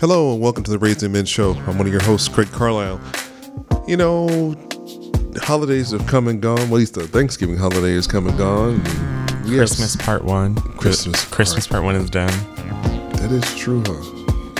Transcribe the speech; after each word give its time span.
Hello 0.00 0.32
and 0.32 0.40
welcome 0.40 0.64
to 0.64 0.70
the 0.70 0.78
Raising 0.78 1.12
Men 1.12 1.26
Show. 1.26 1.52
I'm 1.66 1.76
one 1.76 1.86
of 1.86 1.92
your 1.92 2.02
hosts, 2.02 2.26
Craig 2.26 2.50
Carlisle. 2.50 2.98
You 3.86 3.98
know, 3.98 4.56
holidays 5.36 5.90
have 5.90 6.06
come 6.06 6.26
and 6.26 6.40
gone. 6.40 6.56
Well, 6.56 6.76
at 6.76 6.78
least 6.78 6.94
the 6.94 7.06
Thanksgiving 7.06 7.58
holiday 7.58 7.92
has 7.96 8.06
come 8.06 8.26
and 8.26 8.38
gone. 8.38 8.82
We 9.44 9.56
Christmas 9.56 9.96
part 9.96 10.24
one. 10.24 10.54
Christmas 10.54 11.22
The 11.22 11.34
Christmas 11.34 11.66
part 11.66 11.84
one 11.84 11.96
is 11.96 12.08
done. 12.08 12.32
That 13.16 13.30
is 13.30 13.54
true, 13.54 13.82
huh? 13.86 13.92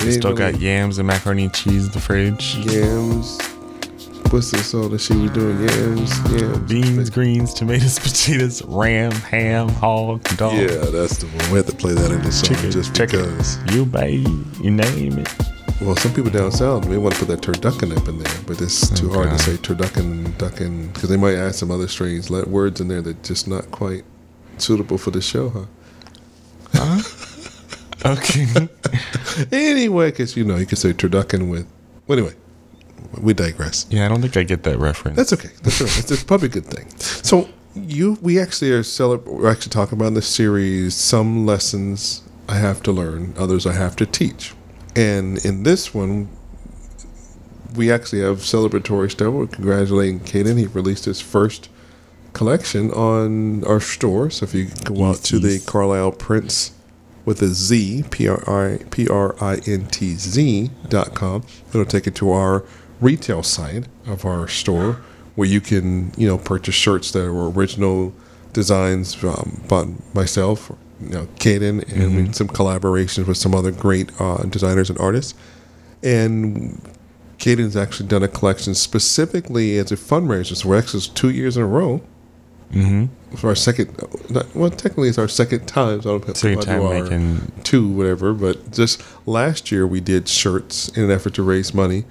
Ain't 0.04 0.12
Still 0.12 0.32
really 0.32 0.52
got 0.52 0.60
yams 0.60 0.98
and 0.98 1.06
macaroni 1.06 1.44
and 1.44 1.54
cheese 1.54 1.86
in 1.86 1.92
the 1.92 2.00
fridge. 2.00 2.56
yams. 2.56 3.38
What's 4.30 4.52
this 4.52 4.74
all 4.74 4.88
that 4.90 5.00
she 5.00 5.16
was 5.16 5.32
doing? 5.32 5.60
Yams, 5.60 6.32
yams. 6.32 6.58
Beans, 6.68 7.10
greens, 7.10 7.52
tomatoes, 7.52 7.98
potatoes, 7.98 8.62
ram, 8.62 9.10
ham, 9.10 9.68
hog, 9.68 10.22
dog. 10.36 10.52
Yeah, 10.54 10.68
that's 10.68 11.18
the 11.18 11.26
one. 11.26 11.50
We 11.50 11.56
had 11.56 11.66
to 11.66 11.74
play 11.74 11.94
that 11.94 12.12
in 12.12 12.22
the 12.22 12.30
song 12.30 12.54
Chicken, 12.54 12.70
just 12.70 12.94
chicken. 12.94 13.22
because. 13.22 13.74
You 13.74 13.84
babe, 13.84 14.28
you 14.62 14.70
name 14.70 15.18
it. 15.18 15.28
Well, 15.80 15.96
some 15.96 16.14
people 16.14 16.30
down 16.30 16.52
south 16.52 16.86
may 16.86 16.96
want 16.96 17.16
to 17.16 17.24
put 17.24 17.28
that 17.28 17.40
turducken 17.40 17.96
up 17.96 18.06
in 18.06 18.18
there, 18.18 18.32
but 18.46 18.60
it's 18.62 18.92
oh, 18.92 18.94
too 18.94 19.12
hard 19.12 19.30
to 19.30 19.38
say 19.40 19.54
turducken, 19.54 20.38
ducking, 20.38 20.92
because 20.92 21.08
they 21.08 21.16
might 21.16 21.34
add 21.34 21.56
some 21.56 21.72
other 21.72 21.88
strange 21.88 22.30
let 22.30 22.46
words 22.46 22.80
in 22.80 22.86
there 22.86 23.02
that 23.02 23.24
just 23.24 23.48
not 23.48 23.68
quite 23.72 24.04
suitable 24.58 24.96
for 24.96 25.10
the 25.10 25.20
show, 25.20 25.66
huh? 26.72 27.00
Okay. 28.06 28.46
Anyway, 29.52 30.10
because 30.10 30.36
you 30.36 30.44
know 30.44 30.56
you 30.56 30.66
could 30.66 30.78
say 30.78 30.92
turducken 30.92 31.50
with. 31.50 31.66
Well, 32.06 32.18
anyway, 32.18 32.34
we 33.18 33.34
digress. 33.34 33.86
yeah, 33.90 34.06
I 34.06 34.08
don't 34.08 34.20
think 34.22 34.36
I 34.36 34.42
get 34.44 34.62
that 34.64 34.78
reference. 34.78 35.16
That's 35.16 35.32
okay. 35.32 35.50
That's 35.62 35.80
all 35.80 35.86
right. 35.86 35.98
It's, 35.98 36.10
it's 36.10 36.24
probably 36.24 36.46
a 36.46 36.50
good 36.50 36.66
thing. 36.66 36.88
So 36.98 37.48
you, 37.74 38.18
we 38.22 38.38
actually 38.38 38.70
are 38.72 38.82
celeb- 38.82 39.24
We're 39.26 39.50
actually 39.50 39.70
talking 39.70 39.98
about 39.98 40.08
in 40.08 40.14
this 40.14 40.28
series 40.28 40.94
some 40.94 41.46
lessons 41.46 42.22
I 42.48 42.56
have 42.56 42.82
to 42.84 42.92
learn, 42.92 43.34
others 43.38 43.66
I 43.66 43.72
have 43.74 43.96
to 43.96 44.06
teach, 44.06 44.54
and 44.96 45.44
in 45.44 45.62
this 45.62 45.94
one, 45.94 46.28
we 47.76 47.90
actually 47.92 48.22
have 48.22 48.38
celebratory 48.38 49.10
stuff. 49.10 49.32
We're 49.32 49.46
congratulating 49.46 50.20
Caeden. 50.20 50.58
He 50.58 50.66
released 50.66 51.04
his 51.04 51.20
first 51.20 51.68
collection 52.32 52.90
on 52.92 53.64
our 53.64 53.80
store. 53.80 54.30
So 54.30 54.44
if 54.44 54.54
you 54.54 54.68
go 54.84 55.04
out 55.04 55.16
to 55.24 55.38
the 55.38 55.60
Carlisle 55.66 56.12
Printz 56.12 56.72
with 57.24 57.40
a 57.42 57.48
Z, 57.48 58.04
P 58.10 58.26
R 58.28 58.42
I 58.50 58.78
P 58.90 59.06
R 59.08 59.36
I 59.40 59.60
N 59.66 59.86
T 59.86 60.14
Z 60.14 60.70
dot 60.88 61.14
com, 61.14 61.44
it'll 61.68 61.84
take 61.84 62.06
you 62.06 62.12
to 62.12 62.32
our 62.32 62.64
retail 63.00 63.42
site 63.42 63.86
of 64.06 64.24
our 64.24 64.48
store 64.48 65.00
where 65.36 65.48
you 65.48 65.60
can, 65.60 66.12
you 66.16 66.26
know, 66.26 66.38
purchase 66.38 66.74
shirts 66.74 67.12
that 67.12 67.32
were 67.32 67.50
original 67.50 68.12
designs 68.52 69.22
um, 69.24 69.62
by 69.68 69.86
myself, 70.12 70.72
you 71.00 71.10
know, 71.10 71.26
Caeden, 71.38 71.82
and 71.92 72.34
some 72.34 72.48
collaborations 72.48 73.26
with 73.26 73.36
some 73.36 73.54
other 73.54 73.70
great 73.70 74.10
uh, 74.20 74.42
designers 74.44 74.90
and 74.90 74.98
artists. 74.98 75.34
And 76.02 76.80
Caeden's 77.38 77.76
actually 77.76 78.08
done 78.08 78.22
a 78.22 78.28
collection 78.28 78.74
specifically 78.74 79.78
as 79.78 79.92
a 79.92 79.96
fundraiser. 79.96 80.56
So 80.56 80.68
we're 80.68 80.78
actually 80.78 81.02
two 81.14 81.30
years 81.30 81.56
in 81.56 81.62
a 81.62 81.66
row. 81.66 82.02
mm-hmm. 82.72 83.36
For 83.36 83.48
our 83.48 83.54
second, 83.54 83.96
not, 84.28 84.52
well, 84.54 84.70
technically 84.70 85.08
it's 85.08 85.18
our 85.18 85.28
second 85.28 85.66
time. 85.66 86.02
So 86.02 86.16
I 86.16 86.18
don't 86.18 86.34
to 86.34 86.34
Second 86.34 86.62
time 86.62 86.82
making. 86.82 87.52
two, 87.62 87.88
whatever. 87.88 88.34
But 88.34 88.72
just 88.72 89.02
last 89.26 89.70
year 89.70 89.86
we 89.86 90.00
did 90.00 90.28
shirts 90.28 90.88
in 90.88 91.04
an 91.04 91.10
effort 91.10 91.34
to 91.34 91.42
raise 91.42 91.72
money. 91.72 92.04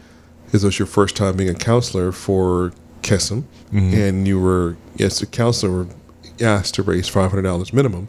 Is 0.51 0.61
this 0.61 0.63
was 0.63 0.79
your 0.79 0.85
first 0.87 1.15
time 1.15 1.37
being 1.37 1.49
a 1.49 1.53
counselor 1.55 2.11
for 2.11 2.73
Kesem, 3.03 3.43
Mhm. 3.73 3.93
and 3.93 4.27
you 4.27 4.39
were 4.39 4.75
yes, 4.97 5.21
a 5.21 5.25
counselor 5.25 5.71
were 5.71 5.87
asked 6.41 6.73
to 6.75 6.83
raise 6.83 7.07
five 7.07 7.29
hundred 7.31 7.43
dollars 7.43 7.71
minimum 7.73 8.07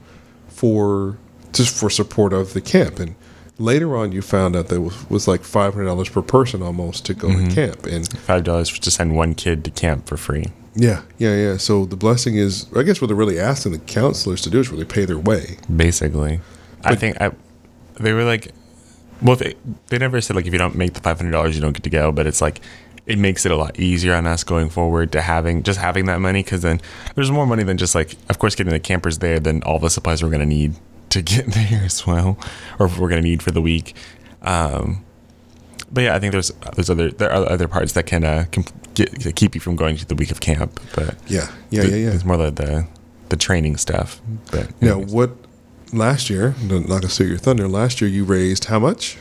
for 0.48 1.16
just 1.52 1.74
for 1.74 1.90
support 1.90 2.32
of 2.32 2.52
the 2.54 2.60
camp. 2.60 2.98
And 2.98 3.14
later 3.58 3.96
on, 3.96 4.12
you 4.12 4.22
found 4.22 4.56
out 4.56 4.68
that 4.68 4.76
it 4.76 4.78
was, 4.78 4.94
was 5.10 5.28
like 5.28 5.42
five 5.44 5.74
hundred 5.74 5.86
dollars 5.86 6.08
per 6.08 6.22
person 6.22 6.62
almost 6.62 7.04
to 7.06 7.14
go 7.14 7.28
to 7.28 7.46
camp. 7.54 7.86
And 7.86 8.08
Five 8.20 8.44
dollars 8.44 8.78
to 8.78 8.90
send 8.90 9.16
one 9.16 9.34
kid 9.34 9.64
to 9.64 9.70
camp 9.70 10.06
for 10.06 10.16
free. 10.16 10.46
yeah, 10.74 11.02
yeah, 11.18 11.34
yeah. 11.34 11.56
So 11.56 11.84
the 11.84 11.96
blessing 11.96 12.36
is, 12.36 12.66
I 12.76 12.82
guess, 12.84 13.00
what 13.00 13.08
they're 13.08 13.16
really 13.16 13.38
asking 13.40 13.72
the 13.72 13.78
counselors 13.80 14.40
to 14.42 14.50
do 14.50 14.60
is 14.60 14.70
really 14.70 14.84
pay 14.84 15.04
their 15.04 15.18
way. 15.18 15.56
Basically, 15.74 16.40
I 16.84 16.94
think 16.94 17.20
I. 17.20 17.32
They 17.98 18.12
were 18.14 18.24
like, 18.24 18.52
well, 19.22 19.36
they 19.36 19.54
they 19.88 19.98
never 19.98 20.20
said 20.20 20.36
like 20.36 20.46
if 20.46 20.52
you 20.52 20.58
don't 20.58 20.74
make 20.74 20.94
the 20.94 21.00
five 21.00 21.18
hundred 21.18 21.32
dollars, 21.32 21.54
you 21.54 21.62
don't 21.62 21.72
get 21.72 21.82
to 21.84 21.90
go. 21.90 22.12
But 22.12 22.26
it's 22.26 22.40
like 22.40 22.60
it 23.06 23.18
makes 23.18 23.44
it 23.44 23.52
a 23.52 23.56
lot 23.56 23.78
easier 23.78 24.14
on 24.14 24.26
us 24.26 24.44
going 24.44 24.68
forward 24.68 25.12
to 25.12 25.20
having 25.20 25.62
just 25.62 25.78
having 25.78 26.06
that 26.06 26.20
money 26.20 26.42
because 26.42 26.62
then 26.62 26.80
there's 27.14 27.30
more 27.30 27.46
money 27.46 27.62
than 27.62 27.76
just 27.76 27.94
like 27.94 28.14
of 28.28 28.38
course 28.38 28.54
getting 28.54 28.72
the 28.72 28.80
campers 28.80 29.18
there 29.18 29.40
than 29.40 29.62
all 29.64 29.78
the 29.78 29.90
supplies 29.90 30.22
we're 30.22 30.30
gonna 30.30 30.46
need 30.46 30.74
to 31.10 31.22
get 31.22 31.46
there 31.52 31.82
as 31.84 32.06
well, 32.06 32.38
or 32.78 32.88
we're 32.88 33.08
gonna 33.08 33.22
need 33.22 33.42
for 33.42 33.50
the 33.50 33.62
week. 33.62 33.94
Um, 34.42 35.04
but 35.92 36.04
yeah, 36.04 36.14
I 36.14 36.18
think 36.18 36.32
there's 36.32 36.52
there's 36.74 36.90
other 36.90 37.10
there 37.10 37.32
are 37.32 37.48
other 37.48 37.68
parts 37.68 37.92
that 37.92 38.06
can 38.06 38.24
uh, 38.24 38.46
get, 38.94 39.34
keep 39.34 39.54
you 39.54 39.60
from 39.60 39.76
going 39.76 39.96
to 39.96 40.06
the 40.06 40.14
week 40.14 40.30
of 40.30 40.40
camp. 40.40 40.80
But 40.94 41.16
Yeah, 41.26 41.50
yeah, 41.70 41.82
yeah, 41.82 41.96
yeah. 41.96 42.10
It's 42.12 42.24
more 42.24 42.36
like 42.36 42.56
the 42.56 42.86
the 43.28 43.36
training 43.36 43.76
stuff. 43.76 44.20
But 44.52 44.80
Now, 44.80 44.98
what 44.98 45.30
last 45.92 46.30
year? 46.30 46.54
Not 46.62 46.86
gonna 46.86 47.08
steal 47.08 47.28
your 47.28 47.38
thunder. 47.38 47.68
Last 47.68 48.00
year, 48.00 48.10
you 48.10 48.24
raised 48.24 48.66
how 48.66 48.78
much? 48.78 49.16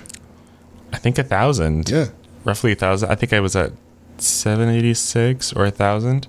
I 0.93 0.97
think 0.97 1.17
a 1.17 1.23
thousand. 1.23 1.89
Yeah, 1.89 2.07
roughly 2.43 2.71
a 2.71 2.75
thousand. 2.75 3.09
I 3.11 3.15
think 3.15 3.33
I 3.33 3.39
was 3.39 3.55
at 3.55 3.71
seven 4.17 4.69
eighty 4.69 4.93
six 4.93 5.53
or 5.53 5.65
a 5.65 5.71
thousand. 5.71 6.27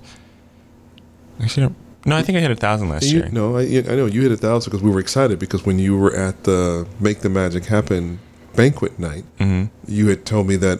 Actually, 1.41 1.73
no, 2.05 2.15
I 2.15 2.21
think 2.21 2.37
I 2.37 2.41
hit 2.41 2.51
a 2.51 2.55
thousand 2.55 2.89
last 2.89 3.05
you, 3.05 3.19
year. 3.19 3.29
no, 3.31 3.57
I, 3.57 3.61
I 3.61 3.95
know 3.95 4.05
you 4.05 4.21
hit 4.21 4.31
a 4.31 4.37
thousand 4.37 4.71
because 4.71 4.83
we 4.83 4.91
were 4.91 4.99
excited 4.99 5.39
because 5.39 5.65
when 5.65 5.79
you 5.79 5.97
were 5.97 6.15
at 6.15 6.43
the 6.43 6.87
Make 6.99 7.19
the 7.21 7.29
Magic 7.29 7.65
Happen 7.65 8.19
banquet 8.55 8.99
night, 8.99 9.23
hmm 9.39 9.65
you 9.87 10.07
had 10.07 10.25
told 10.25 10.47
me 10.47 10.55
that 10.57 10.79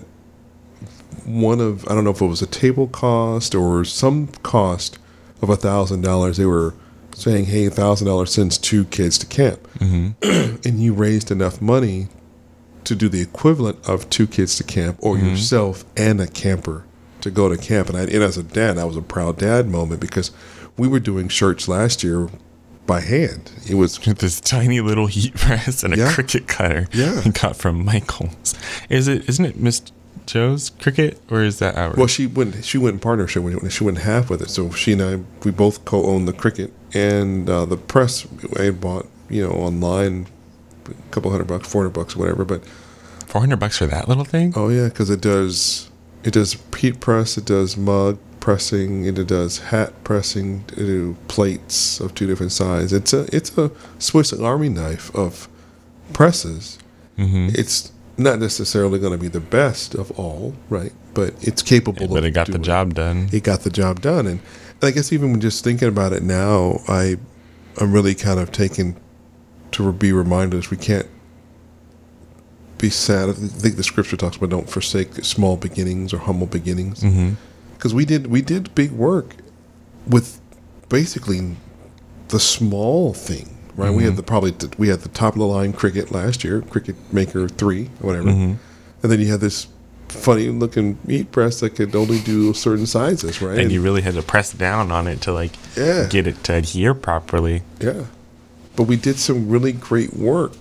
one 1.25 1.59
of 1.59 1.88
I 1.88 1.95
don't 1.95 2.03
know 2.03 2.11
if 2.11 2.21
it 2.21 2.25
was 2.25 2.41
a 2.41 2.47
table 2.47 2.88
cost 2.88 3.55
or 3.55 3.83
some 3.85 4.27
cost 4.44 4.97
of 5.41 5.50
a 5.50 5.55
thousand 5.55 6.01
dollars. 6.01 6.38
They 6.38 6.45
were 6.45 6.73
saying, 7.21 7.45
"Hey, 7.45 7.69
thousand 7.69 8.07
dollars 8.07 8.33
sends 8.33 8.57
two 8.57 8.85
kids 8.85 9.17
to 9.19 9.25
camp," 9.25 9.65
hmm 9.79 10.09
and 10.21 10.81
you 10.81 10.93
raised 10.93 11.31
enough 11.31 11.61
money 11.61 12.07
to 12.83 12.95
do 12.95 13.07
the 13.07 13.21
equivalent 13.21 13.77
of 13.87 14.09
two 14.09 14.25
kids 14.27 14.55
to 14.57 14.63
camp 14.63 14.97
or 15.01 15.17
yourself 15.17 15.85
and 15.95 16.19
a 16.19 16.27
camper 16.27 16.83
to 17.21 17.29
go 17.29 17.47
to 17.47 17.55
camp. 17.55 17.89
And, 17.89 17.97
I, 17.97 18.01
and 18.01 18.23
as 18.23 18.37
a 18.37 18.43
dad, 18.43 18.73
that 18.77 18.87
was 18.87 18.97
a 18.97 19.01
proud 19.03 19.37
dad 19.37 19.67
moment 19.67 20.01
because 20.01 20.31
we 20.77 20.87
were 20.87 20.99
doing 20.99 21.27
shirts 21.27 21.67
last 21.67 22.03
year 22.03 22.27
by 22.87 23.01
hand. 23.01 23.51
It 23.69 23.75
was 23.75 24.03
With 24.05 24.17
this 24.25 24.41
tiny 24.41 24.81
little 24.81 25.05
heat 25.05 25.35
press 25.35 25.83
and 25.83 25.93
a 25.93 25.97
Yeah. 25.97 26.11
Cricut 26.11 26.47
cutter. 26.47 26.88
Yeah. 26.91 27.21
we 27.25 27.31
got 27.31 27.55
from 27.55 27.85
Michaels. 27.85 28.55
Is 28.89 29.07
it? 29.07 29.29
Isn't 29.29 29.45
it 29.45 29.57
Miss 29.57 29.83
Joe's 30.31 30.69
Cricut 30.69 31.18
or 31.30 31.44
is 31.44 31.59
that 31.59 31.75
ours? 31.75 31.97
well, 31.97 32.08
she 32.08 32.25
went 32.28 32.64
she 32.64 32.78
went 32.78 32.94
in 32.96 33.00
partnership 33.00 33.44
with 33.44 33.64
it. 33.64 33.69
She 33.72 33.84
went 33.84 33.97
half 34.00 34.30
with 34.30 34.42
it. 34.42 34.50
So 34.50 34.72
she 34.72 34.94
and 34.94 35.02
I 35.02 35.19
we 35.44 35.52
both 35.52 35.84
co-owned 35.86 36.28
the 36.28 36.34
Cricut 36.34 36.72
and 36.94 37.50
uh, 37.50 37.66
the 37.66 37.78
press. 37.78 38.25
I 38.58 38.72
bought 38.72 39.08
you 39.30 39.46
know 39.46 39.52
online 39.53 40.28
a 40.88 40.94
couple 41.12 41.31
hundred 41.31 41.47
bucks, 41.47 41.68
four 41.72 41.81
hundred 41.84 41.94
bucks, 41.94 42.16
whatever. 42.16 42.46
But 42.46 42.64
Four 43.28 43.42
hundred 43.42 43.59
bucks 43.59 43.78
for 43.78 43.88
that 43.88 44.08
little 44.09 44.25
thing. 44.25 44.53
Oh 44.56 44.69
yeah, 44.69 44.88
because 44.88 45.09
it 45.09 45.22
does 45.22 45.90
it 46.24 46.34
does 46.34 46.58
heat 46.78 47.00
press, 47.00 47.38
it 47.38 47.46
does 47.46 47.75
mug 47.78 48.18
pressing, 48.40 49.06
it 49.06 49.28
does 49.28 49.59
hat 49.59 49.94
pressing, 50.03 50.63
it 50.69 50.75
do 50.75 51.16
plates 51.28 52.00
of 52.00 52.13
two 52.16 52.28
different 52.28 52.52
sizes. 52.52 52.94
It's 52.94 53.13
a 53.13 53.28
it's 53.36 53.58
a 53.58 53.72
Swiss 54.00 54.34
Army 54.34 54.69
knife 54.69 55.13
of 55.16 55.48
presses. 56.13 56.78
hmm 57.18 57.50
It's 57.53 57.92
not 58.23 58.39
necessarily 58.39 58.99
going 58.99 59.11
to 59.11 59.17
be 59.17 59.27
the 59.27 59.39
best 59.39 59.95
of 59.95 60.11
all, 60.19 60.55
right? 60.69 60.91
But 61.13 61.35
it's 61.41 61.61
capable. 61.61 62.07
But 62.07 62.19
of 62.19 62.25
it 62.25 62.31
got 62.31 62.47
the 62.47 62.53
doing- 62.53 62.63
job 62.63 62.93
done. 62.93 63.29
It 63.31 63.43
got 63.43 63.61
the 63.61 63.69
job 63.69 64.01
done, 64.01 64.27
and 64.27 64.39
I 64.81 64.91
guess 64.91 65.11
even 65.13 65.39
just 65.39 65.63
thinking 65.63 65.87
about 65.87 66.13
it 66.13 66.23
now, 66.23 66.79
I 66.87 67.17
I'm 67.79 67.93
really 67.93 68.15
kind 68.15 68.39
of 68.39 68.51
taken 68.51 68.99
to 69.71 69.93
be 69.93 70.11
reminded 70.11 70.67
we 70.67 70.77
can't 70.77 71.07
be 72.77 72.89
sad. 72.89 73.29
I 73.29 73.33
think 73.33 73.75
the 73.75 73.83
scripture 73.83 74.18
talks 74.18 74.35
about 74.38 74.50
don't 74.50 74.69
forsake 74.69 75.13
small 75.24 75.56
beginnings 75.56 76.13
or 76.13 76.17
humble 76.17 76.47
beginnings 76.47 77.01
mm-hmm. 77.01 77.35
because 77.75 77.94
we 77.94 78.06
did 78.06 78.27
we 78.27 78.41
did 78.41 78.74
big 78.75 78.91
work 78.91 79.35
with 80.07 80.41
basically 80.89 81.56
the 82.29 82.39
small 82.39 83.13
thing, 83.13 83.57
right? 83.75 83.94
We 83.94 84.03
had 84.03 84.15
the 84.15 84.23
probably 84.23 84.53
we 84.77 84.88
had 84.89 85.00
the 85.01 85.09
top 85.09 85.33
of 85.33 85.39
the 85.39 85.45
line 85.45 85.73
Cricut 85.73 86.12
last 86.12 86.44
year, 86.44 86.62
Cricut 86.62 86.95
Maker 87.12 87.47
three, 87.47 87.89
or 88.01 88.07
whatever, 88.07 88.29
Mhm. 88.29 88.57
and 89.03 89.12
then 89.12 89.19
you 89.19 89.27
had 89.27 89.39
this 89.41 89.68
funny 90.09 90.50
looking 90.50 90.97
meat 91.06 91.31
press 91.31 91.62
that 91.62 91.69
could 91.75 91.95
only 91.95 92.19
do 92.19 92.53
certain 92.53 92.85
sizes, 92.85 93.41
right? 93.41 93.57
And 93.59 93.71
you 93.71 93.81
really 93.81 94.01
had 94.01 94.15
to 94.15 94.21
press 94.21 94.51
down 94.51 94.91
on 94.91 95.07
it 95.07 95.21
to 95.21 95.31
like 95.31 95.51
Yeah. 95.77 96.07
get 96.09 96.27
it 96.27 96.44
to 96.45 96.56
adhere 96.56 96.94
properly. 96.94 97.63
Yeah. 97.79 98.03
But 98.75 98.83
we 98.83 98.97
did 98.97 99.18
some 99.19 99.47
really 99.50 99.71
great 99.71 100.15
work. 100.17 100.53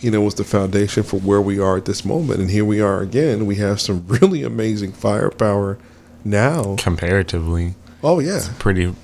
You 0.00 0.10
know, 0.10 0.20
was 0.22 0.34
the 0.34 0.44
foundation 0.44 1.02
for 1.02 1.18
where 1.20 1.40
we 1.42 1.58
are 1.58 1.76
at 1.78 1.84
this 1.86 2.04
moment. 2.06 2.40
And 2.40 2.50
here 2.50 2.64
we 2.64 2.80
are 2.80 3.00
again. 3.00 3.44
We 3.46 3.56
have 3.56 3.80
some 3.80 4.04
really 4.08 4.42
amazing 4.42 4.92
firepower 4.92 5.76
now. 6.24 6.76
Comparatively, 6.78 7.74
Oh, 8.02 8.18
yeah. 8.18 8.40
pretty 8.58 8.94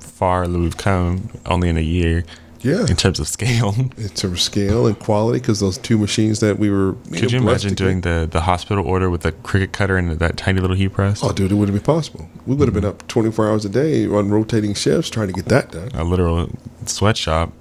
far 0.00 0.46
that 0.48 0.58
we've 0.58 0.76
come 0.76 1.28
only 1.46 1.68
in 1.68 1.76
a 1.76 1.80
year. 1.82 2.24
Yeah. 2.66 2.86
in 2.86 2.96
terms 2.96 3.20
of 3.20 3.28
scale. 3.28 3.74
in 3.78 4.08
terms 4.08 4.24
of 4.24 4.40
scale 4.40 4.86
and 4.86 4.98
quality, 4.98 5.38
because 5.38 5.60
those 5.60 5.78
two 5.78 5.98
machines 5.98 6.40
that 6.40 6.58
we 6.58 6.70
were. 6.70 6.94
Could 7.12 7.32
you 7.32 7.38
imagine 7.38 7.74
doing 7.74 8.00
the 8.00 8.28
the 8.30 8.42
hospital 8.42 8.84
order 8.86 9.08
with 9.10 9.22
the 9.22 9.32
Cricut 9.32 9.72
cutter 9.72 9.96
and 9.96 10.10
that 10.18 10.36
tiny 10.36 10.60
little 10.60 10.76
heat 10.76 10.92
press? 10.92 11.22
Oh, 11.22 11.32
dude, 11.32 11.52
it 11.52 11.54
wouldn't 11.54 11.78
be 11.78 11.84
possible. 11.84 12.28
We 12.46 12.54
would 12.56 12.68
have 12.68 12.74
been 12.74 12.84
mm-hmm. 12.84 13.00
up 13.00 13.08
24 13.08 13.48
hours 13.48 13.64
a 13.64 13.68
day 13.68 14.06
on 14.06 14.30
rotating 14.30 14.74
shifts 14.74 15.10
trying 15.10 15.28
to 15.28 15.32
get 15.32 15.46
that 15.46 15.70
done. 15.70 15.90
A 15.94 16.04
literal 16.04 16.50
sweatshop. 16.86 17.52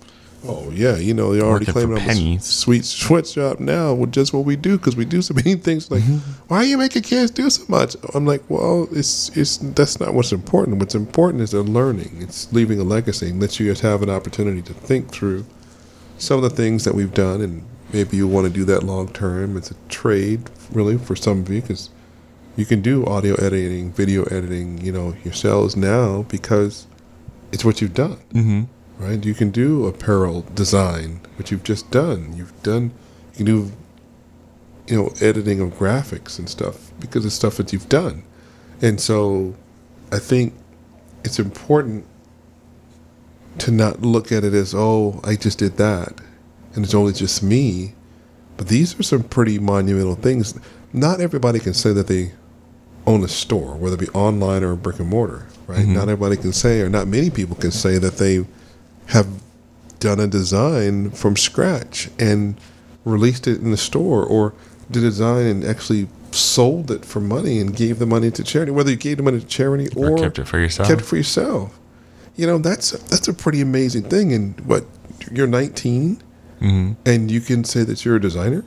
Oh 0.48 0.70
yeah, 0.72 0.98
you 0.98 1.14
know 1.14 1.34
they 1.34 1.42
already 1.42 1.66
Working 1.66 1.74
for 1.74 1.74
claiming 1.74 1.98
I'm 1.98 2.04
a 2.04 2.06
pennies. 2.08 2.46
sweet 2.46 2.86
sweatshop 2.86 3.60
now 3.60 3.94
with 3.94 4.12
just 4.12 4.34
what 4.34 4.46
we 4.46 4.56
do 4.56 4.78
because 4.78 4.96
we 4.96 5.06
do 5.06 5.22
so 5.22 5.34
many 5.46 5.56
things. 5.56 5.90
Like, 5.90 6.04
Mm-hmm. 6.04 6.18
why 6.48 6.58
are 6.58 6.64
you 6.66 6.78
making 6.78 7.04
kids 7.04 7.32
do 7.32 7.50
so 7.50 7.64
much? 7.68 7.96
I'm 8.14 8.26
like, 8.26 8.44
well, 8.50 8.88
it's 8.92 9.36
it's 9.38 9.58
that's 9.58 10.00
not 10.00 10.14
what's 10.14 10.32
important. 10.32 10.78
What's 10.80 10.96
important 10.96 11.42
is 11.44 11.52
they're 11.52 11.62
learning. 11.62 12.18
It's 12.20 12.52
leaving 12.54 12.80
a 12.80 12.84
legacy 12.84 13.30
and 13.30 13.40
lets 13.42 13.60
you 13.60 13.68
guys 13.68 13.80
have 13.82 14.02
an 14.04 14.10
opportunity 14.10 14.62
to 14.64 14.74
think 14.74 15.12
through 15.12 15.46
some 16.18 16.38
of 16.38 16.44
the 16.44 16.56
things 16.56 16.84
that 16.86 16.96
we've 16.96 17.14
done, 17.14 17.42
and 17.42 17.64
maybe 17.92 18.16
you 18.18 18.28
want 18.28 18.46
to 18.48 18.54
do 18.54 18.64
that 18.66 18.84
long 18.84 19.08
term. 19.12 19.58
It's 19.58 19.72
a 19.72 19.76
trade, 19.90 20.50
really, 20.72 20.98
for 20.98 21.16
some 21.16 21.42
of 21.42 21.50
you 21.50 21.62
because 21.62 21.90
you 22.56 22.66
can 22.66 22.82
do 22.82 23.06
audio 23.06 23.34
editing, 23.36 23.92
video 23.92 24.24
editing, 24.26 24.78
you 24.80 24.92
know, 24.92 25.14
yourselves 25.26 25.76
now 25.76 26.22
because 26.30 26.88
it's 27.52 27.66
what 27.66 27.82
you've 27.82 27.94
done 27.94 28.18
Mm-hmm. 28.34 28.64
Right? 28.98 29.24
You 29.24 29.34
can 29.34 29.52
do 29.52 29.86
apparel 29.86 30.46
design, 30.54 31.22
which 31.38 31.52
you've 31.52 31.64
just 31.64 31.92
done. 31.92 32.34
You've 32.36 32.64
done, 32.64 32.92
you 33.34 33.38
can 33.38 33.46
do, 33.46 33.72
you 34.88 34.96
know, 34.96 35.14
editing 35.22 35.60
of 35.60 35.72
graphics 35.72 36.40
and 36.40 36.50
stuff 36.50 36.92
because 37.00 37.26
of 37.26 37.34
stuff 37.34 37.58
that 37.58 37.74
you've 37.74 37.90
done. 37.90 38.24
And 38.82 39.00
so 39.00 39.56
I 40.12 40.20
think 40.20 40.54
it's 41.24 41.40
important 41.40 42.06
to 43.60 43.72
not 43.72 44.02
look 44.02 44.32
at 44.32 44.44
it 44.44 44.54
as, 44.54 44.74
oh, 44.76 45.20
I 45.24 45.36
just 45.36 45.60
did 45.60 45.78
that 45.78 46.20
and 46.76 46.84
it's 46.84 46.94
only 46.94 47.14
just 47.14 47.42
me. 47.42 47.94
But 48.58 48.68
these 48.68 48.98
are 49.00 49.04
some 49.04 49.24
pretty 49.24 49.60
monumental 49.60 50.16
things. 50.16 50.58
Not 50.94 51.20
everybody 51.20 51.60
can 51.60 51.74
say 51.74 51.92
that 51.94 52.08
they 52.08 52.32
own 53.06 53.24
a 53.24 53.28
store, 53.28 53.76
whether 53.76 53.96
it 53.96 54.00
be 54.00 54.10
online 54.10 54.64
or 54.64 54.76
brick 54.76 55.00
and 55.00 55.10
mortar, 55.10 55.48
right? 55.68 55.80
Mm-hmm. 55.80 55.94
Not 55.94 56.04
everybody 56.04 56.38
can 56.38 56.54
say, 56.54 56.82
or 56.82 56.90
not 56.90 57.08
many 57.08 57.30
people 57.30 57.56
can 57.56 57.72
say 57.72 57.98
that 57.98 58.18
they 58.18 58.46
have 59.08 59.28
done 60.00 60.20
a 60.20 60.28
design 60.28 61.12
from 61.12 61.36
scratch 61.38 62.10
and 62.20 62.56
released 63.06 63.48
it 63.48 63.62
in 63.62 63.72
the 63.72 63.78
store, 63.78 64.24
or 64.24 64.54
did 64.92 65.04
a 65.04 65.08
design 65.08 65.46
and 65.46 65.64
actually 65.64 66.08
sold 66.32 66.92
it 66.92 67.06
for 67.06 67.20
money 67.22 67.60
and 67.60 67.76
gave 67.76 67.98
the 68.00 68.06
money 68.06 68.30
to 68.32 68.44
charity. 68.44 68.72
Whether 68.72 68.92
you 68.92 68.98
gave 68.98 69.18
the 69.18 69.24
money 69.24 69.40
to 69.40 69.46
charity 69.46 69.88
or, 69.96 70.12
Or 70.12 70.18
kept 70.18 70.40
it 70.40 70.48
for 70.48 70.60
yourself. 70.60 70.88
kept 70.90 71.02
it 71.02 71.06
for 71.06 71.16
yourself, 71.18 71.78
you 72.36 72.46
know 72.46 72.58
that's 72.58 72.92
that's 72.92 73.28
a 73.28 73.34
pretty 73.34 73.62
amazing 73.62 74.04
thing. 74.04 74.34
And 74.34 74.60
what 74.62 74.86
you're 75.32 75.48
19 75.48 76.22
Mm-hmm. 76.62 76.94
and 77.06 77.30
you 77.30 77.42
can 77.42 77.66
say 77.66 77.84
that 77.84 78.06
you're 78.06 78.16
a 78.16 78.22
designer. 78.22 78.64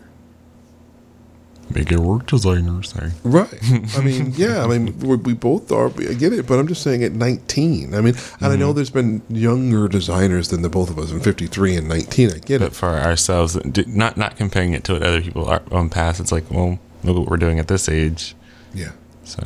Make 1.75 1.93
it 1.93 2.01
work 2.01 2.27
designers. 2.27 2.91
Sorry. 2.91 3.11
Right. 3.25 3.53
I 3.97 4.01
mean, 4.01 4.33
yeah. 4.37 4.65
I 4.65 4.67
mean, 4.67 4.99
we, 5.01 5.17
we 5.17 5.35
both 5.35 5.71
are. 5.71 5.89
I 5.99 6.15
get 6.15 6.33
it, 6.33 6.47
but 6.47 6.59
I'm 6.59 6.67
just 6.67 6.83
saying 6.83 7.05
at 7.05 7.13
19. 7.13 7.95
I 7.95 8.01
mean, 8.01 8.15
and 8.15 8.17
I 8.17 8.49
Mm-hmm. 8.49 8.61
know 8.61 8.73
there's 8.73 8.91
been 8.91 9.23
younger 9.29 9.87
designers 9.89 10.49
than 10.49 10.63
the 10.63 10.69
both 10.69 10.89
of 10.91 10.99
us 10.99 11.11
in 11.11 11.21
53 11.21 11.77
and 11.77 11.89
19. 11.89 12.31
I 12.31 12.39
get 12.39 12.61
But 12.61 12.69
it. 12.69 12.73
for 12.75 12.89
ourselves, 12.89 13.59
not 13.87 14.17
not 14.17 14.37
comparing 14.37 14.73
it 14.73 14.85
to 14.85 14.95
what 14.95 15.03
other 15.03 15.21
people 15.21 15.45
are 15.47 15.63
on 15.71 15.89
past. 15.91 16.21
It's 16.21 16.33
like, 16.33 16.51
well, 16.51 16.79
look 17.05 17.17
what 17.19 17.29
we're 17.29 17.37
doing 17.37 17.59
at 17.59 17.69
this 17.69 17.89
age. 17.89 18.35
Yeah. 18.75 18.93
So 19.25 19.43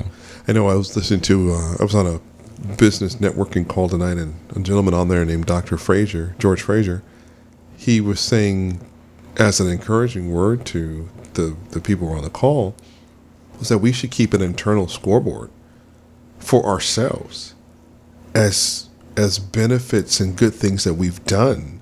I 0.46 0.52
know. 0.52 0.68
I 0.68 0.74
was 0.74 0.94
listening 0.96 1.20
to. 1.22 1.52
Uh, 1.52 1.74
I 1.80 1.82
was 1.82 1.94
on 1.94 2.06
a 2.06 2.20
business 2.76 3.16
networking 3.16 3.66
call 3.66 3.88
tonight, 3.88 4.18
and 4.18 4.34
a 4.54 4.60
gentleman 4.60 4.94
on 4.94 5.08
there 5.08 5.24
named 5.24 5.46
Dr. 5.46 5.76
Frazier, 5.76 6.36
George 6.38 6.62
Frazier, 6.62 7.02
he 7.76 8.00
was 8.00 8.20
saying, 8.20 8.80
as 9.36 9.58
an 9.58 9.68
encouraging 9.68 10.30
word 10.30 10.64
to 10.66 11.08
the 11.34 11.56
the 11.70 11.80
people 11.80 12.08
were 12.08 12.16
on 12.16 12.24
the 12.24 12.30
call, 12.30 12.74
was 13.58 13.68
that 13.68 13.78
we 13.78 13.92
should 13.92 14.10
keep 14.10 14.34
an 14.34 14.42
internal 14.42 14.88
scoreboard 14.88 15.50
for 16.38 16.64
ourselves 16.64 17.54
as 18.34 18.88
as 19.16 19.38
benefits 19.38 20.20
and 20.20 20.36
good 20.36 20.54
things 20.54 20.84
that 20.84 20.94
we've 20.94 21.22
done 21.26 21.80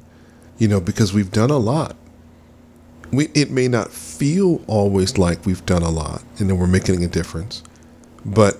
you 0.59 0.67
know 0.67 0.81
because 0.81 1.13
we've 1.13 1.31
done 1.31 1.51
a 1.51 1.59
lot. 1.59 1.97
We 3.13 3.29
it 3.35 3.51
may 3.51 3.69
not 3.69 3.91
feel 3.91 4.63
always 4.67 5.19
like 5.19 5.47
we've 5.47 5.65
done 5.67 5.83
a 5.83 5.91
lot 5.91 6.23
and 6.39 6.51
that 6.51 6.55
we're 6.57 6.67
making 6.67 7.03
a 7.03 7.09
difference 7.09 7.63
but 8.25 8.59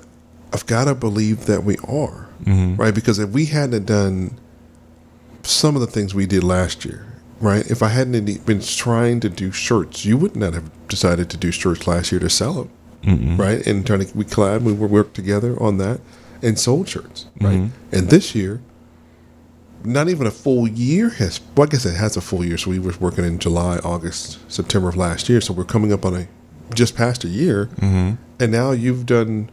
i've 0.55 0.65
got 0.67 0.87
to 0.87 0.95
believe 0.95 1.45
that 1.47 1.63
we 1.63 1.77
are 1.87 2.31
mm-hmm. 2.45 2.77
right? 2.77 2.95
Because 2.95 3.19
if 3.19 3.31
we 3.31 3.47
hadn't 3.47 3.87
done 3.87 4.39
some 5.43 5.75
of 5.75 5.81
the 5.81 5.87
things 5.87 6.15
we 6.15 6.27
did 6.27 6.45
last 6.45 6.85
year 6.85 7.07
right 7.41 7.71
if 7.71 7.83
i 7.83 7.89
hadn't 7.89 8.45
been 8.47 8.61
trying 8.61 9.19
to 9.21 9.29
do 9.29 9.51
shirts 9.51 10.05
you 10.05 10.17
would 10.17 10.37
not 10.37 10.55
have 10.55 10.71
decided 10.89 11.29
to 11.31 11.37
do 11.37 11.51
shirts 11.51 11.87
last 11.87 12.13
year 12.13 12.21
to 12.21 12.31
sell 12.31 12.53
them 12.53 12.71
right? 13.37 13.67
And 13.67 13.87
trying 13.87 14.05
to 14.05 14.17
we 14.17 14.25
collab, 14.25 14.63
we 14.63 14.73
worked 14.73 15.15
together 15.15 15.61
on 15.63 15.79
that 15.79 16.01
and 16.43 16.59
sold 16.59 16.89
shirts, 16.89 17.27
right? 17.41 17.71
And 17.93 18.09
this 18.09 18.35
year, 18.35 18.61
not 19.85 20.09
even 20.09 20.27
a 20.27 20.31
full 20.31 20.69
year 20.69 21.11
has. 21.11 21.41
Well, 21.57 21.67
I 21.67 21.71
guess 21.71 21.87
it 21.87 21.97
has 21.97 22.17
a 22.17 22.21
full 22.21 22.45
year. 22.45 22.59
So 22.59 22.71
we 22.71 22.79
were 22.79 22.95
working 23.01 23.25
in 23.25 23.39
July, 23.39 23.79
August, 23.79 24.39
September 24.51 24.89
of 24.89 24.97
last 24.97 25.29
year. 25.29 25.41
So 25.41 25.53
we're 25.55 25.65
coming 25.65 25.93
up 25.93 26.05
on 26.05 26.15
a 26.15 26.29
just 26.75 26.95
past 26.95 27.25
a 27.25 27.29
year, 27.29 27.67
mm-hmm. 27.77 28.15
and 28.39 28.53
now 28.53 28.71
you've 28.71 29.07
done 29.07 29.51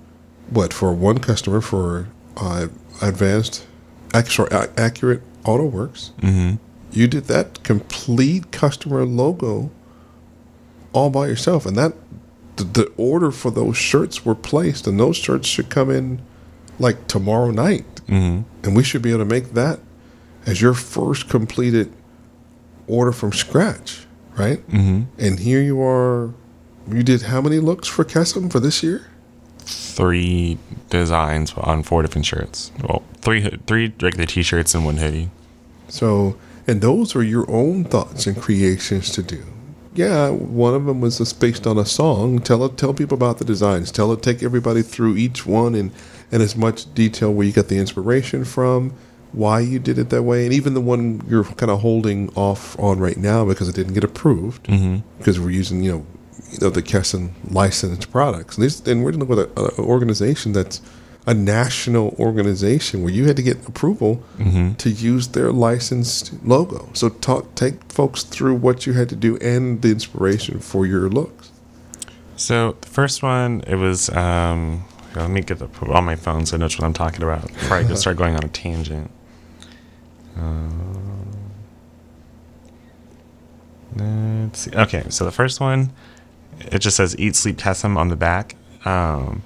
what 0.50 0.72
for 0.72 0.94
one 0.94 1.18
customer 1.18 1.62
for 1.62 2.10
uh, 2.38 2.68
advanced, 3.01 3.66
ac- 4.13 4.30
sorry, 4.30 4.50
accurate 4.78 5.22
Auto 5.45 5.66
Works. 5.66 6.12
Mm-hmm. 6.22 6.57
You 6.98 7.08
did 7.08 7.26
that 7.26 7.64
complete 7.64 8.52
customer 8.52 9.06
logo 9.06 9.70
all 10.94 11.10
by 11.12 11.28
yourself, 11.28 11.66
and 11.66 11.78
that 11.78 11.94
the, 12.56 12.64
the 12.64 12.92
order 12.98 13.30
for 13.32 13.52
those 13.52 13.78
shirts 13.78 14.26
were 14.26 14.34
placed, 14.36 14.88
and 14.88 15.00
those 15.00 15.16
shirts 15.16 15.48
should 15.48 15.70
come 15.70 15.92
in 15.92 16.22
like 16.80 17.08
tomorrow 17.08 17.52
night, 17.52 17.86
Mm-hmm. 18.08 18.44
and 18.64 18.76
we 18.76 18.84
should 18.84 19.02
be 19.02 19.10
able 19.10 19.20
to 19.20 19.26
make 19.26 19.54
that 19.54 19.80
as 20.46 20.62
your 20.62 20.74
first 20.74 21.28
completed 21.30 21.92
order 22.88 23.12
from 23.12 23.34
scratch, 23.34 24.08
right? 24.38 24.66
Mm-hmm. 24.70 25.02
And 25.20 25.40
here 25.40 25.62
you 25.62 25.82
are. 25.84 26.34
You 26.90 27.04
did 27.04 27.24
how 27.24 27.42
many 27.42 27.60
looks 27.60 27.88
for 27.90 28.06
Kesem 28.06 28.50
for 28.52 28.60
this 28.62 28.82
year? 28.82 29.08
three 29.70 30.58
designs 30.90 31.54
on 31.58 31.84
four 31.84 32.02
different 32.02 32.26
shirts. 32.26 32.72
Well, 32.82 33.04
three 33.20 33.42
three 33.68 33.94
regular 34.02 34.26
t-shirts 34.26 34.74
and 34.74 34.86
one 34.86 34.98
hoodie. 34.98 35.30
So, 35.90 36.38
and 36.68 36.81
those 36.81 37.16
are 37.16 37.24
your 37.24 37.50
own 37.50 37.84
thoughts 37.86 38.28
and 38.28 38.40
creations 38.40 39.12
to 39.12 39.24
do. 39.24 39.44
Yeah, 39.96 40.30
one 40.30 40.75
of 40.75 40.86
them 40.86 41.02
was 41.02 41.18
just 41.18 41.40
based 41.40 41.66
on 41.66 41.78
a 41.80 41.86
song. 41.86 42.40
Tell 42.40 42.64
it, 42.66 42.78
tell 42.78 42.94
people 42.94 43.16
about 43.16 43.40
the 43.40 43.46
designs. 43.46 43.92
Tell 43.92 44.12
it, 44.14 44.21
take 44.21 44.44
everybody 44.44 44.83
through 44.83 45.18
each 45.18 45.45
one 45.47 45.74
and 45.74 45.92
in 46.31 46.42
as 46.42 46.56
much 46.56 46.94
detail 46.94 47.33
where 47.33 47.47
you 47.47 47.54
got 47.54 47.68
the 47.69 47.78
inspiration 47.80 48.45
from, 48.45 48.94
why 49.31 49.59
you 49.59 49.80
did 49.80 49.97
it 49.97 50.09
that 50.09 50.24
way, 50.24 50.44
and 50.45 50.54
even 50.54 50.74
the 50.76 50.81
one 50.81 51.24
you're 51.28 51.45
kind 51.45 51.71
of 51.71 51.80
holding 51.81 52.30
off 52.36 52.78
on 52.78 53.00
right 53.00 53.18
now 53.18 53.44
because 53.45 53.68
it 53.69 53.76
didn't 53.76 53.94
get 53.94 54.04
approved 54.04 54.64
Mm-hmm. 54.66 54.97
because 55.18 55.40
we're 55.40 55.50
using 55.50 55.81
you 55.81 55.92
know, 55.92 56.06
you 56.52 56.59
know 56.62 56.69
the 56.69 56.83
Kesem 56.83 57.31
licensed 57.50 58.12
products. 58.12 58.57
And, 58.57 58.88
and 58.88 59.04
we're 59.04 59.12
dealing 59.14 59.28
with 59.28 59.40
an 59.40 59.83
organization 59.83 60.52
that's 60.52 60.80
a 61.28 61.34
national 61.34 62.16
organization 62.18 63.04
where 63.04 63.12
you 63.14 63.26
had 63.26 63.36
to 63.36 63.44
get 63.44 63.57
approval 63.68 64.24
Mm-hmm. 64.40 64.74
to 64.76 64.90
use 64.90 65.28
their 65.30 65.52
licensed 65.52 66.31
logo. 66.44 66.90
So 66.94 67.10
talk, 67.10 67.54
take 67.56 67.84
folks 67.92 68.24
through 68.24 68.56
what 68.56 68.86
you 68.88 68.94
had 68.94 69.10
to 69.10 69.16
do 69.16 69.38
and 69.38 69.81
the 69.81 69.90
inspiration 69.92 70.60
for 70.60 70.86
your 70.88 71.10
looks. 71.10 71.52
So 72.38 72.78
the 72.81 72.88
first 72.88 73.22
one, 73.24 73.62
it 73.68 73.76
was. 73.76 74.10
Um, 74.10 74.86
let 75.16 75.30
me 75.31 75.42
get 75.42 75.57
the 75.60 75.68
on 75.92 76.06
my 76.06 76.16
phone 76.16 76.46
so 76.46 76.56
I 76.56 76.60
know 76.60 76.66
what 76.66 76.84
I'm 76.84 76.94
talking 76.94 77.24
about 77.24 77.48
before 77.48 77.78
I 77.78 77.84
can 77.84 77.96
start 78.04 78.18
going 78.18 78.36
on 78.36 78.44
a 78.44 78.48
tangent. 78.50 79.10
Um, 80.38 81.28
let's 83.96 84.60
see. 84.60 84.72
Okay, 84.76 85.04
so 85.10 85.26
the 85.26 85.31
first 85.31 85.60
one, 85.60 85.92
it 86.60 86.80
just 86.80 86.98
says 86.98 87.16
"Eat, 87.18 87.36
Sleep, 87.36 87.57
Kesem" 87.57 87.98
on 87.98 88.10
the 88.10 88.16
back. 88.16 88.56
Um, 88.86 89.42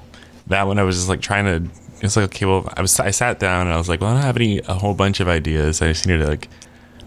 that 0.47 0.67
one, 0.67 0.79
I 0.79 0.83
was 0.83 0.95
just 0.97 1.09
like 1.09 1.21
trying 1.21 1.45
to. 1.45 1.69
It's 2.01 2.15
like 2.15 2.25
okay, 2.25 2.45
well, 2.45 2.67
I 2.75 2.81
was 2.81 2.99
I 2.99 3.11
sat 3.11 3.39
down 3.39 3.67
and 3.67 3.73
I 3.73 3.77
was 3.77 3.87
like, 3.87 4.01
well, 4.01 4.09
I 4.09 4.13
don't 4.15 4.23
have 4.23 4.35
any 4.35 4.59
a 4.59 4.73
whole 4.73 4.95
bunch 4.95 5.19
of 5.19 5.27
ideas. 5.27 5.81
I 5.81 5.87
just 5.87 6.07
needed 6.07 6.23
to 6.23 6.29
like 6.29 6.49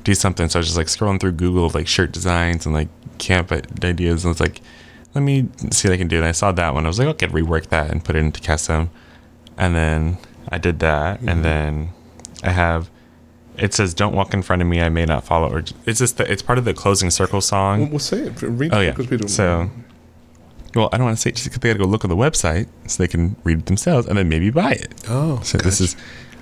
do 0.05 0.15
something. 0.15 0.49
So 0.49 0.59
I 0.59 0.61
was 0.61 0.67
just 0.69 0.77
like 0.77 0.87
scrolling 0.87 1.19
through 1.19 1.33
Google 1.33 1.67
of 1.67 1.75
like 1.75 1.89
shirt 1.89 2.13
designs 2.13 2.65
and 2.67 2.75
like 2.75 2.89
camp 3.19 3.51
ideas. 3.51 4.25
And 4.25 4.29
I 4.29 4.33
was 4.33 4.41
like, 4.41 4.61
let 5.15 5.23
me 5.23 5.49
see 5.71 5.89
what 5.89 5.95
I 5.95 5.97
can 5.97 6.09
do. 6.09 6.19
And 6.19 6.27
I 6.27 6.33
saw 6.33 6.53
that 6.53 6.75
one. 6.75 6.85
I 6.85 6.89
was 6.89 6.99
like, 6.99 7.09
okay, 7.09 7.27
rework 7.27 7.69
that 7.69 7.91
and 7.91 8.05
put 8.05 8.15
it 8.15 8.21
into 8.21 8.41
Kesem. 8.41 8.89
And 9.57 9.75
then 9.75 10.19
I 10.49 10.59
did 10.59 10.79
that. 10.81 11.21
And 11.21 11.29
mm-hmm. 11.29 11.43
then 11.43 11.89
I 12.43 12.51
have, 12.51 12.91
it 13.57 13.73
says, 13.73 13.95
don't 13.95 14.15
walk 14.15 14.35
in 14.35 14.43
front 14.43 14.63
of 14.63 14.69
me. 14.69 14.81
I 14.81 14.89
may 14.89 15.07
not 15.07 15.25
follow. 15.25 15.51
Or 15.51 15.65
it's 15.87 16.01
just, 16.01 16.19
the, 16.19 16.31
it's 16.31 16.43
part 16.43 16.59
of 16.59 16.65
the 16.65 16.75
closing 16.75 17.11
circle 17.11 17.41
song. 17.41 17.81
Well, 17.81 17.91
we'll 17.91 17.99
say 18.01 18.27
it. 18.27 18.43
Read 18.43 18.75
Oh 18.75 18.81
yeah. 18.81 18.91
because 18.91 19.11
we 19.11 19.17
don't- 19.17 19.29
So, 19.29 19.71
well, 20.75 20.89
I 20.93 20.97
don't 20.97 21.07
want 21.07 21.17
to 21.17 21.21
say 21.21 21.31
it 21.31 21.37
just 21.37 21.47
because 21.47 21.61
they 21.61 21.69
got 21.69 21.75
to 21.75 21.79
go 21.79 21.87
look 21.87 22.05
on 22.05 22.11
the 22.11 22.17
website 22.17 22.67
so 22.87 23.03
they 23.03 23.09
can 23.09 23.37
read 23.45 23.61
it 23.61 23.67
themselves 23.67 24.07
and 24.07 24.19
then 24.19 24.29
maybe 24.29 24.51
buy 24.51 24.73
it. 24.73 24.93
oh, 25.09 25.41
So 25.43 25.59
this 25.59 25.81
is, 25.81 25.97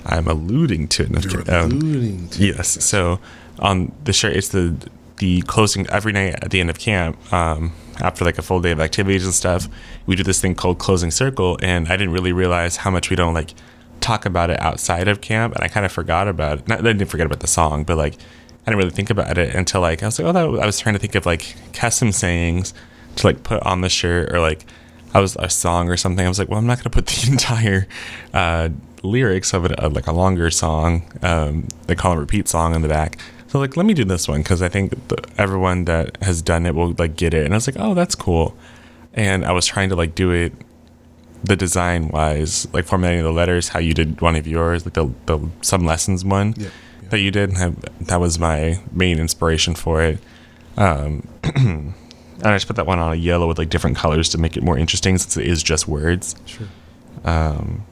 I'm 0.06 0.26
alluding 0.28 0.88
to 0.88 1.02
it. 1.04 1.10
No, 1.10 1.20
You're. 1.20 1.54
Um, 1.54 1.70
alluding 1.70 2.28
to 2.30 2.46
Yes. 2.46 2.84
So 2.84 3.20
on 3.58 3.92
the 4.04 4.12
shirt. 4.12 4.36
It's 4.36 4.48
the 4.48 4.76
the 5.18 5.42
closing 5.42 5.86
every 5.88 6.12
night 6.12 6.34
at 6.42 6.50
the 6.50 6.60
end 6.60 6.70
of 6.70 6.78
camp. 6.78 7.32
Um, 7.32 7.72
after 8.00 8.24
like 8.24 8.38
a 8.38 8.42
full 8.42 8.60
day 8.60 8.72
of 8.72 8.80
activities 8.80 9.24
and 9.24 9.34
stuff, 9.34 9.68
we 10.06 10.16
do 10.16 10.22
this 10.22 10.40
thing 10.40 10.54
called 10.54 10.78
closing 10.78 11.10
circle, 11.10 11.58
and 11.62 11.88
I 11.88 11.96
didn't 11.96 12.12
really 12.12 12.32
realize 12.32 12.76
how 12.78 12.90
much 12.90 13.10
we 13.10 13.16
don't 13.16 13.34
like 13.34 13.54
talk 14.00 14.26
about 14.26 14.50
it 14.50 14.60
outside 14.60 15.06
of 15.08 15.20
camp, 15.20 15.54
and 15.54 15.62
I 15.62 15.68
kind 15.68 15.86
of 15.86 15.92
forgot 15.92 16.26
about 16.26 16.60
it. 16.60 16.68
Not, 16.68 16.80
I 16.80 16.82
didn't 16.82 17.06
forget 17.06 17.26
about 17.26 17.40
the 17.40 17.46
song, 17.46 17.84
but 17.84 17.96
like 17.96 18.14
I 18.14 18.70
didn't 18.70 18.78
really 18.78 18.90
think 18.90 19.10
about 19.10 19.38
it 19.38 19.54
until 19.54 19.80
like 19.80 20.02
I 20.02 20.06
was 20.06 20.18
like, 20.18 20.26
oh, 20.26 20.32
that, 20.32 20.62
I 20.62 20.66
was 20.66 20.80
trying 20.80 20.94
to 20.94 20.98
think 20.98 21.14
of 21.14 21.26
like 21.26 21.54
custom 21.72 22.10
sayings 22.10 22.74
to 23.16 23.26
like 23.26 23.42
put 23.42 23.62
on 23.62 23.80
the 23.80 23.88
shirt 23.88 24.32
or 24.32 24.40
like 24.40 24.64
I 25.14 25.20
was 25.20 25.36
a 25.38 25.50
song 25.50 25.88
or 25.88 25.96
something. 25.96 26.24
I 26.24 26.28
was 26.28 26.38
like, 26.38 26.48
well, 26.48 26.58
I'm 26.58 26.66
not 26.66 26.78
gonna 26.78 26.90
put 26.90 27.06
the 27.06 27.28
entire 27.30 27.86
uh, 28.32 28.70
lyrics 29.02 29.52
of 29.52 29.64
it 29.64 29.72
of 29.72 29.92
like 29.92 30.06
a 30.06 30.12
longer 30.12 30.50
song, 30.50 31.02
um, 31.22 31.68
they 31.86 31.94
call 31.94 32.12
it 32.12 32.16
repeat 32.20 32.48
song 32.48 32.74
in 32.74 32.82
the 32.82 32.88
back. 32.88 33.18
So 33.48 33.58
like, 33.58 33.76
let 33.76 33.84
me 33.84 33.92
do 33.92 34.04
this 34.04 34.28
one 34.28 34.40
because 34.42 34.62
I 34.62 34.68
think 34.70 35.08
the, 35.08 35.22
everyone 35.36 35.84
that 35.84 36.16
has 36.22 36.40
done 36.40 36.64
it 36.64 36.74
will 36.74 36.94
like 36.98 37.16
get 37.16 37.34
it. 37.34 37.44
And 37.44 37.52
I 37.52 37.56
was 37.58 37.66
like, 37.66 37.76
oh, 37.78 37.92
that's 37.94 38.14
cool. 38.14 38.56
And 39.12 39.44
I 39.44 39.52
was 39.52 39.66
trying 39.66 39.90
to 39.90 39.96
like 39.96 40.14
do 40.14 40.30
it 40.30 40.54
the 41.44 41.56
design 41.56 42.08
wise, 42.08 42.66
like 42.72 42.84
formatting 42.86 43.22
the 43.22 43.32
letters, 43.32 43.68
how 43.68 43.80
you 43.80 43.92
did 43.92 44.20
one 44.20 44.36
of 44.36 44.46
yours, 44.46 44.86
like 44.86 44.94
the, 44.94 45.12
the 45.26 45.40
some 45.60 45.84
lessons 45.84 46.24
one 46.24 46.54
Yeah, 46.56 46.68
yeah. 47.02 47.08
that 47.10 47.18
you 47.18 47.30
did. 47.30 47.54
I, 47.56 47.72
that 48.02 48.20
was 48.20 48.38
my 48.38 48.80
main 48.92 49.18
inspiration 49.18 49.74
for 49.74 50.02
it. 50.02 50.18
Um, 50.76 51.26
and 52.42 52.50
I 52.50 52.56
just 52.56 52.66
put 52.66 52.76
that 52.76 52.86
one 52.86 52.98
on 52.98 53.12
a 53.12 53.16
yellow 53.16 53.46
with 53.46 53.58
like 53.58 53.70
different 53.70 53.96
colors 53.96 54.28
to 54.30 54.38
make 54.38 54.56
it 54.56 54.62
more 54.62 54.76
interesting 54.76 55.16
since 55.18 55.36
it 55.36 55.46
is 55.46 55.62
just 55.62 55.88
words. 55.88 56.34
Sure. 56.46 56.66
Um, 57.24 57.84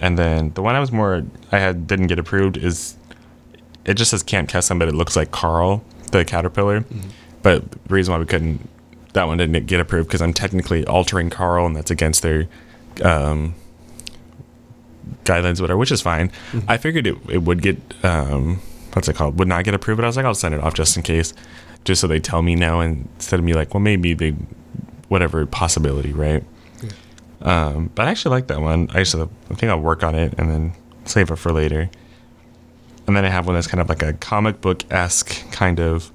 and 0.00 0.18
then 0.18 0.50
the 0.54 0.62
one 0.62 0.74
I 0.74 0.80
was 0.80 0.92
more 0.92 1.24
I 1.52 1.58
had 1.58 1.86
didn't 1.86 2.08
get 2.08 2.18
approved 2.18 2.56
is 2.56 2.96
it 3.84 3.94
just 3.94 4.10
says 4.10 4.22
can't 4.22 4.48
Camp 4.48 4.64
Kesem, 4.64 4.78
but 4.78 4.88
it 4.88 4.94
looks 4.94 5.16
like 5.16 5.30
Carl 5.30 5.84
the 6.10 6.24
caterpillar. 6.24 6.84
But 7.42 7.70
the 7.70 7.78
reason 7.94 8.12
why 8.12 8.18
we 8.18 8.26
couldn't 8.26 8.68
that 9.12 9.26
one 9.26 9.38
didn't 9.38 9.66
get 9.66 9.80
approved 9.80 10.08
because 10.08 10.20
I'm 10.20 10.32
technically 10.32 10.84
altering 10.86 11.30
Carl, 11.30 11.66
and 11.66 11.74
that's 11.74 11.90
against 11.90 12.22
their 12.22 12.48
um, 13.02 13.54
guidelines, 15.24 15.60
whatever, 15.60 15.78
which 15.78 15.92
is 15.92 16.02
fine. 16.02 16.30
I 16.68 16.76
figured 16.76 17.06
it 17.06 17.16
it 17.28 17.42
would 17.42 17.62
get 17.62 17.78
um, 18.02 18.60
what's 18.92 19.08
it 19.08 19.16
called 19.16 19.38
would 19.38 19.48
not 19.48 19.64
get 19.64 19.74
approved, 19.74 19.98
but 19.98 20.04
I 20.04 20.08
was 20.08 20.16
like 20.16 20.26
I'll 20.26 20.34
send 20.34 20.54
it 20.54 20.60
off 20.60 20.74
just 20.74 20.96
in 20.96 21.02
case, 21.02 21.34
just 21.86 22.00
so 22.00 22.06
they 22.06 22.20
tell 22.20 22.42
me 22.42 22.54
now 22.54 22.80
instead 22.80 23.38
of 23.38 23.44
me 23.44 23.54
like 23.54 23.72
well 23.72 23.80
maybe 23.80 24.12
they 24.12 24.34
whatever 25.08 25.46
possibility 25.46 26.12
right. 26.12 26.44
Um, 27.42 27.90
but 27.94 28.08
I 28.08 28.10
actually 28.10 28.30
like 28.30 28.48
that 28.48 28.60
one. 28.60 28.88
I 28.92 28.98
just 29.04 29.14
I 29.14 29.26
think 29.54 29.70
I'll 29.70 29.80
work 29.80 30.02
on 30.02 30.14
it 30.14 30.34
and 30.36 30.50
then 30.50 30.72
save 31.04 31.30
it 31.30 31.36
for 31.36 31.52
later. 31.52 31.88
And 33.06 33.16
then 33.16 33.24
I 33.24 33.28
have 33.28 33.46
one 33.46 33.54
that's 33.54 33.68
kind 33.68 33.80
of 33.80 33.88
like 33.88 34.02
a 34.02 34.14
comic 34.14 34.60
book 34.60 34.82
esque 34.90 35.48
kind 35.52 35.78
of. 35.78 36.10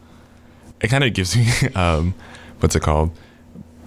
It 0.82 0.90
kind 0.90 1.04
of 1.04 1.14
gives 1.14 1.38
me 1.38 1.48
um, 1.76 2.14
what's 2.60 2.76
it 2.76 2.82
called? 2.82 3.12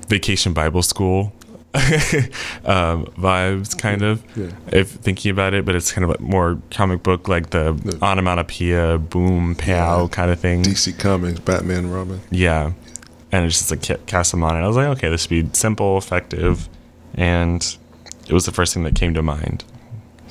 Vacation 0.08 0.52
Bible 0.52 0.82
School 0.82 1.32
um, 2.64 3.06
vibes, 3.18 3.76
kind 3.76 4.02
of. 4.02 4.22
Yeah. 4.36 4.50
If 4.72 4.90
thinking 4.90 5.30
about 5.30 5.54
it, 5.54 5.64
but 5.64 5.74
it's 5.74 5.92
kind 5.92 6.04
of 6.04 6.10
like 6.10 6.20
more 6.20 6.60
comic 6.70 7.02
book, 7.02 7.28
like 7.28 7.50
the 7.50 7.72
The- 7.72 7.98
onomatopoeia, 8.04 8.98
boom, 8.98 9.54
pow 9.56 10.02
Yeah. 10.02 10.08
kind 10.08 10.30
of 10.30 10.38
thing. 10.40 10.62
DC 10.62 10.92
Comics, 10.98 11.40
Batman, 11.40 11.90
Robin. 11.90 12.20
Yeah. 12.30 12.72
And 13.32 13.44
it's 13.44 13.58
just 13.58 13.70
like 13.70 13.82
ca- 13.82 14.02
cast 14.06 14.30
them 14.30 14.44
on 14.44 14.56
it. 14.56 14.60
I 14.60 14.66
was 14.68 14.76
like, 14.76 14.86
okay, 14.98 15.08
this 15.08 15.28
would 15.28 15.50
be 15.52 15.58
simple, 15.58 15.98
effective, 15.98 16.68
and 17.14 17.76
it 18.28 18.32
was 18.32 18.46
the 18.46 18.52
first 18.52 18.72
thing 18.74 18.84
that 18.84 18.94
came 18.94 19.12
to 19.14 19.22
mind. 19.22 19.64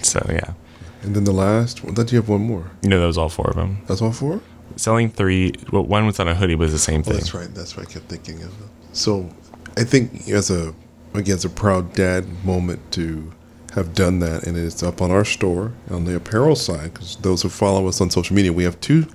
So 0.01 0.25
yeah, 0.29 0.53
And 1.01 1.15
then 1.15 1.25
the 1.25 1.31
last, 1.33 1.83
well, 1.83 1.93
then 1.93 2.07
you 2.09 2.17
have 2.17 2.29
one 2.29 2.41
more. 2.41 2.71
you 2.81 2.89
know, 2.89 2.99
that 3.01 3.07
was 3.07 3.17
all 3.17 3.29
four 3.29 3.47
of 3.49 3.55
them. 3.57 3.79
That's 3.87 4.01
all 4.01 4.11
four? 4.13 4.39
Selling 4.77 5.09
three. 5.09 5.53
Well, 5.71 5.83
one 5.83 6.05
was 6.05 6.19
on 6.19 6.27
a 6.27 6.35
hoodie, 6.35 6.55
was 6.55 6.71
the 6.71 6.79
same 6.79 7.01
Oh, 7.01 7.03
thing. 7.03 7.13
that's 7.15 7.33
right. 7.33 7.53
That's 7.53 7.75
what 7.77 7.87
I 7.87 7.91
kept 7.91 8.07
thinking 8.09 8.41
of. 8.41 8.53
So 8.93 9.29
I 9.77 9.83
think 9.83 10.27
as 10.29 10.49
a, 10.49 10.73
again, 11.13 11.35
it's 11.35 11.45
a 11.45 11.49
proud 11.49 11.93
dad 11.93 12.25
moment 12.45 12.91
to 12.93 13.31
have 13.73 13.93
done 13.93 14.19
that. 14.19 14.45
And 14.45 14.57
it's 14.57 14.83
up 14.83 15.01
on 15.01 15.11
our 15.11 15.25
store 15.25 15.71
on 15.89 16.05
the 16.05 16.15
apparel 16.15 16.55
side. 16.55 16.93
Because 16.93 17.15
those 17.17 17.41
who 17.41 17.49
follow 17.49 17.87
us 17.87 18.01
on 18.01 18.09
social 18.09 18.35
media, 18.35 18.53
we 18.53 18.63
have 18.63 18.79
two 18.81 19.07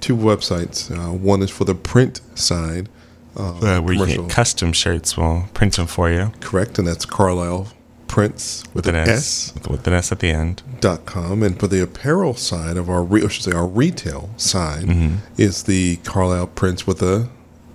two 0.00 0.16
websites. 0.16 0.90
Uh, 0.90 1.12
one 1.12 1.42
is 1.42 1.50
for 1.50 1.64
the 1.64 1.74
print 1.74 2.20
side. 2.34 2.88
Uh, 3.36 3.52
Uh, 3.60 3.80
where 3.80 3.94
you 3.94 4.00
commercial. 4.00 4.22
get 4.26 4.30
custom 4.34 4.72
shirts. 4.72 5.16
We'll 5.16 5.48
print 5.54 5.76
them 5.76 5.86
for 5.86 6.10
you 6.10 6.32
Correct. 6.40 6.78
And 6.78 6.86
that's 6.86 7.06
Carlisle 7.06 7.68
Prints 8.06 8.62
with, 8.74 8.84
with 8.84 8.88
an 8.88 8.94
an 8.96 9.08
S, 9.08 9.18
S. 9.48 9.54
With, 9.54 9.68
with 9.68 9.86
an 9.86 9.94
S 9.94 10.12
at 10.12 10.18
the 10.18 10.28
end. 10.28 10.62
dot 10.80 11.06
com 11.06 11.42
and 11.42 11.58
for 11.58 11.66
the 11.66 11.82
apparel 11.82 12.34
side 12.34 12.76
of 12.76 12.90
our 12.90 13.02
re- 13.02 13.24
I 13.24 13.28
should 13.28 13.44
say 13.44 13.52
our 13.52 13.66
retail 13.66 14.28
side 14.36 14.84
Mm-hmm. 14.84 15.14
is 15.38 15.62
the 15.62 15.96
Carlisle 16.04 16.48
Printz 16.48 16.86
with 16.86 17.00
a 17.00 17.30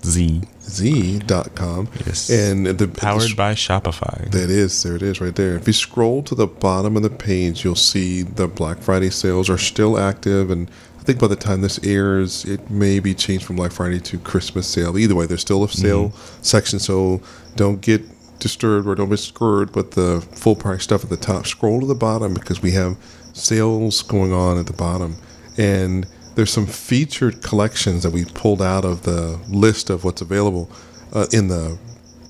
Z. 0.05 0.43
Z 0.67 1.19
dot 1.19 1.55
com. 1.55 1.87
Yes. 2.05 2.29
and 2.29 2.65
the 2.65 2.87
Powered 2.87 3.35
by 3.35 3.53
Shopify. 3.53 4.29
that 4.31 4.49
is 4.49 4.83
there 4.83 4.95
it 4.95 5.01
is 5.01 5.21
right 5.21 5.35
there. 5.35 5.55
If 5.55 5.67
you 5.67 5.73
scroll 5.73 6.23
to 6.23 6.35
the 6.35 6.47
bottom 6.47 6.95
of 6.97 7.03
the 7.03 7.09
page 7.09 7.63
you'll 7.63 7.75
see 7.75 8.23
the 8.23 8.47
Black 8.47 8.79
Friday 8.79 9.09
sales 9.09 9.49
are 9.49 9.57
still 9.57 9.97
active 9.97 10.51
and 10.51 10.69
I 10.99 11.03
think 11.03 11.19
by 11.19 11.27
the 11.27 11.35
time 11.37 11.61
this 11.61 11.79
airs 11.83 12.43
it 12.45 12.69
may 12.69 12.99
be 12.99 13.13
changed 13.13 13.45
from 13.45 13.55
Black 13.55 13.71
Friday 13.71 13.99
to 14.01 14.17
Christmas 14.19 14.67
sale. 14.67 14.97
Either 14.97 15.15
way 15.15 15.25
there's 15.25 15.41
still 15.41 15.63
a 15.63 15.67
mm-hmm. 15.67 15.81
sale 15.81 16.11
section 16.41 16.79
so 16.79 17.21
don't 17.55 17.81
get 17.81 18.01
disturbed 18.39 18.87
or 18.87 18.95
don't 18.95 19.09
be 19.09 19.17
scared 19.17 19.71
but 19.71 19.91
the 19.91 20.21
full 20.33 20.55
price 20.55 20.83
stuff 20.83 21.03
at 21.03 21.09
the 21.09 21.17
top. 21.17 21.47
Scroll 21.47 21.79
to 21.79 21.85
the 21.87 21.95
bottom 21.95 22.33
because 22.33 22.61
we 22.61 22.71
have 22.71 22.97
sales 23.33 24.01
going 24.01 24.33
on 24.33 24.57
at 24.57 24.67
the 24.67 24.73
bottom. 24.73 25.15
And 25.57 26.07
there's 26.37 26.53
some 26.53 26.67
featured 26.67 27.41
collections 27.41 28.03
that 28.03 28.11
we 28.11 28.23
pulled 28.23 28.61
out 28.61 28.85
of 28.85 29.01
the 29.01 29.39
list 29.49 29.89
of 29.89 30.03
what's 30.03 30.21
available 30.21 30.69
uh, 31.11 31.25
in 31.33 31.47
the 31.47 31.79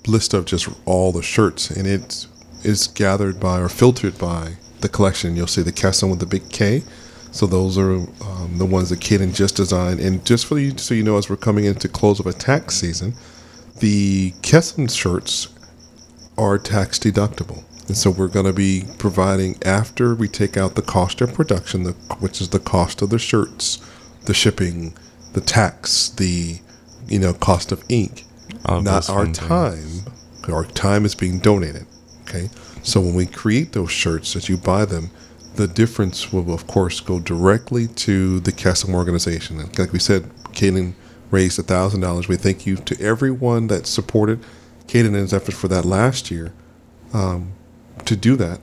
list 0.07 0.33
of 0.33 0.45
just 0.45 0.69
all 0.85 1.11
the 1.11 1.21
shirts. 1.21 1.69
And 1.69 1.85
it 1.85 2.25
is 2.63 2.87
gathered 2.87 3.37
by 3.37 3.59
or 3.59 3.67
filtered 3.67 4.17
by 4.17 4.53
the 4.79 4.87
collection. 4.87 5.35
You'll 5.35 5.45
see 5.45 5.61
the 5.61 5.73
Kesem 5.73 6.09
with 6.09 6.21
the 6.21 6.25
big 6.25 6.49
K. 6.49 6.83
So 7.31 7.47
those 7.47 7.77
are 7.77 7.95
um, 7.95 8.53
the 8.57 8.65
ones 8.65 8.91
that 8.91 9.01
Caeden 9.01 9.35
just 9.35 9.57
designed 9.57 9.99
and 9.99 10.25
just 10.25 10.45
for 10.45 10.57
you 10.57 10.77
so 10.77 10.93
you 10.93 11.03
know 11.03 11.17
as 11.17 11.29
we're 11.29 11.35
coming 11.35 11.65
into 11.65 11.89
close 11.89 12.21
of 12.21 12.27
a 12.27 12.33
tax 12.33 12.75
season 12.75 13.13
the 13.79 14.31
Kesem 14.41 14.89
shirts 14.89 15.49
are 16.37 16.57
tax 16.57 16.97
deductible. 16.97 17.65
And 17.87 17.97
so 17.97 18.09
we're 18.09 18.29
going 18.29 18.45
to 18.45 18.53
be 18.53 18.85
providing 18.97 19.57
after 19.65 20.15
we 20.15 20.29
take 20.29 20.55
out 20.55 20.75
the 20.75 20.81
cost 20.81 21.19
of 21.19 21.33
production, 21.33 21.83
the, 21.83 21.91
which 22.19 22.39
is 22.39 22.49
the 22.49 22.59
cost 22.59 23.01
of 23.01 23.09
the 23.09 23.19
shirts, 23.19 23.79
the 24.27 24.33
shipping, 24.33 24.93
the 25.33 25.41
tax, 25.41 26.09
the 26.09 26.59
you 27.07 27.17
know 27.19 27.33
cost 27.33 27.71
of 27.71 27.83
ink, 27.89 28.23
All 28.65 28.81
not 28.81 29.09
our 29.09 29.25
time. 29.25 29.71
things. 29.73 30.03
Our 30.47 30.63
time 30.65 31.03
is 31.05 31.15
being 31.15 31.39
donated. 31.39 31.85
Okay, 32.23 32.49
so 32.83 33.01
when 33.01 33.15
we 33.15 33.25
create 33.25 33.71
those 33.73 33.91
shirts, 33.91 34.35
as 34.35 34.47
you 34.49 34.57
buy 34.57 34.85
them, 34.85 35.09
the 35.55 35.67
difference 35.67 36.31
will 36.31 36.53
of 36.53 36.67
course 36.67 36.99
go 36.99 37.19
directly 37.19 37.87
to 37.87 38.39
the 38.41 38.51
Kesem 38.51 38.93
organization. 38.93 39.59
And 39.59 39.77
like 39.79 39.91
we 39.93 39.99
said, 39.99 40.23
Caeden 40.53 40.93
raised 41.31 41.57
a 41.59 41.63
thousand 41.63 42.01
dollars. 42.01 42.27
We 42.27 42.35
thank 42.37 42.65
you 42.65 42.75
to 42.75 43.01
everyone 43.01 43.67
that 43.67 43.87
supported 43.87 44.39
Caeden 44.87 45.07
and 45.07 45.15
his 45.17 45.33
efforts 45.33 45.57
for 45.57 45.67
that 45.69 45.85
last 45.85 46.29
year 46.31 46.53
um, 47.13 47.51
to 48.05 48.15
do 48.15 48.35
that. 48.37 48.59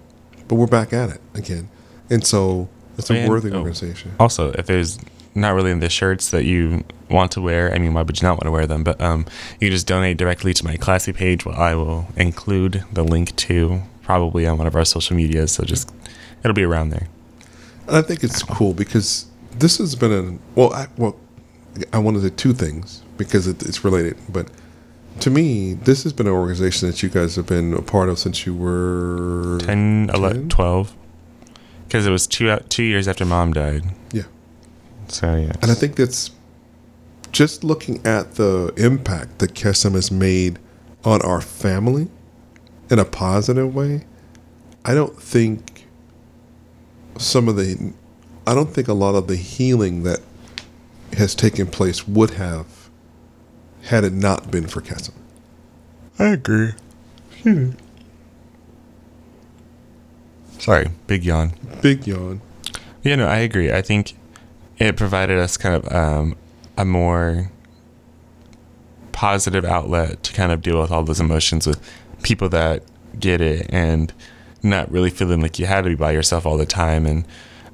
But 0.49 0.57
we're 0.57 0.67
back 0.67 0.93
at 0.93 1.09
it 1.09 1.21
again, 1.35 1.69
and 2.11 2.25
so 2.27 2.69
it's 2.99 3.09
a 3.11 3.15
And- 3.15 3.31
worthy 3.31 3.51
oh. 3.51 3.57
organization. 3.59 4.13
Also, 4.21 4.53
if 4.53 4.67
there's 4.67 4.99
not 5.35 5.55
really 5.55 5.71
in 5.71 5.81
the 5.81 5.89
shirts 5.89 6.31
that 6.31 6.45
you 6.45 6.85
want 7.11 7.33
to 7.33 7.41
wear, 7.41 7.73
I 7.73 7.79
mean, 7.79 7.95
why 7.95 8.03
would 8.03 8.21
you 8.21 8.27
not 8.27 8.35
want 8.35 8.45
to 8.45 8.51
wear 8.51 8.67
them? 8.67 8.85
But 8.85 9.01
um, 9.01 9.27
you 9.61 9.69
can 9.69 9.73
just 9.73 9.87
donate 9.87 10.17
directly 10.17 10.55
to 10.55 10.65
my 10.65 10.77
classy 10.77 11.13
page. 11.13 11.45
Well, 11.45 11.59
I 11.59 11.75
will 11.75 12.07
include 12.17 12.85
the 12.93 13.03
link 13.03 13.35
to 13.37 13.83
probably 14.03 14.47
on 14.47 14.59
one 14.59 14.67
of 14.67 14.77
our 14.77 14.85
social 14.85 15.17
medias. 15.17 15.53
So 15.53 15.65
just 15.65 15.93
it'll 16.43 16.55
be 16.55 16.63
around 16.63 16.91
there. 16.91 17.09
And 17.87 17.97
I 17.97 18.03
think 18.03 18.23
it's 18.25 18.43
cool 18.43 18.75
because 18.75 19.27
this 19.53 19.79
has 19.79 19.95
been 19.95 20.13
a 20.13 20.59
well, 20.59 20.73
I, 20.73 20.87
well, 20.97 21.17
I 21.93 21.99
want 21.99 22.17
to 22.17 22.23
say 22.23 22.31
two 22.35 22.53
things 22.53 23.03
because 23.17 23.47
it, 23.47 23.63
it's 23.63 23.85
related. 23.85 24.17
But 24.29 24.49
to 25.21 25.31
me, 25.31 25.75
this 25.75 26.03
has 26.05 26.13
been 26.13 26.27
an 26.27 26.33
organization 26.33 26.89
that 26.89 27.03
you 27.03 27.09
guys 27.09 27.37
have 27.37 27.47
been 27.47 27.75
a 27.75 27.83
part 27.83 28.09
of 28.09 28.19
since 28.19 28.47
you 28.47 28.55
were 28.55 29.59
10, 29.61 30.11
11, 30.15 30.49
12. 30.49 30.97
Because 31.87 32.07
it 32.07 32.11
was 32.11 32.27
two 32.27 32.57
two 32.69 32.83
years 32.83 33.07
after 33.07 33.25
mom 33.25 33.53
died. 33.53 33.85
Yeah, 34.13 34.25
So 35.09 35.35
yeah. 35.35 35.53
and 35.63 35.71
I 35.71 35.75
think 35.75 35.97
that's 35.97 36.31
just 37.33 37.65
looking 37.65 38.05
at 38.07 38.37
the 38.37 38.73
impact 38.77 39.39
that 39.41 39.55
Kesem 39.55 39.95
has 39.95 40.11
made 40.11 40.59
on 41.05 41.21
our 41.23 41.41
family 41.41 42.09
in 42.91 42.99
a 42.99 43.05
positive 43.05 43.75
way. 43.75 44.05
I 44.85 44.95
don't 44.95 45.21
think 45.21 45.87
some 47.19 47.49
of 47.49 47.57
the, 47.57 47.93
I 48.47 48.55
don't 48.55 48.73
think 48.73 48.89
a 48.89 48.93
lot 48.93 49.15
of 49.15 49.27
the 49.27 49.37
healing 49.37 50.05
that 50.05 50.21
has 51.17 51.35
taken 51.35 51.67
place 51.67 52.07
would 52.07 52.31
have 52.31 52.89
had 53.83 54.05
it 54.05 54.13
not 54.13 54.51
been 54.51 54.67
for 54.67 54.81
Kesem. 54.81 55.15
I 56.19 56.27
agree. 56.27 56.73
Sorry, 60.59 60.89
big 61.07 61.25
yawn. 61.25 61.53
Big 61.83 62.07
yawn. 62.07 62.41
Yeah, 63.03 63.17
no, 63.17 63.27
I 63.27 63.39
agree. 63.39 63.73
I 63.73 63.83
think 63.83 64.15
it 64.79 64.97
provided 64.97 65.39
us 65.39 65.57
kind 65.57 65.75
of 65.75 65.93
um, 65.93 66.37
a 66.77 66.85
more 66.85 67.51
positive 69.13 69.65
outlet 69.65 70.23
to 70.25 70.33
kind 70.33 70.51
of 70.53 70.61
deal 70.63 70.81
with 70.81 70.91
all 70.91 71.03
those 71.05 71.21
emotions 71.21 71.67
with 71.67 71.81
people 72.23 72.49
that 72.49 72.83
get 73.19 73.41
it 73.41 73.67
and 73.71 74.13
not 74.63 74.91
really 74.91 75.11
feeling 75.11 75.41
like 75.41 75.59
you 75.59 75.67
had 75.67 75.85
to 75.85 75.91
be 75.91 75.95
by 75.95 76.11
yourself 76.11 76.45
all 76.47 76.57
the 76.57 76.67
time. 76.67 77.07
And 77.07 77.25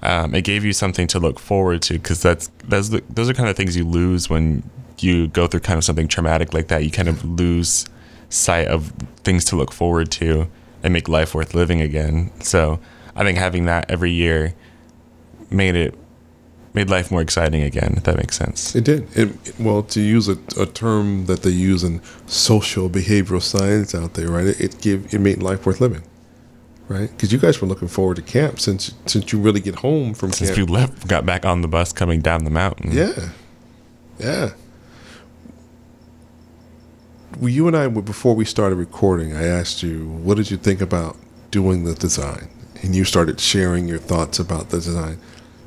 um, 0.02 0.34
it 0.34 0.42
gave 0.42 0.64
you 0.64 0.72
something 0.72 1.06
to 1.08 1.18
look 1.18 1.38
forward 1.38 1.82
to 1.82 1.94
because 1.94 2.20
that's 2.22 2.50
that's 2.64 2.90
the, 2.90 3.02
those 3.08 3.30
are 3.30 3.34
kind 3.34 3.48
of 3.48 3.56
things 3.56 3.76
you 3.76 3.84
lose 3.84 4.28
when 4.28 4.62
you 4.98 5.28
go 5.28 5.46
through 5.46 5.60
kind 5.60 5.78
of 5.78 5.84
something 5.84 6.08
traumatic 6.08 6.52
like 6.52 6.68
that. 6.68 6.84
You 6.84 6.90
kind 6.90 7.08
of 7.08 7.24
lose 7.24 7.86
sight 8.28 8.68
of 8.68 8.92
things 9.24 9.44
to 9.46 9.56
look 9.56 9.72
forward 9.72 10.10
to 10.12 10.48
and 10.82 10.92
make 10.92 11.08
life 11.08 11.34
worth 11.34 11.54
living 11.54 11.80
again. 11.80 12.30
So 12.40 12.80
i 13.16 13.24
think 13.24 13.38
having 13.38 13.64
that 13.64 13.90
every 13.90 14.10
year 14.10 14.54
made 15.50 15.74
it 15.74 15.94
made 16.72 16.88
life 16.88 17.10
more 17.10 17.20
exciting 17.20 17.62
again 17.62 17.94
if 17.96 18.04
that 18.04 18.16
makes 18.16 18.36
sense 18.36 18.74
It 18.76 18.84
did. 18.84 19.08
It, 19.16 19.58
well, 19.58 19.82
to 19.82 20.00
use 20.00 20.28
a, 20.28 20.38
a 20.58 20.66
term 20.66 21.26
that 21.26 21.42
they 21.42 21.50
use 21.50 21.82
in 21.82 22.00
social 22.26 22.88
behavioral 22.88 23.42
science 23.42 23.94
out 23.94 24.14
there, 24.14 24.28
right? 24.28 24.46
It, 24.46 24.60
it 24.60 24.80
give 24.80 25.12
it 25.12 25.20
made 25.20 25.42
life 25.42 25.66
worth 25.66 25.80
living, 25.80 26.02
right? 26.88 27.10
Because 27.10 27.32
you 27.32 27.38
guys 27.38 27.60
were 27.60 27.66
looking 27.66 27.88
forward 27.88 28.16
to 28.16 28.22
camp 28.22 28.60
since 28.60 28.94
since 29.06 29.32
you 29.32 29.40
really 29.40 29.60
get 29.60 29.76
home 29.76 30.14
from 30.14 30.32
since 30.32 30.50
camp. 30.50 30.68
we 30.68 30.74
left 30.74 31.08
got 31.08 31.26
back 31.26 31.44
on 31.44 31.62
the 31.62 31.68
bus 31.68 31.92
coming 31.92 32.20
down 32.20 32.44
the 32.44 32.50
mountain 32.50 32.92
Yeah, 32.92 33.30
yeah. 34.18 34.50
Well, 37.38 37.48
you 37.48 37.68
and 37.68 37.76
I, 37.76 37.88
before 37.88 38.34
we 38.34 38.44
started 38.44 38.74
recording, 38.76 39.34
I 39.34 39.44
asked 39.44 39.82
you, 39.82 40.08
what 40.08 40.36
did 40.36 40.50
you 40.50 40.56
think 40.56 40.80
about 40.80 41.16
doing 41.50 41.84
the 41.84 41.94
design? 41.94 42.48
And 42.82 42.94
you 42.94 43.04
started 43.04 43.40
sharing 43.40 43.88
your 43.88 43.98
thoughts 43.98 44.38
about 44.38 44.70
the 44.70 44.78
design. 44.78 45.18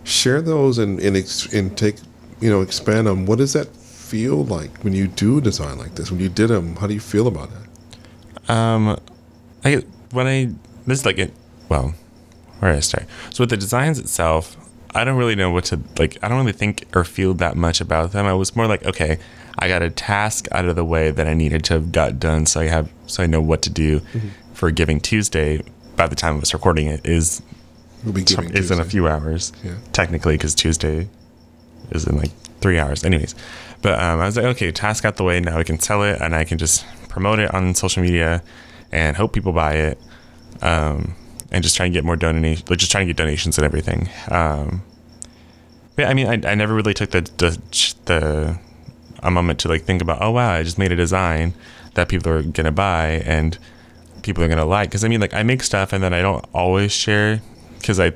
Share 0.04 0.42
those 0.42 0.78
and 0.78 1.00
and, 1.00 1.16
ex- 1.16 1.52
and 1.54 1.78
take, 1.78 1.96
you 2.40 2.50
know, 2.50 2.62
expand 2.62 3.08
on 3.08 3.26
what 3.26 3.38
does 3.38 3.54
that 3.54 3.68
feel 3.68 4.44
like 4.46 4.84
when 4.84 4.94
you 4.94 5.08
do 5.08 5.38
a 5.38 5.42
design 5.42 5.78
like 5.78 5.96
this? 5.96 6.12
When 6.12 6.20
you 6.20 6.30
did 6.30 6.50
them, 6.50 6.76
how 6.76 6.88
do 6.88 6.94
you 6.94 7.00
feel 7.00 7.28
about 7.28 7.50
it? 7.50 8.50
Um, 8.50 9.00
I 9.64 9.84
when 10.12 10.28
I 10.28 10.54
this 10.86 11.00
is 11.00 11.06
like 11.06 11.18
it. 11.18 11.34
Well, 11.70 11.94
where 12.60 12.72
did 12.72 12.78
I 12.78 12.82
start? 12.82 13.06
So 13.32 13.44
with 13.44 13.50
the 13.50 13.58
designs 13.58 13.98
itself, 14.00 14.58
I 14.96 15.04
don't 15.04 15.18
really 15.18 15.36
know 15.36 15.52
what 15.52 15.66
to 15.66 15.80
like. 15.98 16.18
I 16.22 16.28
don't 16.28 16.38
really 16.38 16.52
think 16.52 16.86
or 16.96 17.04
feel 17.04 17.34
that 17.36 17.56
much 17.58 17.82
about 17.82 18.12
them. 18.12 18.26
I 18.26 18.34
was 18.34 18.56
more 18.56 18.68
like, 18.68 18.86
okay, 18.86 19.18
I 19.58 19.68
got 19.68 19.82
a 19.82 19.90
task 19.90 20.48
out 20.52 20.66
of 20.66 20.76
the 20.76 20.86
way 20.86 21.12
that 21.12 21.28
I 21.28 21.34
needed 21.34 21.64
to 21.66 21.74
have 21.76 21.92
got 21.92 22.20
done, 22.20 22.46
so 22.46 22.60
I 22.60 22.66
have 22.66 22.92
so 23.08 23.24
I 23.24 23.26
know 23.26 23.42
what 23.42 23.62
to 23.64 23.70
do 23.70 24.02
for 24.54 24.70
Giving 24.72 25.00
Tuesday. 25.00 25.62
By 25.96 26.08
the 26.08 26.16
time 26.16 26.38
of 26.38 26.42
us 26.42 26.54
recording 26.54 26.88
it, 26.88 27.06
is 27.06 27.42
We'll 28.04 28.14
be 28.14 28.24
giving 28.24 28.52
is 28.52 28.72
in 28.72 28.80
a 28.80 28.86
few 28.86 29.08
hours. 29.08 29.54
Yeah. 29.64 29.76
Technically, 29.92 30.36
because 30.36 30.56
Tuesday 30.56 31.08
is 31.92 32.06
in 32.06 32.18
like 32.18 32.32
three 32.60 32.80
hours. 32.80 33.04
Anyways, 33.04 33.36
but 33.82 34.00
um, 34.00 34.20
I 34.20 34.26
was 34.26 34.38
like, 34.38 34.46
okay, 34.46 34.72
task 34.72 35.06
out 35.06 35.18
the 35.18 35.24
way. 35.24 35.40
Now 35.40 35.58
we 35.58 35.64
can 35.64 35.80
sell 35.80 36.04
it, 36.04 36.22
and 36.22 36.36
I 36.36 36.44
can 36.44 36.58
just 36.58 36.86
promote 37.10 37.40
it 37.40 37.54
on 37.54 37.76
social 37.76 38.04
media, 38.04 38.44
and 38.92 39.16
hope 39.16 39.34
people 39.34 39.54
buy 39.54 39.76
it, 39.76 40.00
um, 40.62 41.16
and 41.52 41.64
just 41.64 41.76
try 41.76 41.86
and 41.86 41.94
get 41.94 42.04
more 42.04 42.16
donations. 42.16 42.70
Like 42.70 42.80
just 42.80 42.92
trying 42.92 43.08
to 43.08 43.14
get 43.14 43.18
donations 43.18 43.58
and 43.58 43.66
everything. 43.66 44.10
Um, 44.30 44.84
but 45.96 46.04
yeah, 46.04 46.10
I 46.10 46.14
mean, 46.14 46.28
I, 46.28 46.52
I 46.52 46.56
never 46.56 46.74
really 46.74 46.94
took 46.94 47.12
the 47.12 47.22
the 47.38 47.60
the 48.06 48.60
a 49.22 49.32
moment 49.32 49.60
to 49.60 49.70
like 49.70 49.84
think 49.84 50.02
about, 50.02 50.22
oh 50.22 50.32
wow, 50.32 50.52
I 50.52 50.64
just 50.64 50.78
made 50.78 50.92
a 50.92 50.96
design 50.96 51.54
that 51.94 52.10
people 52.10 52.32
are 52.32 52.42
gonna 52.42 52.72
buy 52.72 53.24
and 53.26 53.58
people 54.24 54.44
are 54.44 54.48
gonna 54.48 54.66
like. 54.66 54.90
Because 54.90 55.04
I 55.06 55.08
mean, 55.08 55.22
like 55.22 55.34
I 55.34 55.44
make 55.44 55.64
stuff 55.64 55.94
and 55.94 56.04
then 56.04 56.14
I 56.14 56.22
don't 56.22 56.44
always 56.54 56.92
share 56.92 57.42
because 57.84 58.00
I 58.00 58.14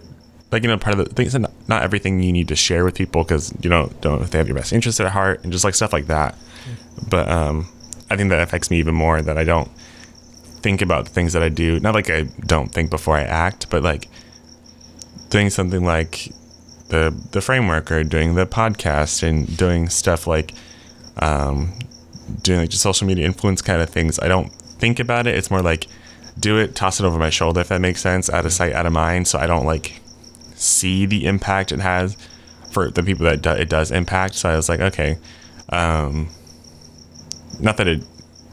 like 0.51 0.63
you 0.63 0.69
know 0.69 0.77
part 0.77 0.97
of 0.97 1.07
the 1.07 1.13
things 1.13 1.36
not, 1.36 1.51
not 1.67 1.83
everything 1.83 2.24
you 2.24 2.31
need 2.31 2.47
to 2.47 2.55
share 2.55 2.86
with 2.86 2.95
people 2.95 3.24
because 3.24 3.53
you 3.62 3.69
know 3.69 3.91
don't 4.01 4.17
know 4.17 4.24
if 4.24 4.31
they 4.31 4.38
have 4.38 4.47
your 4.47 4.55
best 4.55 4.74
interest 4.74 5.00
at 5.00 5.12
heart 5.12 5.43
and 5.43 5.51
just 5.51 5.63
like 5.63 5.75
stuff 5.75 5.93
like 5.93 6.07
that. 6.07 6.36
But 7.09 7.29
um, 7.29 7.67
I 8.09 8.15
think 8.15 8.29
that 8.29 8.41
affects 8.41 8.71
me 8.71 8.79
even 8.79 8.95
more 8.95 9.21
that 9.21 9.38
I 9.38 9.43
don't 9.43 9.69
think 10.62 10.81
about 10.81 11.05
the 11.05 11.12
things 11.12 11.33
that 11.33 11.43
I 11.43 11.50
do. 11.50 11.79
Not 11.79 11.93
like 11.93 12.09
I 12.09 12.24
don't 12.45 12.71
think 12.71 12.89
before 12.89 13.17
I 13.17 13.24
act, 13.24 13.69
but 13.69 13.83
like 13.83 14.08
doing 15.30 15.49
something 15.49 15.84
like 15.84 16.32
the 16.88 17.13
the 17.32 17.41
framework 17.41 17.91
or 17.91 18.03
doing 18.03 18.36
the 18.36 18.45
podcast 18.45 19.21
and 19.21 19.58
doing 19.58 19.89
stuff 19.89 20.25
like 20.27 20.53
um, 21.17 21.77
doing 22.41 22.60
like 22.60 22.69
just 22.69 22.84
social 22.84 23.06
media 23.06 23.25
influence 23.25 23.62
kind 23.62 23.82
of 23.82 23.89
things. 23.89 24.17
I 24.19 24.30
don't 24.30 24.51
think 24.80 24.99
about 24.99 25.27
it. 25.27 25.36
It's 25.36 25.51
more 25.51 25.62
like 25.62 25.88
do 26.39 26.58
it, 26.58 26.76
toss 26.76 27.00
it 27.00 27.06
over 27.06 27.17
my 27.17 27.30
shoulder 27.30 27.62
if 27.62 27.69
that 27.69 27.82
makes 27.82 28.02
sense, 28.02 28.30
out 28.30 28.45
of 28.45 28.54
sight, 28.54 28.73
out 28.73 28.86
of 28.86 28.93
mind. 28.93 29.28
So 29.28 29.39
I 29.39 29.47
don't 29.47 29.65
like 29.65 30.02
see 30.56 31.06
the 31.06 31.26
impact 31.26 31.71
it 31.71 31.80
has 31.80 32.17
for 32.71 32.89
the 32.89 33.04
people 33.04 33.26
that 33.26 33.45
it 33.45 33.69
does 33.69 33.91
impact. 33.91 34.36
So 34.36 34.50
I 34.50 34.56
was 34.56 34.69
like, 34.69 34.80
okay, 34.80 35.17
um, 35.69 36.30
not 37.60 37.78
that 37.78 37.88
it 37.88 38.04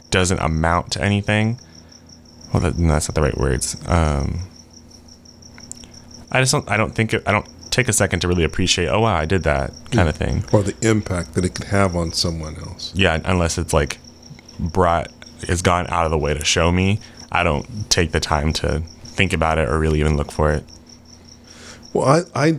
doesn't 0.09 0.39
amount 0.39 0.91
to 0.93 1.03
anything. 1.03 1.59
Well, 2.53 2.61
that, 2.61 2.77
no, 2.77 2.93
that's 2.93 3.09
not 3.09 3.15
the 3.15 3.21
right 3.21 3.37
words. 3.37 3.75
Um, 3.87 4.39
I 6.31 6.41
just 6.41 6.51
don't. 6.51 6.69
I 6.69 6.77
don't 6.77 6.93
think. 6.93 7.13
It, 7.13 7.23
I 7.25 7.31
don't 7.31 7.47
take 7.71 7.87
a 7.87 7.93
second 7.93 8.21
to 8.21 8.27
really 8.27 8.43
appreciate. 8.43 8.87
Oh 8.87 9.01
wow, 9.01 9.15
I 9.15 9.25
did 9.25 9.43
that 9.43 9.71
kind 9.91 10.07
of 10.07 10.15
thing. 10.15 10.43
or 10.53 10.63
the 10.63 10.75
impact 10.87 11.33
that 11.33 11.45
it 11.45 11.55
could 11.55 11.67
have 11.67 11.95
on 11.95 12.13
someone 12.13 12.55
else. 12.57 12.93
Yeah, 12.95 13.19
unless 13.25 13.57
it's 13.57 13.73
like 13.73 13.99
brought 14.59 15.11
has 15.47 15.61
gone 15.61 15.85
out 15.89 16.05
of 16.05 16.11
the 16.11 16.17
way 16.17 16.33
to 16.33 16.43
show 16.45 16.71
me. 16.71 16.99
I 17.35 17.43
don't 17.43 17.89
take 17.89 18.11
the 18.11 18.21
time 18.21 18.53
to 18.53 18.79
think 18.79 19.33
about 19.33 19.57
it 19.57 19.67
or 19.67 19.77
really 19.77 19.99
even 19.99 20.15
look 20.15 20.31
for 20.31 20.51
it. 20.51 20.63
Well, 21.93 22.25
I, 22.33 22.47
I, 22.47 22.57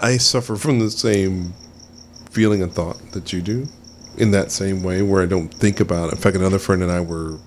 I 0.00 0.16
suffer 0.16 0.56
from 0.56 0.78
the 0.78 0.90
same 0.90 1.52
feeling 2.30 2.62
and 2.62 2.72
thought 2.72 2.96
that 3.12 3.32
you 3.32 3.42
do, 3.42 3.66
in 4.16 4.30
that 4.30 4.50
same 4.50 4.82
way, 4.82 5.02
where 5.02 5.22
I 5.22 5.26
don't 5.26 5.52
think 5.52 5.78
about. 5.80 6.08
it. 6.08 6.14
In 6.14 6.18
fact, 6.20 6.36
another 6.36 6.58
friend 6.58 6.82
and 6.82 6.90
I 6.90 7.00
were 7.00 7.38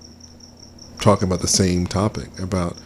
talking 1.00 1.26
about 1.26 1.40
the 1.40 1.48
same 1.48 1.86
topic 1.86 2.38
about, 2.40 2.76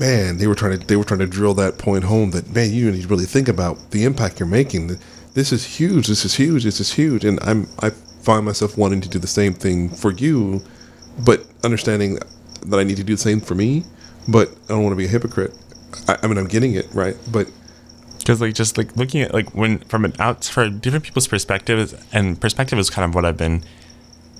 man, 0.00 0.38
they 0.38 0.48
were 0.48 0.56
trying 0.56 0.78
to 0.78 0.86
they 0.86 0.96
were 0.96 1.04
trying 1.04 1.20
to 1.20 1.26
drill 1.26 1.54
that 1.54 1.78
point 1.78 2.04
home 2.04 2.32
that 2.32 2.52
man, 2.54 2.72
you 2.72 2.90
need 2.90 3.02
to 3.02 3.08
really 3.08 3.24
think 3.24 3.48
about 3.48 3.92
the 3.92 4.04
impact 4.04 4.40
you're 4.40 4.48
making. 4.48 4.98
This 5.34 5.52
is 5.52 5.64
huge. 5.64 6.08
This 6.08 6.24
is 6.24 6.34
huge. 6.34 6.64
This 6.64 6.80
is 6.80 6.92
huge. 6.92 7.24
And 7.24 7.38
I'm 7.42 7.68
I 7.80 7.90
find 7.90 8.44
myself 8.44 8.76
wanting 8.76 9.00
to 9.02 9.08
do 9.08 9.20
the 9.20 9.26
same 9.28 9.54
thing 9.54 9.88
for 9.88 10.10
you, 10.12 10.62
but 11.24 11.44
understanding 11.62 12.18
that 12.66 12.78
I 12.78 12.84
need 12.84 12.96
to 12.96 13.04
do 13.04 13.14
the 13.14 13.20
same 13.20 13.40
for 13.40 13.54
me. 13.54 13.84
But 14.28 14.50
I 14.64 14.68
don't 14.68 14.82
want 14.82 14.92
to 14.92 14.96
be 14.96 15.04
a 15.04 15.08
hypocrite. 15.08 15.54
I, 16.08 16.18
I 16.22 16.26
mean, 16.26 16.38
I'm 16.38 16.48
getting 16.48 16.74
it 16.74 16.88
right, 16.92 17.16
but 17.30 17.48
because 18.18 18.40
like 18.40 18.54
just 18.54 18.76
like 18.76 18.96
looking 18.96 19.22
at 19.22 19.32
like 19.32 19.54
when 19.54 19.78
from 19.78 20.04
an 20.04 20.12
out 20.18 20.44
for 20.44 20.68
different 20.68 21.04
people's 21.04 21.28
perspectives 21.28 21.94
and 22.12 22.40
perspective 22.40 22.76
is 22.76 22.90
kind 22.90 23.08
of 23.08 23.14
what 23.14 23.24
I've 23.24 23.36
been 23.36 23.62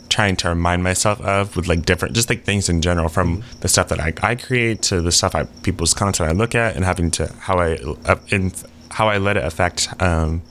trying 0.09 0.35
to 0.37 0.49
remind 0.49 0.83
myself 0.83 1.21
of 1.21 1.57
with 1.57 1.69
like 1.69 1.85
different 1.85 2.15
just 2.15 2.29
like 2.29 2.43
things 2.43 2.69
in 2.69 2.83
general 2.83 3.09
from 3.09 3.45
the 3.61 3.69
stuff 3.69 3.89
that 3.89 4.01
I, 4.01 4.13
I 4.23 4.35
create 4.35 4.83
to 4.83 5.01
the 5.01 5.13
stuff 5.13 5.35
I 5.37 5.45
people's 5.63 5.95
content 5.95 6.29
I 6.29 6.33
look 6.33 6.55
at 6.55 6.75
and 6.75 6.85
having 6.85 7.13
to 7.13 7.33
how 7.41 7.59
I 7.59 7.77
uh, 8.07 8.17
in 8.29 8.53
how 8.91 9.09
I 9.09 9.19
let 9.19 9.37
it 9.37 9.45
affect 9.45 9.89
um 10.01 10.43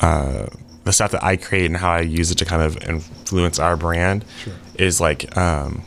uh 0.00 0.46
the 0.84 0.92
stuff 0.92 1.10
that 1.10 1.22
I 1.22 1.36
create 1.36 1.66
and 1.66 1.76
how 1.76 1.90
I 1.92 2.00
use 2.00 2.30
it 2.30 2.36
to 2.36 2.46
kind 2.46 2.62
of 2.62 2.82
influence 2.88 3.58
our 3.58 3.76
brand 3.76 4.24
is 4.76 4.98
like 4.98 5.36
um 5.36 5.82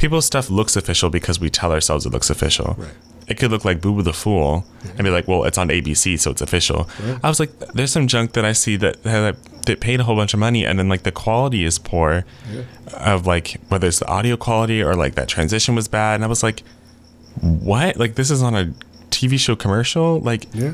people's 0.00 0.26
stuff 0.26 0.48
looks 0.50 0.74
official 0.76 1.08
because 1.10 1.38
we 1.44 1.48
tell 1.50 1.72
ourselves 1.72 2.06
it 2.06 2.12
looks 2.16 2.30
official 2.30 2.74
Right. 2.78 2.94
it 3.28 3.34
could 3.38 3.50
look 3.54 3.64
like 3.64 3.80
Boo 3.80 3.92
Boo 3.94 4.02
the 4.02 4.12
Fool 4.22 4.64
and 4.96 5.02
be 5.08 5.10
like, 5.10 5.28
well, 5.28 5.44
it's 5.44 5.58
on 5.58 5.68
ABC, 5.68 6.18
so 6.18 6.30
it's 6.32 6.40
official. 6.48 6.88
I 7.22 7.28
was 7.28 7.38
like, 7.38 7.52
there's 7.76 7.92
some 7.92 8.06
junk 8.08 8.32
that 8.32 8.44
I 8.44 8.54
see 8.54 8.76
that 8.84 9.02
that 9.04 9.36
that 9.66 9.78
paid 9.80 10.00
a 10.00 10.04
whole 10.04 10.16
bunch 10.16 10.32
of 10.34 10.40
money, 10.40 10.62
and 10.66 10.78
then 10.78 10.88
like 10.88 11.02
the 11.04 11.12
quality 11.12 11.62
is 11.70 11.78
poor, 11.78 12.24
of 12.94 13.26
like 13.26 13.60
whether 13.68 13.86
it's 13.86 14.00
the 14.00 14.08
audio 14.08 14.36
quality 14.36 14.82
or 14.82 14.94
like 15.04 15.14
that 15.14 15.28
transition 15.28 15.74
was 15.76 15.86
bad, 15.86 16.14
and 16.16 16.24
I 16.24 16.28
was 16.28 16.42
like, 16.42 16.62
what? 17.40 17.96
Like 18.02 18.14
this 18.16 18.30
is 18.30 18.42
on 18.42 18.54
a 18.56 18.64
TV 19.10 19.38
show 19.38 19.54
commercial? 19.54 20.18
Like 20.30 20.46
yeah, 20.54 20.72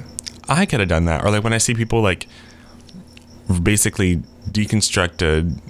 I 0.49 0.65
could 0.67 0.81
have 0.81 0.89
done 0.89 1.05
that. 1.07 1.25
Or 1.25 1.31
like 1.31 1.43
when 1.45 1.53
I 1.53 1.59
see 1.59 1.75
people 1.75 2.01
like 2.01 2.27
basically 3.63 4.23
deconstructed 4.51 5.61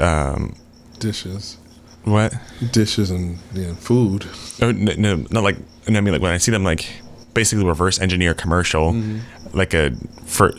um 0.00 0.54
dishes, 1.00 1.56
what 2.04 2.34
dishes, 2.72 3.10
and 3.10 3.38
yeah, 3.54 3.74
food. 3.74 4.26
Oh, 4.60 4.70
no, 4.72 4.92
no, 4.96 5.26
not 5.30 5.42
like. 5.42 5.56
No, 5.88 5.98
I 5.98 6.00
mean, 6.00 6.12
like 6.12 6.22
when 6.22 6.32
I 6.32 6.38
see 6.38 6.50
them, 6.52 6.64
like 6.64 6.88
basically 7.34 7.64
reverse 7.64 8.00
engineer 8.00 8.34
commercial, 8.34 8.92
Mm-hmm. 8.92 9.56
like 9.56 9.74
a 9.74 9.90
for, 10.24 10.52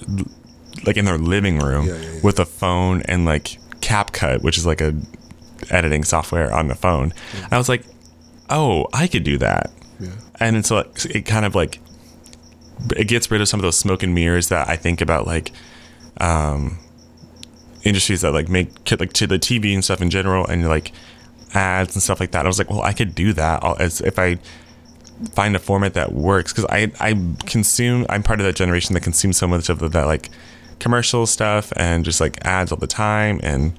like 0.85 0.97
in 0.97 1.05
their 1.05 1.17
living 1.17 1.59
room 1.59 1.87
Yeah, 1.87 1.95
yeah, 1.97 2.19
with 2.23 2.39
a 2.39 2.45
phone 2.45 3.01
and 3.03 3.25
like 3.25 3.57
CapCut, 3.81 4.41
which 4.43 4.57
is 4.57 4.65
like 4.65 4.81
a 4.81 4.93
editing 5.71 6.03
software 6.03 6.51
on 6.53 6.67
the 6.67 6.75
phone. 6.75 7.13
I 7.51 7.57
was 7.57 7.69
like, 7.69 7.83
oh, 8.49 8.87
I 8.93 9.07
could 9.07 9.23
do 9.23 9.37
that, 9.39 9.71
Yeah, 9.99 10.09
and 10.39 10.55
it's 10.57 10.69
like 10.71 11.05
it 11.05 11.25
kind 11.25 11.45
of 11.45 11.55
like 11.55 11.79
it 12.95 13.07
gets 13.07 13.31
rid 13.31 13.39
of 13.41 13.47
some 13.47 13.59
of 13.59 13.63
those 13.63 13.77
smoke 13.77 14.03
and 14.03 14.13
mirrors 14.13 14.49
that 14.49 14.67
I 14.67 14.75
think 14.75 14.99
about, 15.01 15.25
like 15.25 15.51
um, 16.19 16.77
industries 17.83 18.21
that 18.21 18.31
like 18.31 18.49
make 18.49 18.69
like 18.99 19.13
to 19.13 19.27
the 19.27 19.39
TV 19.39 19.73
and 19.73 19.83
stuff 19.83 20.01
in 20.01 20.09
general, 20.09 20.45
and 20.45 20.67
like 20.67 20.91
ads 21.55 21.95
and 21.95 22.03
stuff 22.03 22.19
like 22.19 22.31
that. 22.31 22.45
I 22.45 22.47
was 22.47 22.57
like, 22.59 22.69
well, 22.69 22.81
I 22.81 22.93
could 22.93 23.15
do 23.15 23.33
that 23.33 23.63
I'll, 23.63 23.77
as 23.79 24.01
if 24.01 24.19
I 24.19 24.37
find 25.31 25.55
a 25.55 25.59
format 25.59 25.93
that 25.93 26.11
works 26.11 26.51
because 26.51 26.65
I 26.69 26.91
I 26.99 27.13
consume 27.45 28.05
I'm 28.09 28.21
part 28.23 28.39
of 28.39 28.45
that 28.45 28.55
generation 28.55 28.93
that 28.95 29.01
consumes 29.01 29.37
so 29.37 29.47
much 29.47 29.69
of 29.69 29.79
the, 29.79 29.87
that 29.89 30.05
like 30.07 30.29
commercial 30.79 31.25
stuff 31.25 31.71
and 31.77 32.03
just 32.03 32.19
like 32.19 32.43
ads 32.45 32.71
all 32.71 32.77
the 32.77 32.85
time 32.87 33.39
and 33.43 33.73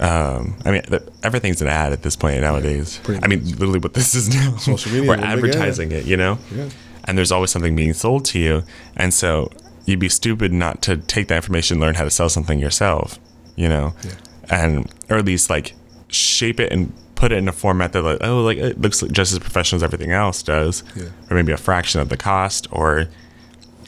um, 0.00 0.56
I 0.64 0.70
mean 0.70 0.82
the, 0.88 1.06
everything's 1.22 1.60
an 1.60 1.68
ad 1.68 1.92
at 1.92 2.02
this 2.02 2.16
point 2.16 2.40
nowadays. 2.40 2.98
pretty 3.02 3.22
I 3.22 3.26
mean 3.28 3.44
literally 3.50 3.78
what 3.78 3.92
this 3.92 4.14
is 4.14 4.34
now. 4.34 4.56
Social 4.56 4.92
media, 4.92 5.02
We're 5.08 5.16
one 5.16 5.18
big 5.18 5.26
ad. 5.26 5.32
advertising 5.38 5.92
it, 5.92 6.06
you 6.06 6.16
know. 6.16 6.38
Yeah. 6.54 6.70
And 7.04 7.18
there's 7.18 7.32
always 7.32 7.50
something 7.50 7.76
being 7.76 7.92
sold 7.92 8.24
to 8.26 8.38
you, 8.38 8.62
and 8.96 9.12
so 9.12 9.50
you'd 9.86 9.98
be 10.00 10.08
stupid 10.08 10.52
not 10.52 10.80
to 10.82 10.96
take 10.96 11.28
that 11.28 11.36
information, 11.36 11.80
learn 11.80 11.94
how 11.96 12.04
to 12.04 12.10
sell 12.10 12.28
something 12.28 12.58
yourself, 12.58 13.18
you 13.56 13.68
know, 13.68 13.94
Yeah. 14.04 14.12
and 14.50 14.90
or 15.10 15.16
at 15.18 15.24
least 15.26 15.50
like 15.50 15.74
shape 16.08 16.60
it 16.60 16.70
and 16.72 16.92
put 17.20 17.32
it 17.32 17.36
in 17.36 17.48
a 17.48 17.52
format 17.52 17.92
that 17.92 18.00
like 18.02 18.16
oh 18.22 18.40
like 18.42 18.56
it 18.56 18.80
looks 18.80 19.02
like 19.02 19.12
just 19.12 19.30
as 19.32 19.38
professional 19.38 19.76
as 19.76 19.82
everything 19.82 20.10
else 20.10 20.42
does, 20.42 20.82
Yeah. 20.96 21.08
or 21.30 21.36
maybe 21.36 21.52
a 21.52 21.58
fraction 21.58 22.00
of 22.00 22.08
the 22.08 22.16
cost, 22.16 22.66
or 22.70 23.08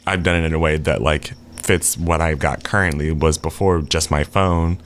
I've 0.05 0.21
done 0.21 0.35
it 0.35 0.45
in 0.45 0.53
a 0.53 0.59
way 0.59 0.77
that 0.77 1.01
like 1.01 1.33
fits 1.55 1.97
what 1.97 2.21
I've 2.21 2.37
got 2.39 2.63
currently 2.63 3.11
was 3.11 3.37
before 3.39 3.81
just 3.81 4.11
my 4.11 4.23
phone, 4.23 4.77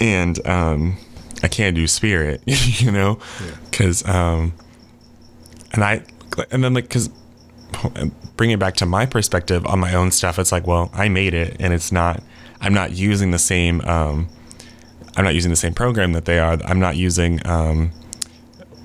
and 0.00 0.44
um, 0.46 0.96
I 1.42 1.48
can't 1.48 1.74
do 1.76 1.86
Spirit, 1.86 2.40
you 2.46 2.90
know, 2.90 3.18
because 3.70 4.06
um, 4.08 4.52
and 5.72 5.84
I 5.84 6.02
and 6.50 6.64
then 6.64 6.74
like 6.74 6.84
because 6.84 7.10
bring 8.36 8.50
it 8.52 8.58
back 8.58 8.76
to 8.76 8.86
my 8.86 9.04
perspective 9.06 9.66
on 9.66 9.78
my 9.80 9.94
own 9.94 10.10
stuff 10.10 10.38
it's 10.38 10.52
like 10.52 10.66
well 10.66 10.90
i 10.94 11.08
made 11.08 11.34
it 11.34 11.56
and 11.58 11.72
it's 11.74 11.90
not 11.90 12.22
i'm 12.60 12.72
not 12.72 12.92
using 12.92 13.30
the 13.32 13.38
same 13.38 13.80
um 13.82 14.28
i'm 15.16 15.24
not 15.24 15.34
using 15.34 15.50
the 15.50 15.56
same 15.56 15.74
program 15.74 16.12
that 16.12 16.24
they 16.24 16.38
are. 16.38 16.58
I'm 16.64 16.78
not 16.80 16.96
using 16.96 17.44
um 17.46 17.90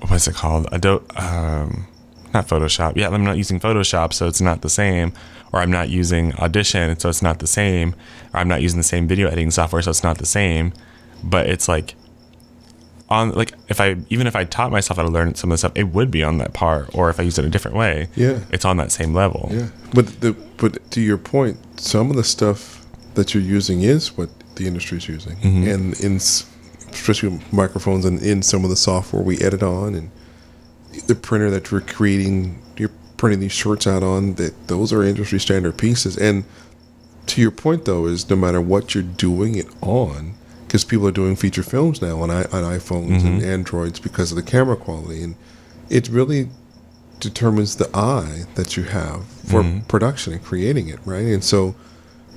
what's 0.08 0.26
it 0.28 0.34
called? 0.34 0.66
Adobe 0.72 1.04
um 1.16 1.86
not 2.34 2.48
photoshop. 2.48 2.96
Yeah 2.96 3.08
i'm 3.10 3.24
not 3.24 3.36
using 3.36 3.60
photoshop 3.60 4.12
so 4.12 4.26
it's 4.26 4.40
not 4.40 4.62
the 4.62 4.70
same. 4.70 5.12
Or 5.52 5.60
i'm 5.60 5.70
not 5.70 5.90
using 5.90 6.34
audition 6.36 6.98
so 6.98 7.08
it's 7.08 7.22
not 7.22 7.38
the 7.40 7.46
same. 7.46 7.94
Or 8.32 8.40
i'm 8.40 8.48
not 8.48 8.62
using 8.62 8.78
the 8.78 8.84
same 8.84 9.06
video 9.06 9.26
editing 9.28 9.50
software 9.50 9.82
so 9.82 9.90
it's 9.90 10.02
not 10.02 10.18
the 10.18 10.26
same. 10.26 10.72
But 11.22 11.46
it's 11.46 11.68
like 11.68 11.94
on 13.08 13.30
like 13.32 13.52
if 13.68 13.78
I 13.80 13.96
even 14.08 14.26
if 14.26 14.34
I 14.34 14.44
taught 14.44 14.70
myself 14.72 14.96
how 14.96 15.02
to 15.02 15.10
learn 15.10 15.34
some 15.34 15.50
of 15.50 15.54
the 15.54 15.58
stuff, 15.58 15.72
it 15.74 15.88
would 15.92 16.10
be 16.10 16.22
on 16.24 16.38
that 16.38 16.54
par. 16.54 16.86
Or 16.94 17.10
if 17.10 17.20
I 17.20 17.24
use 17.24 17.38
it 17.38 17.44
a 17.44 17.50
different 17.50 17.76
way, 17.76 18.08
Yeah. 18.16 18.38
it's 18.50 18.64
on 18.64 18.78
that 18.78 18.90
same 18.90 19.12
level. 19.12 19.50
Yeah, 19.52 19.68
but 19.92 20.06
the 20.22 20.34
but 20.56 20.90
to 20.92 21.00
your 21.02 21.18
point, 21.18 21.58
some 21.78 22.08
of 22.10 22.16
the 22.16 22.24
stuff 22.24 22.86
that 23.14 23.34
you're 23.34 23.42
using 23.42 23.82
is 23.82 24.16
what 24.16 24.30
the 24.56 24.66
industry's 24.66 25.08
using, 25.08 25.36
mm-hmm. 25.36 25.68
and 25.68 26.00
in 26.00 26.16
especially 26.16 27.40
microphones 27.50 28.04
and 28.04 28.20
in 28.22 28.42
some 28.42 28.64
of 28.64 28.70
the 28.70 28.76
software 28.76 29.22
we 29.22 29.38
edit 29.38 29.62
on, 29.62 29.94
and 29.94 30.10
the 31.06 31.14
printer 31.14 31.50
that 31.50 31.70
you're 31.70 31.80
creating, 31.80 32.62
you're 32.76 32.90
printing 33.16 33.40
these 33.40 33.52
shirts 33.52 33.86
out 33.86 34.02
on. 34.02 34.34
That 34.34 34.68
those 34.68 34.92
are 34.92 35.02
industry 35.02 35.40
standard 35.40 35.78
pieces. 35.78 36.16
And 36.18 36.44
to 37.28 37.40
your 37.40 37.50
point, 37.50 37.84
though, 37.84 38.06
is 38.06 38.28
no 38.28 38.36
matter 38.36 38.60
what 38.60 38.94
you're 38.94 39.02
doing 39.02 39.54
it 39.54 39.68
on, 39.80 40.34
because 40.66 40.84
people 40.84 41.06
are 41.06 41.12
doing 41.12 41.36
feature 41.36 41.62
films 41.62 42.02
now 42.02 42.20
on, 42.20 42.30
I, 42.30 42.42
on 42.44 42.64
iPhones 42.64 43.22
and 43.22 43.40
mm-hmm. 43.40 43.44
Androids 43.44 44.00
because 44.00 44.32
of 44.32 44.36
the 44.36 44.42
camera 44.42 44.76
quality, 44.76 45.22
and 45.22 45.36
it 45.88 46.08
really 46.08 46.48
determines 47.20 47.76
the 47.76 47.88
eye 47.96 48.44
that 48.56 48.76
you 48.76 48.82
have 48.82 49.24
for 49.26 49.62
mm-hmm. 49.62 49.80
production 49.86 50.32
and 50.32 50.42
creating 50.42 50.88
it, 50.88 50.98
right? 51.04 51.26
And 51.26 51.44
so 51.44 51.74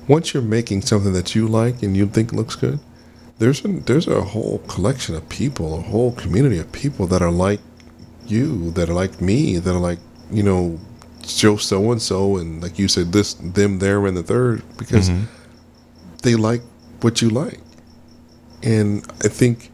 once 0.08 0.32
you're 0.32 0.42
making 0.42 0.82
something 0.82 1.12
that 1.12 1.34
you 1.34 1.48
like 1.48 1.82
and 1.82 1.96
you 1.96 2.06
think 2.06 2.32
looks 2.32 2.54
good, 2.54 2.78
there's 3.38 3.64
a 3.64 3.68
there's 3.68 4.08
a 4.08 4.22
whole 4.22 4.58
collection 4.60 5.14
of 5.14 5.28
people, 5.28 5.78
a 5.78 5.82
whole 5.82 6.12
community 6.12 6.58
of 6.58 6.70
people 6.72 7.06
that 7.08 7.22
are 7.22 7.30
like 7.30 7.60
you, 8.26 8.70
that 8.72 8.88
are 8.88 8.94
like 8.94 9.20
me, 9.20 9.58
that 9.58 9.74
are 9.74 9.80
like, 9.80 9.98
you 10.30 10.42
know, 10.42 10.78
Joe 11.22 11.56
so 11.56 11.92
and 11.92 12.00
so 12.00 12.36
and 12.36 12.62
like 12.62 12.78
you 12.78 12.88
said, 12.88 13.12
this, 13.12 13.34
them, 13.34 13.78
there, 13.78 14.06
and 14.06 14.16
the 14.16 14.22
third, 14.22 14.62
because 14.78 15.10
mm-hmm. 15.10 15.24
they 16.22 16.34
like 16.34 16.62
what 17.00 17.20
you 17.20 17.30
like. 17.30 17.60
And 18.62 19.06
I 19.24 19.28
think 19.28 19.70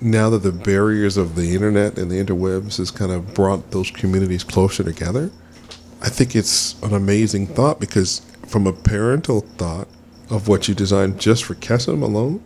now 0.00 0.30
that 0.30 0.38
the 0.38 0.52
barriers 0.52 1.16
of 1.16 1.34
the 1.34 1.54
internet 1.54 1.98
and 1.98 2.10
the 2.10 2.22
interwebs 2.24 2.78
has 2.78 2.90
kind 2.90 3.12
of 3.12 3.34
brought 3.34 3.70
those 3.70 3.90
communities 3.90 4.44
closer 4.44 4.82
together, 4.82 5.30
I 6.00 6.08
think 6.08 6.34
it's 6.34 6.80
an 6.82 6.94
amazing 6.94 7.48
thought 7.48 7.78
because 7.78 8.22
from 8.50 8.66
a 8.66 8.72
parental 8.72 9.42
thought 9.56 9.86
of 10.28 10.48
what 10.48 10.66
you 10.66 10.74
designed 10.74 11.20
just 11.20 11.44
for 11.44 11.54
Kesem 11.54 12.02
alone, 12.02 12.42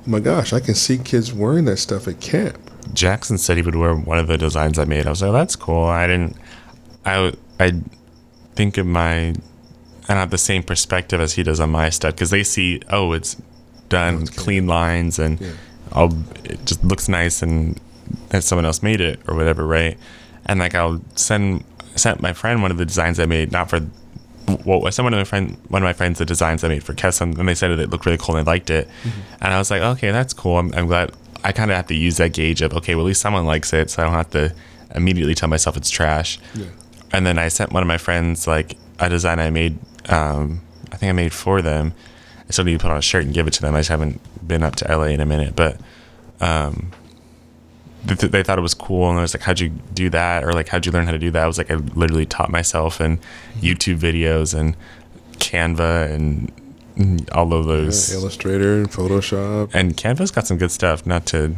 oh 0.00 0.10
my 0.10 0.18
gosh, 0.20 0.52
I 0.52 0.58
can 0.60 0.74
see 0.74 0.98
kids 0.98 1.32
wearing 1.32 1.64
that 1.66 1.76
stuff 1.76 2.08
at 2.08 2.20
camp. 2.20 2.58
Jackson 2.92 3.38
said 3.38 3.56
he 3.56 3.62
would 3.62 3.76
wear 3.76 3.94
one 3.94 4.18
of 4.18 4.26
the 4.26 4.36
designs 4.36 4.78
I 4.78 4.84
made. 4.84 5.06
I 5.06 5.10
was 5.10 5.22
like, 5.22 5.32
that's 5.32 5.54
cool. 5.56 5.84
I 5.84 6.06
didn't. 6.06 6.36
I 7.04 7.32
I 7.60 7.72
think 8.54 8.76
of 8.78 8.86
my. 8.86 9.28
I 10.08 10.14
don't 10.14 10.18
have 10.18 10.30
the 10.30 10.38
same 10.38 10.62
perspective 10.62 11.20
as 11.20 11.32
he 11.34 11.42
does 11.42 11.58
on 11.60 11.70
my 11.70 11.90
stuff 11.90 12.14
because 12.14 12.30
they 12.30 12.44
see, 12.44 12.80
oh, 12.90 13.12
it's 13.12 13.36
done, 13.88 14.22
it's 14.22 14.30
clean. 14.30 14.44
clean 14.44 14.66
lines, 14.68 15.18
and 15.18 15.40
Yeah. 15.40 15.52
I'll 15.92 16.16
it 16.44 16.64
just 16.64 16.84
looks 16.84 17.08
nice, 17.08 17.42
and 17.42 17.80
that 18.30 18.42
someone 18.44 18.64
else 18.66 18.82
made 18.82 19.00
it 19.00 19.20
or 19.28 19.34
whatever, 19.36 19.66
right? 19.66 19.96
And 20.46 20.58
like 20.60 20.74
I'll 20.74 21.00
send 21.16 21.64
sent 21.96 22.20
my 22.20 22.32
friend 22.32 22.62
one 22.62 22.70
of 22.70 22.78
the 22.78 22.84
designs 22.86 23.18
I 23.20 23.26
made, 23.26 23.52
not 23.52 23.70
for. 23.70 23.80
Well, 24.64 24.86
I 24.86 24.90
sent 24.90 25.04
one 25.04 25.12
of 25.12 25.18
my 25.18 25.24
friend, 25.24 25.56
one 25.68 25.82
of 25.82 25.86
my 25.86 25.92
friends, 25.92 26.18
the 26.18 26.24
designs 26.24 26.62
I 26.62 26.68
made 26.68 26.84
for 26.84 26.94
Kesem, 26.94 27.38
and 27.38 27.48
they 27.48 27.54
said 27.54 27.68
that 27.68 27.80
it 27.80 27.90
looked 27.90 28.06
really 28.06 28.18
cool 28.18 28.36
and 28.36 28.46
they 28.46 28.50
liked 28.50 28.70
it. 28.70 28.88
And 29.40 29.52
I 29.52 29.58
was 29.58 29.70
like, 29.70 29.82
okay, 29.82 30.10
that's 30.12 30.32
cool. 30.32 30.58
I'm, 30.58 30.72
I'm 30.74 30.86
glad. 30.86 31.12
I 31.42 31.52
kind 31.52 31.70
of 31.70 31.76
have 31.76 31.86
to 31.88 31.94
use 31.94 32.16
that 32.18 32.32
gauge 32.32 32.62
of 32.62 32.72
okay, 32.74 32.94
well, 32.94 33.04
at 33.04 33.08
least 33.08 33.20
someone 33.20 33.44
likes 33.46 33.72
it, 33.72 33.90
so 33.90 34.02
I 34.02 34.04
don't 34.06 34.14
have 34.14 34.30
to 34.30 34.54
immediately 34.94 35.34
tell 35.34 35.48
myself 35.48 35.76
it's 35.76 35.90
trash. 35.90 36.38
Yeah. 36.54 36.66
And 37.12 37.26
then 37.26 37.38
I 37.38 37.48
sent 37.48 37.72
one 37.72 37.82
of 37.82 37.86
my 37.86 37.98
friends 37.98 38.46
like 38.46 38.76
a 38.98 39.08
design 39.08 39.38
I 39.38 39.50
made. 39.50 39.78
Um, 40.08 40.60
I 40.92 40.96
think 40.96 41.10
I 41.10 41.12
made 41.12 41.32
for 41.32 41.62
them. 41.62 41.92
I 42.48 42.52
still 42.52 42.64
need 42.64 42.72
to 42.72 42.78
put 42.78 42.90
on 42.90 42.96
a 42.96 43.02
shirt 43.02 43.24
and 43.24 43.34
give 43.34 43.46
it 43.46 43.52
to 43.54 43.62
them. 43.62 43.74
I 43.74 43.80
just 43.80 43.90
haven't 43.90 44.20
been 44.46 44.62
up 44.62 44.76
to 44.76 44.96
LA 44.96 45.06
in 45.06 45.20
a 45.20 45.26
minute, 45.26 45.56
but 45.56 45.80
um, 46.40 46.92
th- 48.06 48.32
they 48.32 48.42
thought 48.42 48.58
it 48.58 48.62
was 48.62 48.74
cool, 48.74 49.10
and 49.10 49.18
I 49.18 49.22
was 49.22 49.34
like, 49.34 49.42
"How'd 49.42 49.60
you 49.60 49.70
do 49.94 50.10
that?" 50.10 50.44
Or 50.44 50.52
like, 50.52 50.68
"How'd 50.68 50.86
you 50.86 50.92
learn 50.92 51.06
how 51.06 51.12
to 51.12 51.18
do 51.18 51.30
that?" 51.30 51.42
I 51.42 51.46
was 51.46 51.58
like, 51.58 51.70
"I 51.70 51.74
literally 51.74 52.26
taught 52.26 52.50
myself 52.50 53.00
and 53.00 53.20
mm-hmm. 53.20 53.66
YouTube 53.66 53.98
videos 53.98 54.58
and 54.58 54.76
Canva 55.38 56.10
and 56.10 57.30
all 57.32 57.52
of 57.52 57.66
those." 57.66 58.12
Illustrator 58.12 58.76
and 58.76 58.90
Photoshop. 58.90 59.70
and 59.74 59.96
Canva's 59.96 60.30
got 60.30 60.46
some 60.46 60.58
good 60.58 60.70
stuff. 60.70 61.06
Not 61.06 61.26
to, 61.26 61.56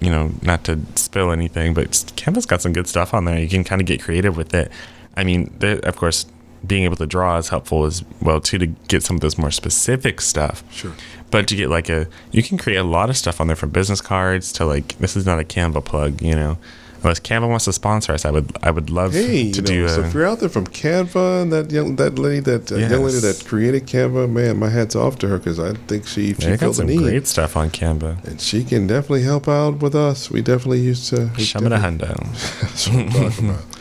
you 0.00 0.10
know, 0.10 0.32
not 0.42 0.64
to 0.64 0.80
spill 0.96 1.30
anything, 1.30 1.74
but 1.74 2.12
Canva's 2.16 2.46
got 2.46 2.62
some 2.62 2.72
good 2.72 2.86
stuff 2.86 3.14
on 3.14 3.24
there. 3.24 3.38
You 3.38 3.48
can 3.48 3.64
kind 3.64 3.80
of 3.80 3.86
get 3.86 4.02
creative 4.02 4.36
with 4.36 4.54
it. 4.54 4.70
I 5.16 5.24
mean, 5.24 5.52
there, 5.58 5.78
of 5.80 5.96
course, 5.96 6.26
being 6.66 6.84
able 6.84 6.96
to 6.96 7.06
draw 7.06 7.36
is 7.38 7.48
helpful 7.48 7.84
as 7.84 8.04
well 8.20 8.40
too 8.40 8.58
to 8.58 8.66
get 8.88 9.02
some 9.02 9.16
of 9.16 9.20
those 9.20 9.36
more 9.38 9.50
specific 9.50 10.20
stuff. 10.20 10.62
Sure. 10.72 10.92
But 11.30 11.48
to 11.48 11.56
get 11.56 11.68
like 11.70 11.88
a, 11.88 12.08
you 12.30 12.42
can 12.42 12.58
create 12.58 12.76
a 12.76 12.84
lot 12.84 13.10
of 13.10 13.16
stuff 13.16 13.40
on 13.40 13.46
there 13.46 13.56
from 13.56 13.70
business 13.70 14.00
cards 14.00 14.52
to 14.54 14.64
like 14.66 14.96
this 14.98 15.16
is 15.16 15.24
not 15.26 15.40
a 15.40 15.44
Canva 15.44 15.84
plug, 15.84 16.20
you 16.22 16.34
know. 16.34 16.58
Unless 17.04 17.18
Canva 17.18 17.48
wants 17.48 17.64
to 17.64 17.72
sponsor 17.72 18.12
us, 18.12 18.24
I 18.24 18.30
would 18.30 18.52
I 18.62 18.70
would 18.70 18.88
love 18.88 19.12
Hey, 19.12 19.50
to 19.50 19.60
do 19.60 19.82
know, 19.82 19.88
so 19.88 20.02
a, 20.02 20.06
if 20.06 20.14
you're 20.14 20.24
out 20.24 20.38
there 20.38 20.48
from 20.48 20.68
Canva 20.68 21.42
and 21.42 21.52
that 21.52 21.72
young 21.72 21.96
that 21.96 22.16
lady 22.16 22.38
that 22.40 22.70
uh, 22.70 22.76
young 22.76 23.02
lady 23.02 23.18
that 23.18 23.42
created 23.44 23.86
Canva, 23.86 24.30
man, 24.30 24.58
my 24.58 24.68
hats 24.68 24.94
off 24.94 25.18
to 25.18 25.26
her 25.28 25.38
because 25.38 25.58
I 25.58 25.72
think 25.88 26.06
she 26.06 26.34
she 26.34 26.56
got 26.56 26.76
some 26.76 26.86
need 26.86 26.98
great 26.98 27.26
stuff 27.26 27.56
on 27.56 27.70
Canva. 27.70 28.22
and 28.24 28.40
she 28.40 28.62
can 28.62 28.86
definitely 28.86 29.22
help 29.22 29.48
out 29.48 29.78
with 29.80 29.96
us. 29.96 30.30
We 30.30 30.42
definitely 30.42 30.80
used 30.80 31.08
to. 31.08 31.22
me 31.22 31.28
the 31.28 31.44
definitely- 31.44 31.78
hundo. 31.78 32.60
That's 32.60 32.88
what 32.88 32.96
I'm 32.98 33.08
talking 33.10 33.50
about. 33.50 33.64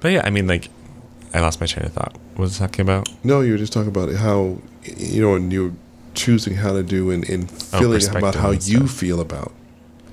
But 0.00 0.12
yeah, 0.12 0.22
I 0.24 0.30
mean, 0.30 0.46
like, 0.46 0.68
I 1.34 1.40
lost 1.40 1.60
my 1.60 1.66
train 1.66 1.86
of 1.86 1.92
thought. 1.92 2.14
What 2.34 2.40
was 2.40 2.60
I 2.60 2.66
talking 2.66 2.82
about? 2.82 3.08
No, 3.24 3.40
you 3.40 3.52
were 3.52 3.58
just 3.58 3.72
talking 3.72 3.88
about 3.88 4.12
how 4.14 4.58
you 4.84 5.20
know, 5.22 5.34
and 5.34 5.52
you're 5.52 5.72
choosing 6.14 6.54
how 6.54 6.72
to 6.72 6.82
do 6.82 7.10
and, 7.10 7.28
and 7.28 7.44
Oh, 7.72 7.78
feeling 7.78 8.08
about 8.16 8.34
how 8.34 8.50
you 8.52 8.86
feel 8.88 9.20
about. 9.20 9.52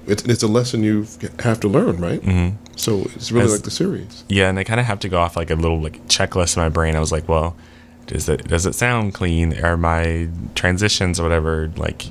It's 0.06 0.24
it's 0.24 0.44
a 0.44 0.48
lesson 0.48 0.84
you 0.84 1.08
have 1.40 1.60
to 1.62 1.68
learn, 1.70 1.98
right? 2.02 2.22
Mm-hmm. 2.22 2.58
So 2.76 3.04
it's 3.16 3.32
really 3.32 3.46
As- 3.46 3.52
like 3.54 3.62
the 3.64 3.72
series. 3.72 4.24
Yeah, 4.28 4.50
and 4.50 4.60
I 4.60 4.64
kind 4.66 4.80
of 4.80 4.86
have 4.86 5.00
to 5.00 5.10
go 5.10 5.18
off 5.20 5.38
like 5.38 5.50
a 5.50 5.56
little 5.56 5.80
like 5.80 6.06
checklist 6.08 6.58
in 6.58 6.64
my 6.64 6.70
brain. 6.70 6.96
I 6.96 7.00
was 7.00 7.12
like, 7.12 7.30
well, 7.30 7.56
does 8.08 8.28
it 8.28 8.48
does 8.48 8.66
it 8.66 8.76
sound 8.76 9.14
clean? 9.14 9.58
Are 9.64 9.78
my 9.78 10.28
transitions 10.56 11.20
or 11.20 11.24
whatever 11.24 11.72
like 11.78 12.08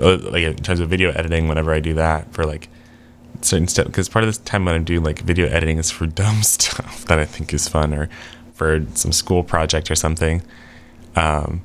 uh, 0.00 0.18
like 0.18 0.44
in 0.44 0.56
terms 0.56 0.78
of 0.78 0.88
video 0.88 1.10
editing? 1.10 1.48
Whenever 1.48 1.72
I 1.72 1.80
do 1.80 1.94
that 1.94 2.32
for 2.32 2.44
like 2.46 2.68
certain 3.42 3.68
stuff, 3.68 3.86
because 3.86 4.08
part 4.08 4.22
of 4.24 4.28
this 4.28 4.38
time 4.38 4.64
when 4.64 4.74
I 4.74 4.78
do 4.78 5.00
like 5.00 5.20
video 5.20 5.46
editing 5.48 5.78
is 5.78 5.90
for 5.90 6.06
dumb 6.22 6.42
stuff 6.42 7.04
that 7.06 7.18
I 7.18 7.24
think 7.24 7.52
is 7.52 7.68
fun 7.68 7.92
or 7.94 8.08
for 8.54 8.84
some 8.94 9.12
school 9.12 9.42
project 9.42 9.90
or 9.90 9.94
something. 9.94 10.42
Um, 11.14 11.62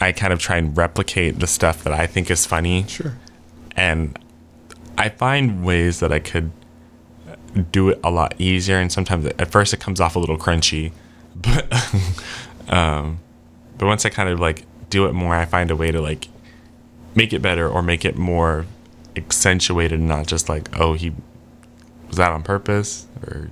I 0.00 0.12
kind 0.12 0.32
of 0.32 0.38
try 0.38 0.56
and 0.56 0.76
replicate 0.76 1.38
the 1.40 1.46
stuff 1.46 1.84
that 1.84 1.92
I 1.92 2.06
think 2.06 2.30
is 2.30 2.46
funny 2.46 2.86
Sure. 2.88 3.18
and 3.76 4.18
I 4.96 5.10
find 5.10 5.62
ways 5.64 6.00
that 6.00 6.12
I 6.12 6.18
could 6.18 6.50
do 7.72 7.88
it 7.90 8.00
a 8.04 8.10
lot 8.10 8.34
easier. 8.38 8.76
And 8.78 8.90
sometimes 8.92 9.26
at 9.26 9.50
first 9.50 9.74
it 9.74 9.80
comes 9.80 10.00
off 10.00 10.16
a 10.16 10.18
little 10.18 10.38
crunchy, 10.38 10.92
but 11.36 11.72
um, 12.68 13.18
but 13.78 13.86
once 13.86 14.04
I 14.04 14.08
kind 14.10 14.28
of 14.28 14.40
like 14.40 14.64
do 14.90 15.06
it 15.06 15.12
more, 15.12 15.34
I 15.34 15.44
find 15.46 15.70
a 15.70 15.76
way 15.76 15.90
to 15.90 16.00
like 16.00 16.28
make 17.14 17.32
it 17.32 17.40
better 17.42 17.68
or 17.68 17.82
make 17.82 18.04
it 18.04 18.16
more 18.16 18.66
accentuated, 19.16 20.00
not 20.00 20.26
just 20.26 20.48
like 20.48 20.68
oh 20.78 20.94
he 20.94 21.12
was 22.08 22.16
that 22.16 22.32
on 22.32 22.42
purpose 22.42 23.06
or 23.26 23.50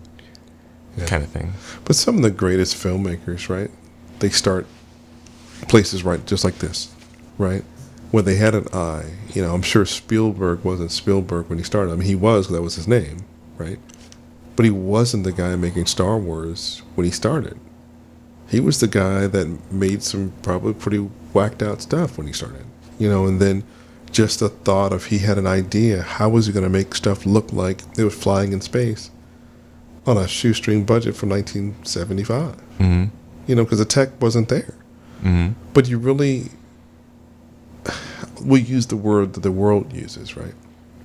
Yeah. 0.97 1.07
kind 1.07 1.23
of 1.23 1.31
thing. 1.31 1.53
But 1.85 1.97
some 1.97 2.17
of 2.17 2.23
the 2.23 2.31
greatest 2.31 2.77
filmmakers, 2.77 3.49
right? 3.49 3.71
They 4.19 4.31
start 4.31 4.67
places 5.69 6.03
right 6.05 6.25
just 6.27 6.45
like 6.45 6.59
this, 6.59 6.93
right? 7.37 7.65
Where 8.11 8.23
they 8.23 8.37
had 8.37 8.55
an 8.55 8.67
eye. 8.73 9.05
You 9.35 9.43
know, 9.43 9.55
I'm 9.55 9.63
sure 9.63 9.85
Spielberg 9.85 10.65
wasn't 10.65 10.91
Spielberg 10.93 11.49
when 11.49 11.59
he 11.59 11.65
started. 11.65 11.93
I 11.93 11.97
mean, 11.97 12.09
he 12.09 12.15
was 12.17 12.47
'cause 12.47 12.55
that 12.57 12.63
was 12.63 12.75
his 12.77 12.89
name, 12.89 13.19
right? 13.59 13.79
But 14.57 14.65
he 14.65 14.71
wasn't 14.71 15.25
the 15.25 15.33
guy 15.33 15.55
making 15.57 15.87
Star 15.87 16.17
Wars 16.19 16.83
when 16.95 17.05
he 17.05 17.11
started. 17.13 17.59
He 18.49 18.61
was 18.61 18.81
the 18.81 18.89
guy 18.89 19.27
that 19.27 19.71
made 19.71 20.03
some 20.03 20.33
probably 20.43 20.73
pretty 20.73 20.99
whacked 21.35 21.63
out 21.63 21.83
stuff 21.83 22.17
when 22.19 22.27
he 22.27 22.33
started. 22.33 22.65
You 22.99 23.09
know, 23.09 23.27
and 23.27 23.41
then 23.41 23.63
just 24.11 24.41
the 24.41 24.49
thought 24.49 24.93
of 24.93 25.07
he 25.07 25.19
had 25.19 25.39
an 25.39 25.47
idea 25.47 26.03
how 26.03 26.29
was 26.29 26.47
he 26.47 26.53
going 26.53 26.65
to 26.65 26.71
make 26.71 26.95
stuff 26.95 27.27
look 27.27 27.53
like 27.53 27.83
it 27.97 28.05
was 28.05 28.15
flying 28.15 28.53
in 28.53 28.61
space 28.61 29.11
on 30.07 30.17
a 30.17 30.27
shoestring 30.27 30.85
budget 30.85 31.15
from 31.15 31.29
1975 31.31 32.57
Mm-hmm. 32.79 33.05
you 33.47 33.55
know 33.55 33.65
because 33.65 33.79
the 33.79 33.85
tech 33.85 34.21
wasn't 34.21 34.49
there 34.49 34.75
Mm-hmm. 35.23 35.53
but 35.75 35.89
you 35.89 35.99
really 35.99 36.51
we 38.43 38.61
use 38.61 38.87
the 38.87 38.97
word 38.97 39.35
that 39.35 39.41
the 39.43 39.53
world 39.53 39.93
uses 39.93 40.37
right 40.37 40.55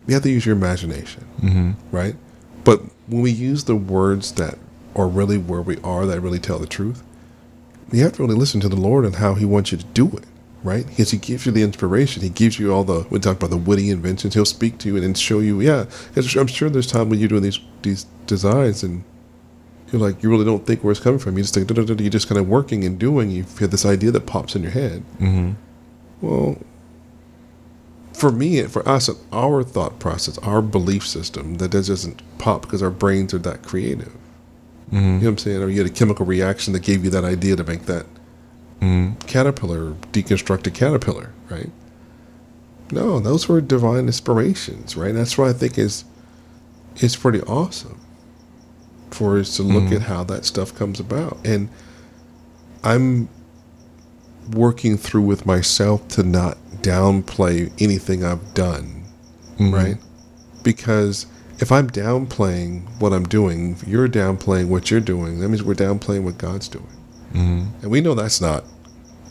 you 0.07 0.13
have 0.13 0.23
to 0.23 0.29
use 0.29 0.45
your 0.45 0.55
imagination 0.55 1.25
Mm-hmm. 1.41 1.71
right 1.95 2.15
but 2.63 2.81
when 3.07 3.21
we 3.21 3.31
use 3.31 3.65
the 3.65 3.75
words 3.75 4.31
that 4.33 4.57
are 4.95 5.07
really 5.07 5.37
where 5.37 5.61
we 5.61 5.77
are 5.81 6.05
that 6.05 6.21
really 6.21 6.39
tell 6.39 6.59
the 6.59 6.67
truth 6.67 7.03
you 7.91 8.03
have 8.03 8.13
to 8.13 8.21
really 8.23 8.35
listen 8.35 8.61
to 8.61 8.69
the 8.69 8.75
lord 8.75 9.05
and 9.05 9.15
how 9.15 9.33
he 9.33 9.45
wants 9.45 9.71
you 9.71 9.77
to 9.77 9.85
do 9.85 10.07
it 10.09 10.23
right 10.63 10.85
because 10.87 11.11
he 11.11 11.17
gives 11.17 11.45
you 11.45 11.51
the 11.51 11.61
inspiration 11.63 12.21
he 12.23 12.29
gives 12.29 12.57
you 12.57 12.73
all 12.73 12.83
the 12.83 13.05
we 13.09 13.19
talk 13.19 13.35
about 13.37 13.49
the 13.49 13.57
witty 13.57 13.89
inventions 13.89 14.33
he'll 14.33 14.45
speak 14.45 14.77
to 14.77 14.87
you 14.87 14.95
and 14.95 15.03
then 15.03 15.13
show 15.13 15.39
you 15.39 15.59
yeah 15.61 15.85
'cause 16.15 16.35
i'm 16.35 16.47
sure 16.47 16.69
there's 16.69 16.87
time 16.87 17.09
when 17.09 17.19
you're 17.19 17.29
doing 17.29 17.43
these 17.43 17.59
these 17.81 18.05
designs 18.27 18.83
and 18.83 19.03
you're 19.91 20.01
like 20.01 20.23
you 20.23 20.29
really 20.29 20.45
don't 20.45 20.65
think 20.65 20.83
where 20.83 20.91
it's 20.91 20.99
coming 21.01 21.19
from 21.19 21.37
you 21.37 21.43
just 21.43 21.53
think 21.53 21.69
you're 21.69 22.09
just 22.09 22.27
kind 22.29 22.39
of 22.39 22.47
working 22.47 22.83
and 22.83 22.97
doing 22.97 23.29
you've 23.29 23.59
had 23.59 23.71
this 23.71 23.85
idea 23.85 24.09
that 24.11 24.25
pops 24.25 24.55
in 24.55 24.63
your 24.63 24.71
head 24.71 25.03
Mm-hmm. 25.19 25.51
well, 26.21 26.57
for 28.13 28.31
me, 28.31 28.61
for 28.63 28.87
us, 28.87 29.09
our 29.31 29.63
thought 29.63 29.97
process, 29.99 30.37
our 30.37 30.61
belief 30.61 31.05
system, 31.05 31.55
that 31.55 31.71
that 31.71 31.87
doesn't 31.87 32.21
pop 32.37 32.61
because 32.61 32.81
our 32.83 32.91
brains 32.91 33.33
are 33.33 33.39
that 33.39 33.63
creative. 33.63 34.13
You 34.91 34.99
know 35.01 35.03
Mm-hmm. 35.07 35.25
what 35.25 35.29
I'm 35.29 35.37
saying? 35.39 35.63
Or 35.63 35.69
you 35.69 35.81
had 35.81 35.89
a 35.91 35.93
chemical 35.93 36.25
reaction 36.25 36.73
that 36.73 36.83
gave 36.83 37.03
you 37.03 37.09
that 37.09 37.23
idea 37.25 37.55
to 37.55 37.63
make 37.63 37.85
that 37.87 38.05
Mm-hmm. 38.83 39.27
caterpillar 39.27 39.91
deconstruct 40.11 40.67
a 40.67 40.71
caterpillar, 40.71 41.31
right? 41.49 41.69
No, 42.91 43.19
those 43.19 43.47
were 43.47 43.61
divine 43.61 44.05
inspirations, 44.07 44.97
right? 44.97 45.13
That's 45.13 45.37
what 45.37 45.47
I 45.49 45.53
think 45.53 45.77
is 45.77 46.03
is 46.99 47.15
pretty 47.15 47.41
awesome 47.41 47.99
for 49.09 49.37
us 49.39 49.55
to 49.55 49.63
look 49.63 49.85
Mhm. 49.85 49.95
at 49.95 50.01
how 50.03 50.23
that 50.25 50.45
stuff 50.45 50.75
comes 50.75 50.99
about. 50.99 51.37
And 51.43 51.69
I'm 52.83 53.29
working 54.51 54.97
through 54.97 55.21
with 55.23 55.45
myself 55.45 56.07
to 56.09 56.23
not 56.23 56.57
downplay 56.81 57.71
anything 57.79 58.23
I've 58.23 58.53
done, 58.53 59.05
Mm-hmm. 59.57 59.73
right? 59.73 59.97
Because 60.63 61.25
if 61.59 61.71
I'm 61.71 61.89
downplaying 61.89 62.81
what 62.99 63.13
I'm 63.13 63.23
doing, 63.25 63.77
you're 63.87 64.07
downplaying 64.09 64.67
what 64.67 64.91
you're 64.91 64.99
doing, 64.99 65.39
that 65.39 65.47
means 65.49 65.63
we're 65.63 65.73
downplaying 65.75 66.23
what 66.23 66.37
God's 66.37 66.67
doing. 66.67 66.87
Mm-hmm. 67.33 67.81
And 67.81 67.91
we 67.91 68.01
know 68.01 68.13
that's 68.13 68.39
not 68.41 68.63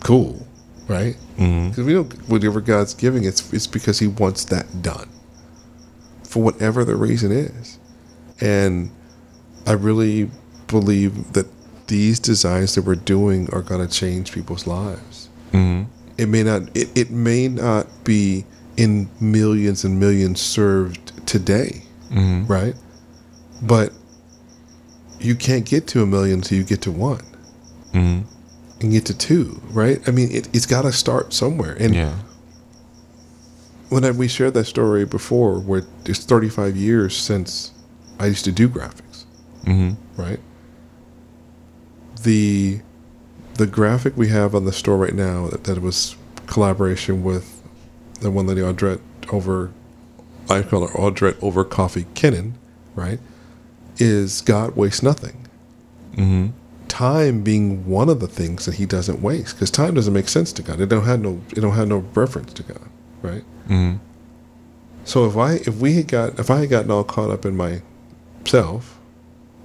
cool, 0.00 0.46
right? 0.88 1.16
Mm-hmm. 1.38 1.68
Because 1.70 1.84
we 1.84 1.94
know 1.94 2.04
whatever 2.26 2.60
God's 2.60 2.94
giving, 2.94 3.24
it's, 3.24 3.52
it's 3.52 3.66
because 3.66 3.98
He 3.98 4.08
wants 4.08 4.44
that 4.46 4.82
done 4.82 5.08
for 6.24 6.42
whatever 6.42 6.84
the 6.84 6.96
reason 6.96 7.30
is. 7.32 7.78
And 8.40 8.90
I 9.66 9.72
really 9.72 10.30
believe 10.66 11.32
that 11.34 11.46
these 11.86 12.18
designs 12.18 12.74
that 12.74 12.82
we're 12.82 12.94
doing 12.94 13.48
are 13.52 13.62
going 13.62 13.86
to 13.86 13.92
change 13.92 14.32
people's 14.32 14.66
lives. 14.66 15.28
Mm-hmm. 15.52 15.90
It 16.18 16.26
may 16.26 16.42
not. 16.42 16.76
It, 16.76 16.96
it 16.96 17.10
may 17.10 17.48
not 17.48 17.86
be 18.04 18.44
in 18.76 19.08
millions 19.20 19.84
and 19.84 20.00
millions 20.00 20.40
served 20.40 21.26
today, 21.26 21.82
Mm-hmm. 22.10 22.46
right? 22.46 22.74
But 23.62 23.92
you 25.20 25.34
can't 25.34 25.64
get 25.64 25.86
to 25.88 26.02
a 26.02 26.06
million 26.06 26.40
until 26.40 26.58
you 26.58 26.64
get 26.64 26.82
to 26.82 26.90
one 26.90 27.22
Mm-hmm. 27.92 28.26
and 28.80 28.92
get 28.92 29.06
to 29.06 29.16
two, 29.16 29.60
right? 29.70 30.00
I 30.08 30.10
mean, 30.10 30.30
it, 30.32 30.48
it's 30.54 30.66
got 30.66 30.82
to 30.82 30.92
start 30.92 31.32
somewhere. 31.32 31.76
And 31.78 31.94
Yeah. 31.94 32.14
when 33.90 34.04
I, 34.04 34.10
we 34.10 34.28
shared 34.28 34.54
that 34.54 34.64
story 34.64 35.04
before, 35.04 35.60
where 35.60 35.82
it's 36.06 36.24
35 36.24 36.76
years 36.76 37.16
since 37.16 37.72
I 38.18 38.26
used 38.26 38.44
to 38.46 38.52
do 38.52 38.68
graphics, 38.68 39.24
Mm-hmm. 39.64 40.20
right? 40.20 40.40
The 42.22 42.80
the 43.54 43.66
graphic 43.66 44.16
we 44.16 44.28
have 44.28 44.54
on 44.54 44.64
the 44.64 44.72
store 44.72 44.96
right 44.96 45.14
now 45.14 45.46
that, 45.48 45.64
that 45.64 45.82
was 45.82 46.16
collaboration 46.46 47.22
with 47.22 47.62
the 48.20 48.30
one 48.30 48.46
lady 48.46 48.62
Audrette 48.62 49.00
over, 49.30 49.70
I 50.48 50.62
call 50.62 50.86
her 50.86 50.94
Audrette 50.94 51.36
over 51.42 51.62
Coffee 51.62 52.04
Kinnan, 52.14 52.52
right? 52.94 53.20
Is 53.98 54.40
God 54.40 54.74
wastes 54.74 55.02
nothing. 55.02 55.46
Mm-hmm. 56.12 56.46
Time 56.92 57.42
being 57.42 57.86
one 57.86 58.10
of 58.10 58.20
the 58.20 58.26
things 58.26 58.66
that 58.66 58.74
He 58.74 58.84
doesn't 58.84 59.22
waste, 59.22 59.54
because 59.54 59.70
time 59.70 59.94
doesn't 59.94 60.12
make 60.12 60.28
sense 60.28 60.52
to 60.52 60.62
God. 60.62 60.78
It 60.78 60.90
don't 60.90 61.06
have 61.06 61.20
no 61.20 61.40
it 61.56 61.60
don't 61.60 61.72
have 61.72 61.88
no 61.88 62.04
reference 62.14 62.52
to 62.52 62.62
God, 62.62 62.86
right? 63.22 63.44
Mm-hmm. 63.64 63.96
So 65.04 65.24
if 65.24 65.34
I 65.34 65.54
if 65.54 65.76
we 65.78 65.94
had 65.94 66.08
got 66.08 66.38
if 66.38 66.50
I 66.50 66.58
had 66.58 66.68
gotten 66.68 66.90
all 66.90 67.02
caught 67.02 67.30
up 67.30 67.46
in 67.46 67.56
myself 67.56 69.00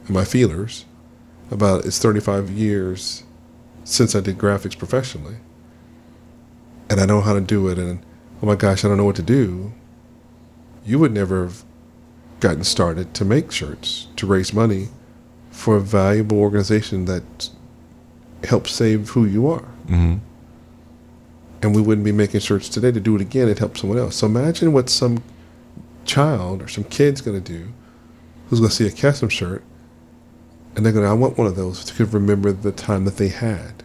and 0.05 0.11
my 0.11 0.23
feelers 0.23 0.85
about 1.51 1.85
it's 1.85 1.99
35 1.99 2.49
years 2.49 3.23
since 3.83 4.15
I 4.15 4.21
did 4.21 4.37
graphics 4.37 4.77
professionally 4.77 5.35
and 6.89 7.01
I 7.01 7.05
know 7.05 7.19
how 7.19 7.33
to 7.33 7.41
do 7.41 7.67
it 7.67 7.77
and 7.77 7.99
oh 8.41 8.45
my 8.45 8.55
gosh 8.55 8.83
I 8.83 8.87
don't 8.87 8.97
know 8.97 9.05
what 9.05 9.17
to 9.17 9.21
do 9.21 9.73
you 10.85 10.97
would 10.99 11.13
never 11.13 11.43
have 11.43 11.63
gotten 12.39 12.63
started 12.63 13.13
to 13.15 13.25
make 13.25 13.51
shirts 13.51 14.07
to 14.15 14.25
raise 14.25 14.53
money 14.53 14.89
for 15.57 15.75
a 15.77 15.81
valuable 15.81 16.39
organization 16.39 17.05
that 17.05 17.49
helps 18.43 18.71
save 18.71 19.09
who 19.09 19.25
you 19.25 19.47
are 19.47 19.65
Mm-hmm. 19.87 20.15
and 21.61 21.75
we 21.75 21.81
wouldn't 21.81 22.05
be 22.05 22.11
making 22.11 22.41
shirts 22.41 22.67
today 22.69 22.91
to 22.91 22.99
do 22.99 23.15
it 23.15 23.21
again. 23.21 23.47
It 23.47 23.57
helps 23.59 23.79
someone 23.81 23.97
else. 23.97 24.17
So 24.17 24.27
imagine 24.27 24.73
what 24.73 24.89
some 24.89 25.23
child 26.05 26.61
or 26.61 26.67
some 26.67 26.83
kid's 26.83 27.21
going 27.21 27.41
to 27.41 27.53
do 27.53 27.69
who's 28.49 28.59
going 28.59 28.69
to 28.69 28.75
see 28.75 28.85
a 28.87 28.91
custom 28.91 29.29
shirt 29.29 29.63
and 30.75 30.85
they're 30.85 30.93
going 30.93 31.05
to, 31.05 31.09
I 31.09 31.13
want 31.13 31.37
one 31.37 31.47
of 31.47 31.55
those 31.55 31.83
to 31.85 32.05
remember 32.05 32.51
the 32.51 32.71
time 32.71 33.05
that 33.05 33.17
they 33.17 33.29
had. 33.29 33.83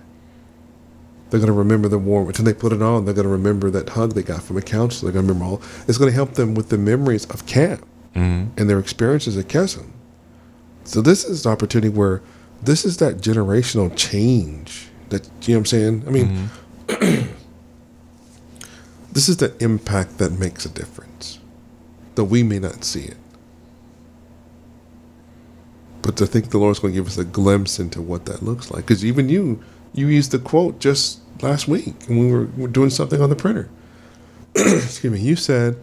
They're 1.30 1.40
going 1.40 1.46
to 1.46 1.52
remember 1.52 1.88
the 1.88 1.98
warm, 1.98 2.26
until 2.28 2.44
they 2.44 2.52
put 2.52 2.72
it 2.74 2.82
on, 2.82 3.06
they're 3.06 3.14
going 3.14 3.24
to 3.26 3.30
remember 3.32 3.70
that 3.70 3.88
hug 3.90 4.12
they 4.12 4.22
got 4.22 4.42
from 4.42 4.58
a 4.58 4.62
counselor. 4.62 5.10
They're 5.10 5.22
going 5.22 5.26
to 5.28 5.32
remember 5.32 5.56
all, 5.56 5.62
it's 5.88 5.96
going 5.96 6.10
to 6.10 6.14
help 6.14 6.32
them 6.34 6.54
with 6.54 6.68
the 6.68 6.76
memories 6.78 7.24
of 7.30 7.46
camp 7.46 7.86
Mm-hmm. 8.14 8.58
and 8.60 8.68
their 8.68 8.78
experiences 8.78 9.38
at 9.38 9.46
Kesem. 9.48 9.88
So 10.84 11.00
this 11.00 11.24
is 11.24 11.42
the 11.44 11.50
opportunity 11.50 11.88
where 11.88 12.22
this 12.62 12.84
is 12.84 12.98
that 12.98 13.18
generational 13.18 13.94
change 13.96 14.88
that, 15.08 15.28
you 15.42 15.54
know 15.54 15.58
what 15.58 15.60
I'm 15.60 15.66
saying? 15.66 16.04
I 16.06 16.10
mean, 16.10 16.48
Mm-hmm. 16.86 17.32
this 19.12 19.28
is 19.28 19.36
the 19.38 19.54
impact 19.62 20.18
that 20.18 20.32
makes 20.32 20.64
a 20.64 20.68
difference, 20.68 21.38
though 22.14 22.24
we 22.24 22.42
may 22.42 22.58
not 22.58 22.84
see 22.84 23.04
it. 23.04 23.16
But 26.02 26.20
I 26.20 26.26
think 26.26 26.50
the 26.50 26.58
Lord's 26.58 26.80
going 26.80 26.92
to 26.92 26.98
give 27.00 27.06
us 27.06 27.18
a 27.18 27.24
glimpse 27.24 27.78
into 27.78 28.02
what 28.02 28.24
that 28.26 28.42
looks 28.42 28.70
like. 28.70 28.84
Because 28.84 29.04
even 29.04 29.28
you, 29.28 29.62
you 29.94 30.08
used 30.08 30.32
the 30.32 30.38
quote 30.38 30.80
just 30.80 31.20
last 31.42 31.68
week 31.68 31.94
when 32.08 32.18
we 32.18 32.32
were, 32.32 32.46
were 32.56 32.68
doing 32.68 32.90
something 32.90 33.20
on 33.20 33.30
the 33.30 33.36
printer. 33.36 33.68
Excuse 34.56 35.12
me. 35.12 35.20
You 35.20 35.36
said, 35.36 35.76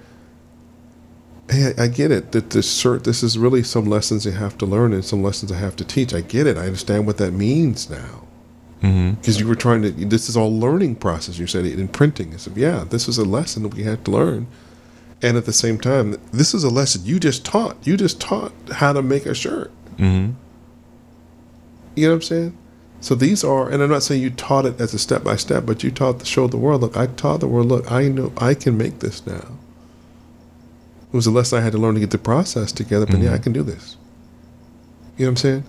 "Hey, 1.49 1.73
I, 1.77 1.83
I 1.83 1.87
get 1.87 2.11
it. 2.11 2.31
That 2.31 2.51
this 2.51 2.67
cert, 2.83 3.03
this 3.03 3.23
is 3.23 3.37
really 3.37 3.63
some 3.63 3.85
lessons 3.85 4.25
you 4.25 4.31
have 4.31 4.57
to 4.59 4.65
learn 4.65 4.93
and 4.93 5.03
some 5.03 5.23
lessons 5.23 5.51
I 5.51 5.57
have 5.57 5.75
to 5.77 5.85
teach. 5.85 6.13
I 6.13 6.21
get 6.21 6.47
it. 6.47 6.57
I 6.57 6.65
understand 6.65 7.05
what 7.07 7.17
that 7.17 7.31
means 7.31 7.89
now." 7.89 8.23
Mm-hmm. 8.81 9.15
because 9.15 9.41
you 9.41 9.45
were 9.45 9.55
trying 9.55 9.81
to 9.81 9.91
this 9.91 10.29
is 10.29 10.37
all 10.37 10.57
learning 10.57 10.95
process 10.95 11.37
you 11.37 11.47
said 11.47 11.65
it 11.65 11.77
in 11.77 11.89
printing 11.89 12.33
I 12.33 12.37
said 12.37 12.55
yeah 12.55 12.85
this 12.89 13.09
is 13.09 13.17
a 13.17 13.25
lesson 13.25 13.63
that 13.63 13.73
we 13.75 13.83
had 13.83 14.05
to 14.05 14.11
learn 14.11 14.47
and 15.21 15.35
at 15.35 15.43
the 15.43 15.51
same 15.51 15.77
time 15.77 16.15
this 16.31 16.53
is 16.53 16.63
a 16.63 16.69
lesson 16.69 17.01
you 17.03 17.19
just 17.19 17.43
taught 17.43 17.75
you 17.85 17.97
just 17.97 18.21
taught 18.21 18.53
how 18.75 18.93
to 18.93 19.01
make 19.01 19.25
a 19.25 19.35
shirt 19.35 19.69
Mm-hmm. 19.97 20.31
you 21.95 22.07
know 22.07 22.11
what 22.11 22.15
i'm 22.15 22.21
saying 22.21 22.57
so 23.01 23.15
these 23.15 23.43
are 23.43 23.69
and 23.69 23.83
i'm 23.83 23.89
not 23.89 24.03
saying 24.03 24.21
you 24.21 24.29
taught 24.29 24.65
it 24.65 24.79
as 24.79 24.93
a 24.93 24.97
step 24.99 25.25
by 25.25 25.35
step 25.35 25.65
but 25.65 25.83
you 25.83 25.91
taught 25.91 26.19
to 26.21 26.25
show 26.25 26.47
the 26.47 26.55
world 26.55 26.79
look 26.79 26.95
i 26.95 27.05
taught 27.07 27.41
the 27.41 27.49
world 27.49 27.67
look 27.67 27.91
i 27.91 28.07
know 28.07 28.31
i 28.37 28.53
can 28.53 28.77
make 28.77 28.99
this 28.99 29.27
now 29.27 29.57
it 31.11 31.15
was 31.15 31.27
a 31.27 31.31
lesson 31.31 31.59
i 31.59 31.61
had 31.61 31.71
to 31.71 31.77
learn 31.77 31.93
to 31.93 31.99
get 31.99 32.11
the 32.11 32.17
process 32.17 32.71
together 32.71 33.05
but 33.05 33.19
yeah 33.19 33.33
i 33.33 33.37
can 33.37 33.53
do 33.53 33.63
this 33.63 33.97
you 35.17 35.25
know 35.25 35.31
what 35.31 35.31
i'm 35.31 35.35
saying 35.37 35.63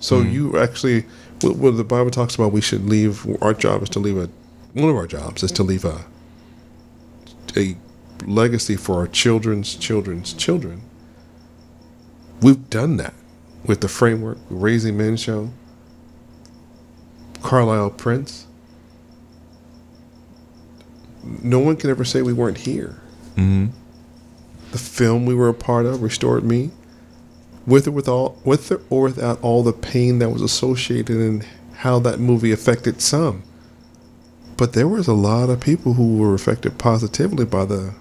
so 0.00 0.20
you 0.20 0.58
actually 0.58 1.04
what, 1.42 1.56
what 1.56 1.76
the 1.76 1.84
bible 1.84 2.10
talks 2.10 2.34
about 2.34 2.52
we 2.52 2.60
should 2.60 2.84
leave 2.86 3.26
our 3.42 3.54
job 3.54 3.82
is 3.82 3.88
to 3.88 3.98
leave 3.98 4.16
a 4.16 4.28
one 4.74 4.88
of 4.88 4.96
our 4.96 5.06
jobs 5.06 5.42
is 5.42 5.52
to 5.52 5.62
leave 5.62 5.84
a 5.84 6.04
a 7.56 7.76
legacy 8.26 8.76
for 8.76 8.96
our 8.96 9.06
children's 9.06 9.74
children's 9.76 10.32
children 10.34 10.82
we've 12.42 12.68
done 12.70 12.96
that 12.96 13.14
with 13.64 13.80
the 13.80 13.88
framework, 13.88 14.38
Raising 14.48 14.96
Men 14.96 15.16
show, 15.16 15.50
Carlisle 17.42 17.90
Prince. 17.90 18.46
No 21.42 21.58
one 21.58 21.76
can 21.76 21.90
ever 21.90 22.04
say 22.04 22.22
we 22.22 22.32
weren't 22.32 22.58
here. 22.58 23.00
Mm-hmm. 23.36 23.66
The 24.72 24.78
film 24.78 25.26
we 25.26 25.34
were 25.34 25.48
a 25.48 25.54
part 25.54 25.86
of, 25.86 26.02
Restored 26.02 26.44
Me, 26.44 26.70
with 27.66 27.88
or 27.88 27.92
without, 27.92 28.44
with 28.46 28.70
or 28.90 29.02
without 29.02 29.40
all 29.42 29.62
the 29.62 29.72
pain 29.72 30.18
that 30.20 30.30
was 30.30 30.42
associated 30.42 31.16
and 31.16 31.46
how 31.74 31.98
that 32.00 32.20
movie 32.20 32.52
affected 32.52 33.00
some. 33.00 33.42
But 34.56 34.74
there 34.74 34.86
was 34.86 35.08
a 35.08 35.14
lot 35.14 35.48
of 35.48 35.60
people 35.60 35.94
who 35.94 36.18
were 36.18 36.34
affected 36.34 36.78
positively 36.78 37.46
by 37.46 37.64
the 37.64 37.94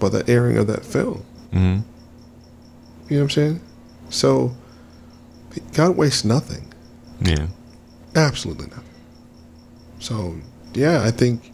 by 0.00 0.08
the 0.08 0.28
airing 0.28 0.56
of 0.56 0.66
that 0.66 0.84
film. 0.84 1.24
Mm-hmm. 1.52 1.82
You 3.08 3.16
know 3.16 3.16
what 3.16 3.20
I'm 3.20 3.30
saying? 3.30 3.60
So 4.08 4.56
God 5.74 5.96
wastes 5.96 6.24
nothing. 6.24 6.72
Yeah. 7.20 7.46
Absolutely 8.16 8.66
nothing. 8.66 8.84
So 10.00 10.36
yeah, 10.74 11.04
I 11.04 11.12
think 11.12 11.52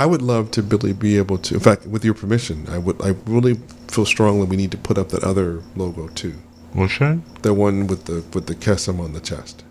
I 0.00 0.06
would 0.06 0.22
love 0.22 0.50
to 0.52 0.62
really 0.62 0.92
be 0.94 1.18
able 1.18 1.38
to. 1.38 1.54
In 1.54 1.60
fact, 1.60 1.86
with 1.86 2.04
your 2.04 2.14
permission, 2.14 2.66
I 2.68 2.78
would. 2.78 3.00
I 3.02 3.10
really 3.26 3.54
feel 3.88 4.06
strongly 4.06 4.46
we 4.46 4.56
need 4.56 4.70
to 4.70 4.78
put 4.78 4.96
up 4.98 5.08
that 5.10 5.22
other 5.24 5.62
logo 5.76 6.08
too. 6.08 6.34
Which 6.72 7.00
one? 7.00 7.22
The 7.42 7.52
one 7.52 7.86
with 7.86 8.04
the 8.06 8.24
with 8.34 8.46
the 8.46 8.54
Kesem 8.54 8.98
on 9.00 9.12
the 9.12 9.20
chest, 9.20 9.62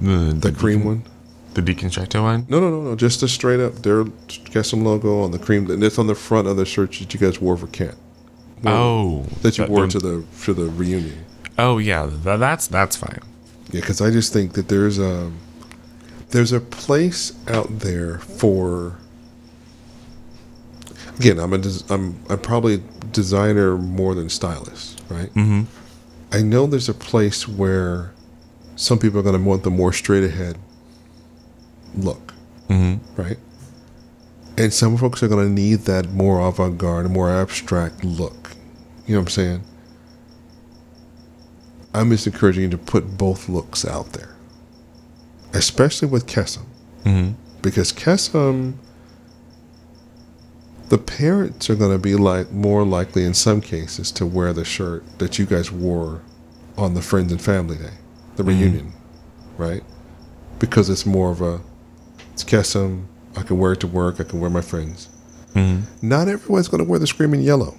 The, 0.00 0.32
the 0.38 0.52
cream 0.52 0.84
one. 0.84 1.02
The 1.54 1.62
deconstructed 1.62 2.20
one? 2.22 2.46
No, 2.48 2.60
no, 2.60 2.68
no, 2.70 2.80
no. 2.82 2.96
Just 2.96 3.22
a 3.22 3.28
straight 3.28 3.60
up 3.60 3.74
their 3.86 4.04
Kesem 4.52 4.82
logo 4.84 5.22
on 5.22 5.30
the 5.30 5.38
cream, 5.38 5.70
and 5.70 5.82
it's 5.82 5.98
on 5.98 6.06
the 6.06 6.14
front 6.14 6.46
of 6.48 6.56
the 6.56 6.64
shirt 6.66 6.92
that 6.98 7.12
you 7.14 7.18
guys 7.20 7.40
wore 7.40 7.56
for 7.56 7.66
Kent. 7.68 7.96
Oh. 8.66 9.22
that 9.42 9.58
you 9.58 9.64
that- 9.64 9.70
wore 9.70 9.86
the- 9.86 9.92
to 9.92 9.98
the 9.98 10.24
to 10.44 10.54
the 10.54 10.66
reunion. 10.66 11.24
Oh, 11.58 11.78
yeah. 11.78 12.06
That, 12.24 12.38
that's 12.38 12.66
that's 12.68 12.96
fine. 12.96 13.20
Yeah, 13.72 13.80
because 13.80 14.00
I 14.00 14.10
just 14.10 14.32
think 14.32 14.52
that 14.54 14.68
there's 14.68 14.98
a 14.98 15.32
there's 16.30 16.52
a 16.52 16.60
place 16.60 17.32
out 17.48 17.78
there 17.80 18.18
for. 18.18 18.98
Again, 21.18 21.38
I'm 21.38 21.52
a 21.52 21.58
des- 21.58 21.84
I'm 21.90 22.18
I'm 22.28 22.40
probably 22.40 22.82
designer 23.12 23.76
more 23.78 24.14
than 24.14 24.28
stylist, 24.28 25.00
right? 25.08 25.32
Mm-hmm. 25.34 25.62
I 26.32 26.42
know 26.42 26.66
there's 26.66 26.88
a 26.88 26.94
place 26.94 27.46
where 27.46 28.12
some 28.76 28.98
people 28.98 29.20
are 29.20 29.22
going 29.22 29.40
to 29.40 29.48
want 29.48 29.62
the 29.62 29.70
more 29.70 29.92
straight 29.92 30.24
ahead 30.24 30.58
look, 31.96 32.34
Mm-hmm. 32.68 33.20
right? 33.20 33.38
And 34.58 34.72
some 34.72 34.96
folks 34.96 35.22
are 35.22 35.28
going 35.28 35.46
to 35.46 35.52
need 35.52 35.80
that 35.80 36.10
more 36.10 36.40
avant 36.40 36.78
garde, 36.78 37.08
more 37.10 37.30
abstract 37.30 38.04
look. 38.04 38.50
You 39.06 39.14
know 39.14 39.20
what 39.20 39.26
I'm 39.26 39.30
saying? 39.30 39.64
I'm 41.92 42.10
just 42.10 42.26
encouraging 42.26 42.64
you 42.64 42.68
to 42.70 42.78
put 42.78 43.16
both 43.16 43.48
looks 43.48 43.84
out 43.84 44.12
there, 44.12 44.34
especially 45.52 46.08
with 46.08 46.26
Kesem, 46.26 46.64
Mm-hmm. 47.04 47.32
because 47.62 47.92
Kesem, 47.92 48.74
the 50.94 50.98
parents 50.98 51.68
are 51.68 51.74
going 51.74 51.90
to 51.90 51.98
be 51.98 52.14
like 52.14 52.52
more 52.52 52.84
likely 52.84 53.24
in 53.24 53.34
some 53.34 53.60
cases 53.60 54.12
to 54.12 54.24
wear 54.24 54.52
the 54.52 54.64
shirt 54.64 55.02
that 55.18 55.40
you 55.40 55.44
guys 55.44 55.72
wore 55.72 56.20
on 56.78 56.94
the 56.94 57.02
Friends 57.02 57.32
and 57.32 57.42
Family 57.42 57.76
Day, 57.76 57.94
the 58.36 58.44
Mhm. 58.44 58.46
reunion, 58.46 58.92
right? 59.58 59.82
Because 60.60 60.88
it's 60.88 61.04
more 61.04 61.32
of 61.32 61.40
a, 61.40 61.60
it's 62.32 62.44
Kesem. 62.44 63.06
I 63.36 63.42
can 63.42 63.58
wear 63.58 63.72
it 63.72 63.80
to 63.80 63.88
work. 63.88 64.20
I 64.20 64.22
can 64.22 64.38
wear 64.38 64.50
my 64.50 64.60
friends. 64.60 65.08
Mm-hmm. 65.56 66.08
Not 66.08 66.28
everyone's 66.28 66.68
going 66.68 66.84
to 66.84 66.88
wear 66.88 67.00
the 67.00 67.08
screaming 67.08 67.40
yellow. 67.40 67.74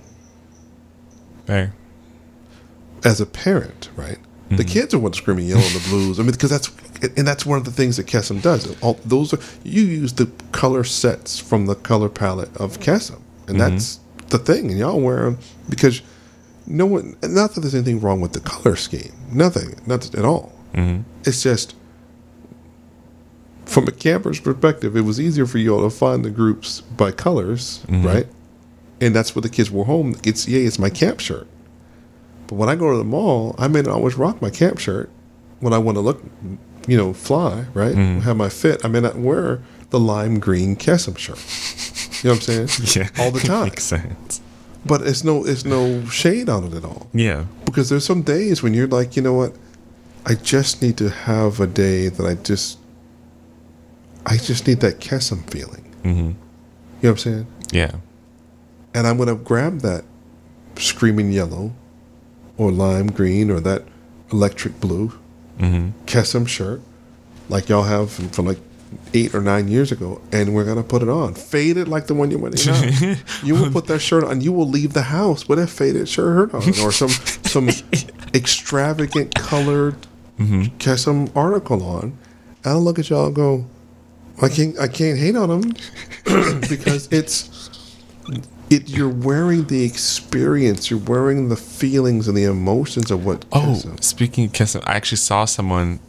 There. 1.45 1.73
as 3.06 3.21
a 3.21 3.25
parent, 3.25 3.89
right? 3.95 4.17
The 4.49 4.63
Mhm. 4.63 4.67
kids 4.67 4.93
are 4.93 4.99
what 4.99 5.15
screaming 5.15 5.47
yellow 5.47 5.62
and 5.63 5.75
the 5.75 5.89
blues. 5.89 6.19
I 6.19 6.23
mean, 6.23 6.31
because 6.31 6.51
that's 6.51 6.69
and 7.17 7.27
that's 7.27 7.45
one 7.45 7.58
of 7.58 7.65
the 7.65 7.71
things 7.71 7.97
that 7.97 8.05
Kesem 8.05 8.41
does. 8.41 8.67
All 8.81 8.99
those 9.05 9.34
are 9.34 9.39
you 9.63 9.84
use 9.84 10.13
the 10.13 10.27
color 10.51 10.84
sets 10.84 11.39
from 11.39 11.65
the 11.65 11.75
color 11.75 12.10
palette 12.10 12.55
of 12.58 12.79
Kesem, 12.79 13.19
and 13.47 13.60
that's 13.60 13.99
the 14.29 14.38
thing. 14.38 14.69
And 14.69 14.79
y'all 14.79 14.99
wear 15.01 15.23
them 15.25 15.38
because 15.67 16.01
no 16.67 16.86
one. 16.86 17.15
Not 17.23 17.55
that 17.55 17.62
there's 17.62 17.73
anything 17.75 17.99
wrong 18.01 18.21
with 18.21 18.34
the 18.34 18.39
color 18.39 18.75
scheme. 18.75 19.12
Nothing. 19.31 19.75
Not 19.88 20.13
at 20.15 20.25
all. 20.25 20.53
Mm-hmm. 20.75 21.01
It's 21.23 21.41
just 21.41 21.73
from 23.65 23.88
a 23.88 23.91
camper's 23.91 24.39
perspective, 24.39 24.95
it 24.95 25.01
was 25.01 25.19
easier 25.19 25.45
for 25.47 25.58
you 25.58 25.73
all 25.75 25.81
to 25.81 25.89
find 25.89 26.23
the 26.23 26.29
groups 26.29 26.81
by 26.95 27.12
colors, 27.12 27.79
Mhm. 27.89 28.05
right? 28.05 28.27
And 29.01 29.15
that's 29.15 29.36
what 29.36 29.41
the 29.43 29.49
kids 29.49 29.71
wore 29.71 29.86
home. 29.86 30.15
It's 30.23 30.47
yeah, 30.47 30.60
it's 30.60 30.77
my 30.79 30.89
camp 30.89 31.19
shirt. 31.19 31.47
But 32.47 32.55
when 32.55 32.69
I 32.69 32.75
go 32.75 32.91
to 32.91 32.97
the 32.97 33.03
mall, 33.03 33.55
I 33.58 33.67
may 33.67 33.81
not 33.81 33.93
always 33.93 34.15
rock 34.15 34.41
my 34.41 34.49
camp 34.49 34.79
shirt 34.79 35.10
when 35.60 35.73
I 35.73 35.77
want 35.77 35.95
to 35.95 36.01
look, 36.01 36.23
you 36.88 36.97
know, 36.97 37.13
fly, 37.13 37.65
right? 37.73 37.95
Mhm. 37.95 38.21
Have 38.21 38.38
my 38.38 38.49
fit. 38.49 38.84
I 38.86 38.88
may 38.88 38.99
not 39.01 39.17
wear 39.17 39.62
the 39.89 39.99
lime 39.99 40.39
green 40.39 40.75
Kesem 40.75 41.17
shirt. 41.17 41.39
You 42.23 42.29
know 42.29 42.36
what 42.36 42.49
I'm 42.49 42.67
saying? 42.67 42.95
Yeah. 43.17 43.23
All 43.23 43.31
the 43.31 43.39
time. 43.53 43.65
Makes 43.65 43.84
sense. 43.86 44.41
But 44.86 45.01
it's 45.01 45.23
no, 45.23 45.43
it's 45.45 45.65
no 45.65 46.05
shade 46.05 46.47
on 46.49 46.65
it 46.65 46.73
at 46.75 46.86
all 46.86 47.08
Yeah. 47.13 47.45
because 47.65 47.89
there's 47.89 48.05
some 48.05 48.21
days 48.21 48.62
when 48.62 48.73
you're 48.75 48.88
like, 48.88 49.15
you 49.15 49.21
know 49.23 49.34
what, 49.34 49.53
I 50.27 50.36
just 50.36 50.81
need 50.81 50.97
to 50.97 51.10
have 51.10 51.60
a 51.60 51.65
day 51.67 52.08
that 52.10 52.23
I 52.25 52.36
just, 52.36 52.77
I 54.25 54.38
just 54.38 54.67
need 54.67 54.79
that 54.81 54.99
Kesem 54.99 55.49
feeling. 55.49 55.84
Mm-hmm. 56.03 56.17
You 56.19 56.23
know 56.25 56.34
what 57.01 57.10
I'm 57.12 57.17
saying? 57.17 57.47
Yeah. 57.71 57.91
And 58.93 59.08
I'm 59.08 59.17
gonna 59.17 59.36
grab 59.36 59.79
that 59.81 60.03
screaming 60.77 61.31
yellow, 61.31 61.73
or 62.57 62.71
lime 62.71 63.07
green, 63.07 63.49
or 63.51 63.59
that 63.61 63.83
electric 64.31 64.79
blue 64.79 65.11
Mm-hmm. 65.59 66.05
Kesem 66.05 66.45
shirt, 66.47 66.81
like 67.47 67.69
y'all 67.69 67.83
have 67.83 68.11
from, 68.11 68.27
from 68.27 68.45
like 68.45 68.59
eight 69.13 69.33
or 69.33 69.39
nine 69.39 69.69
years 69.69 69.89
ago, 69.89 70.21
and 70.33 70.53
we're 70.53 70.65
gonna 70.65 70.83
put 70.83 71.01
it 71.01 71.07
on, 71.07 71.33
faded 71.33 71.87
like 71.87 72.07
the 72.07 72.13
one 72.13 72.29
you're 72.29 72.39
wearing 72.41 72.57
now. 72.65 73.15
you 73.43 73.55
will 73.55 73.71
put 73.71 73.87
that 73.87 73.99
shirt 73.99 74.25
on. 74.25 74.41
You 74.41 74.51
will 74.51 74.67
leave 74.67 74.91
the 74.91 75.03
house 75.03 75.47
with 75.47 75.57
a 75.59 75.65
faded 75.65 76.09
shirt 76.09 76.53
on, 76.53 76.61
or 76.81 76.91
some 76.91 77.07
some 77.09 77.69
extravagant 78.33 79.33
colored 79.35 79.95
Mm-hmm. 80.39 80.63
Kesem 80.79 81.33
article 81.33 81.81
on. 81.81 82.03
And 82.03 82.73
I'll 82.73 82.81
look 82.81 82.99
at 82.99 83.09
y'all 83.09 83.27
and 83.27 83.35
go, 83.35 83.65
I 84.41 84.49
can't 84.49 84.77
I 84.77 84.89
can't 84.89 85.17
hate 85.17 85.35
on 85.37 85.47
them 85.47 85.71
because 86.69 87.07
it's 87.11 87.69
it. 88.75 88.89
You're 88.89 89.09
wearing 89.09 89.65
the 89.65 89.83
experience. 89.83 90.89
You're 90.89 90.99
wearing 90.99 91.49
the 91.49 91.55
feelings 91.55 92.27
and 92.27 92.38
the 92.38 92.43
emotions 92.43 93.11
of 93.11 93.25
what. 93.25 93.45
Oh, 93.51 93.81
speaking 94.01 94.45
of 94.45 94.51
Kesem, 94.51 94.83
I 94.85 94.95
actually 94.95 95.17
saw 95.17 95.45
someone. 95.45 95.99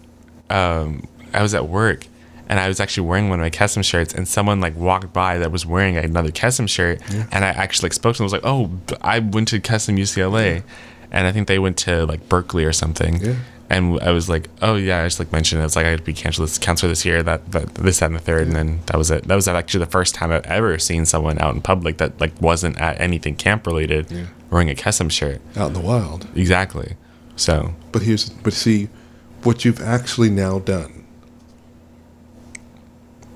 Um, 0.51 1.07
I 1.33 1.43
was 1.43 1.55
at 1.55 1.69
work, 1.69 2.07
and 2.49 2.61
I 2.61 2.69
was 2.69 2.81
actually 2.81 3.07
wearing 3.07 3.29
one 3.29 3.41
of 3.41 3.45
my 3.45 3.51
Kesem 3.51 3.85
shirts, 3.85 4.15
and 4.15 4.27
someone 4.29 4.61
like 4.61 4.77
walked 4.77 5.13
by 5.13 5.39
that 5.39 5.51
was 5.51 5.67
wearing 5.67 5.97
another 5.97 6.31
Kesem 6.31 6.69
shirt, 6.69 7.01
and 7.33 7.45
I 7.45 7.49
actually 7.49 7.87
like, 7.87 7.93
spoke 7.95 8.17
to 8.17 8.19
them. 8.19 8.25
I 8.25 8.27
was 8.27 8.33
like, 8.33 8.45
"Oh, 8.45 8.71
I 9.01 9.19
went 9.19 9.49
to 9.49 9.61
Kesem 9.61 9.99
UCLA, 9.99 10.63
and 11.11 11.27
I 11.27 11.33
think 11.33 11.49
they 11.49 11.59
went 11.59 11.77
to 11.79 12.07
like 12.07 12.29
Berkeley 12.29 12.65
or 12.65 12.73
something." 12.73 13.21
Yeah. 13.21 13.37
And 13.69 13.99
I 14.01 14.13
was 14.13 14.29
like, 14.29 14.49
"Oh 14.63 14.77
yeah," 14.77 15.03
I 15.03 15.07
just 15.07 15.19
like 15.19 15.33
mentioned 15.33 15.61
it. 15.61 15.65
It's 15.65 15.75
like 15.75 15.87
I 15.87 15.91
had 15.91 15.99
to 15.99 16.05
be 16.05 16.13
canceled 16.13 16.47
this 16.49 16.57
counselor 16.59 16.89
this 16.89 17.05
year, 17.05 17.23
that, 17.25 17.51
that 17.51 17.75
this, 17.75 17.99
that, 17.99 18.07
and 18.07 18.15
the 18.15 18.21
third, 18.21 18.47
and 18.47 18.55
then 18.55 18.81
that 18.87 18.97
was 18.97 19.11
it. 19.11 19.27
That 19.27 19.35
was 19.35 19.49
actually 19.49 19.85
the 19.85 19.91
first 19.91 20.15
time 20.15 20.31
I've 20.31 20.47
ever 20.47 20.79
seen 20.79 21.05
someone 21.05 21.39
out 21.41 21.55
in 21.55 21.61
public 21.63 21.99
that 21.99 22.21
like 22.21 22.41
wasn't 22.41 22.79
at 22.81 23.01
anything 23.01 23.35
camp 23.35 23.67
related 23.67 24.09
Yeah. 24.11 24.27
wearing 24.51 24.71
a 24.71 24.75
Kesem 24.75 25.11
shirt. 25.11 25.41
out 25.57 25.69
in 25.69 25.73
the 25.73 25.81
wild. 25.81 26.29
Exactly. 26.37 26.95
So 27.35 27.75
But 27.91 28.03
here's 28.03 28.29
but 28.31 28.53
see 28.53 28.89
what 29.43 29.65
you've 29.65 29.83
actually 29.83 30.31
now 30.31 30.61
done. 30.61 31.05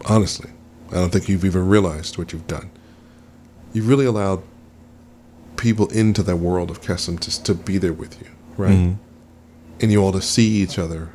Honestly, 0.07 0.51
I 0.91 0.95
don't 0.95 1.11
think 1.11 1.29
you've 1.29 1.45
even 1.45 1.69
realized 1.69 2.19
what 2.19 2.33
you've 2.33 2.47
done. 2.47 2.71
You've 3.73 3.89
really 3.89 4.07
allowed 4.07 4.43
people 5.57 5.89
into 5.89 6.23
that 6.23 6.37
world 6.37 6.71
of 6.71 6.81
Kesem 6.81 7.21
to, 7.21 7.43
to 7.45 7.55
be 7.55 7.79
there 7.79 7.93
with 7.93 8.21
you, 8.23 8.29
right? 8.57 8.73
Mhm. 8.73 8.97
And 9.81 9.91
you 9.91 10.03
all 10.03 10.13
to 10.13 10.21
see 10.21 10.47
each 10.47 10.79
other 10.79 11.11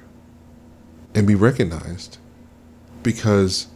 and 1.13 1.27
be 1.27 1.35
recognized 1.35 2.17
because, 3.03 3.67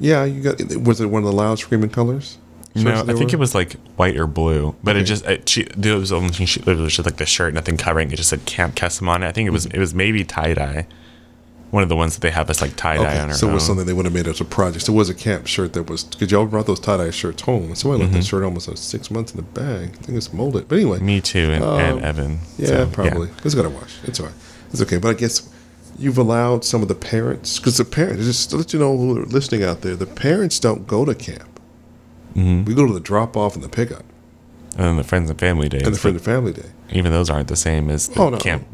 yeah, 0.00 0.24
you 0.24 0.42
got. 0.42 0.60
Was 0.76 1.00
it 1.00 1.06
one 1.06 1.22
of 1.22 1.26
the 1.26 1.32
loud 1.32 1.58
screaming 1.58 1.90
colors? 1.90 2.38
No, 2.74 2.92
I 2.92 3.04
think 3.14 3.30
were? 3.30 3.36
it 3.36 3.38
was 3.38 3.54
like 3.54 3.72
white 3.96 4.16
or 4.16 4.26
blue, 4.26 4.76
but 4.84 4.96
it 4.96 5.04
just 5.04 5.24
it, 5.24 5.48
she, 5.48 5.64
there 5.76 5.96
was 5.96 6.12
only 6.12 6.28
thing 6.30 6.46
she, 6.46 6.60
it 6.60 6.66
was 6.66 6.94
just 6.94 7.06
like 7.06 7.16
the 7.16 7.26
shirt, 7.26 7.54
nothing 7.54 7.76
covering. 7.76 8.12
It 8.12 8.16
just 8.16 8.28
said 8.28 8.44
Camp 8.44 8.74
Kesem 8.76 9.08
on 9.08 9.22
it. 9.22 9.26
I 9.26 9.32
think 9.32 9.46
it 9.46 9.50
was 9.50 9.66
it 9.66 9.78
was 9.78 9.94
maybe 9.94 10.24
tie 10.24 10.54
dye, 10.54 10.86
one 11.70 11.82
of 11.82 11.88
the 11.90 11.96
ones 11.96 12.14
that 12.14 12.20
they 12.22 12.30
have 12.30 12.46
that's 12.46 12.62
like 12.62 12.74
tie 12.76 12.96
dye 12.96 13.02
on 13.02 13.06
Okay, 13.06 13.26
her. 13.28 13.34
so 13.34 13.48
it 13.50 13.52
was 13.52 13.64
something 13.66 13.84
they 13.84 13.92
would 13.92 14.06
have 14.06 14.14
made 14.14 14.26
as 14.26 14.40
a 14.40 14.44
project. 14.44 14.86
So 14.86 14.92
it 14.92 14.96
was 14.96 15.10
a 15.10 15.14
camp 15.14 15.46
shirt 15.46 15.74
that 15.74 15.90
was 15.90 16.04
because 16.04 16.30
y'all 16.30 16.46
brought 16.46 16.66
those 16.66 16.80
tie 16.80 16.96
dye 16.96 17.10
shirts 17.10 17.42
home. 17.42 17.64
And 17.64 17.76
somebody 17.78 18.02
left 18.04 18.14
that 18.14 18.24
shirt 18.24 18.42
almost 18.42 18.68
like 18.68 18.78
six 18.78 19.10
months 19.10 19.32
in 19.32 19.36
the 19.36 19.42
bag. 19.42 19.90
I 20.00 20.02
think 20.04 20.16
it's 20.16 20.32
molded. 20.32 20.66
But 20.68 20.76
anyway, 20.76 21.00
Me 21.00 21.20
too, 21.20 21.50
and, 21.52 21.62
and 21.64 21.98
Um, 21.98 22.04
Evan. 22.04 22.38
yeah, 22.56 22.66
So, 22.68 22.86
probably 22.86 23.28
it's 23.44 23.54
got 23.54 23.62
to 23.64 23.68
wash. 23.70 23.96
It's 24.04 24.18
all 24.18 24.26
right. 24.26 24.34
It's 24.72 24.80
okay. 24.82 24.96
But 24.96 25.10
I 25.10 25.14
guess 25.14 25.46
you've 25.98 26.16
allowed 26.18 26.64
some 26.64 26.80
of 26.80 26.88
the 26.88 26.94
parents 26.94 27.58
because 27.58 27.76
the 27.76 27.84
parents 27.84 28.24
just 28.24 28.50
to 28.50 28.56
let 28.56 28.72
you 28.72 28.78
know 28.78 28.96
who 28.96 29.18
are 29.18 29.24
listening 29.26 29.62
out 29.64 29.82
there. 29.82 29.94
The 29.96 30.06
parents 30.06 30.58
don't 30.60 30.86
go 30.86 31.04
to 31.04 31.14
camp. 31.14 31.60
Mhm. 32.36 32.64
We 32.66 32.74
go 32.74 32.86
to 32.86 32.92
the 32.94 33.00
drop 33.00 33.36
off 33.36 33.54
and 33.56 33.64
the 33.64 33.68
pickup 33.68 34.04
And 34.76 34.86
then 34.86 34.96
the 34.96 35.04
friends 35.04 35.28
and 35.28 35.38
family 35.38 35.68
day. 35.68 35.80
and 35.84 35.94
the 35.94 35.98
friend 35.98 36.16
and 36.16 36.24
family 36.24 36.52
day. 36.52 36.66
even 36.92 37.10
those 37.12 37.28
aren't 37.28 37.48
the 37.48 37.56
same 37.56 37.90
as 37.90 38.08
the 38.08 38.20
Oh, 38.20 38.28
no. 38.30 38.36
camp 38.38 38.64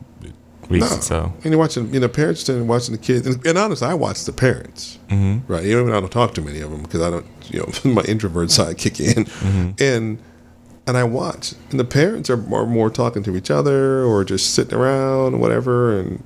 weeks. 0.69 0.91
No. 0.91 1.01
So 1.01 1.33
and 1.43 1.53
you're 1.53 1.59
watching, 1.59 1.93
you 1.93 2.01
know, 2.01 2.09
parents 2.09 2.41
standing 2.43 2.67
watching 2.67 2.93
the 2.93 3.01
kids. 3.01 3.27
And, 3.27 3.45
and 3.47 3.59
honestly, 3.59 3.87
I 3.87 3.95
watch 3.95 4.25
the 4.25 4.33
parents, 4.33 4.99
mm-hmm. 5.09 5.51
right? 5.51 5.65
Even 5.65 5.89
I 5.91 6.01
don't 6.01 6.11
talk 6.11 6.35
to 6.35 6.43
many 6.43 6.61
of 6.61 6.71
them 6.71 6.83
because 6.83 7.03
I 7.03 7.11
don't, 7.11 7.27
you 7.51 7.61
know, 7.61 7.73
my 7.93 8.03
introvert 8.03 8.49
mm-hmm. 8.49 8.63
side 8.63 8.79
kick 8.79 9.01
in, 9.01 9.25
mm-hmm. 9.25 9.71
and 9.79 10.19
and 10.87 10.97
I 10.97 11.05
watch, 11.05 11.55
and 11.71 11.81
the 11.81 11.85
parents 11.85 12.29
are 12.29 12.37
more, 12.37 12.67
more 12.67 12.91
talking 12.91 13.23
to 13.23 13.37
each 13.37 13.51
other 13.51 14.05
or 14.05 14.23
just 14.25 14.55
sitting 14.55 14.77
around 14.77 15.35
or 15.35 15.39
whatever, 15.39 15.99
and 15.99 16.23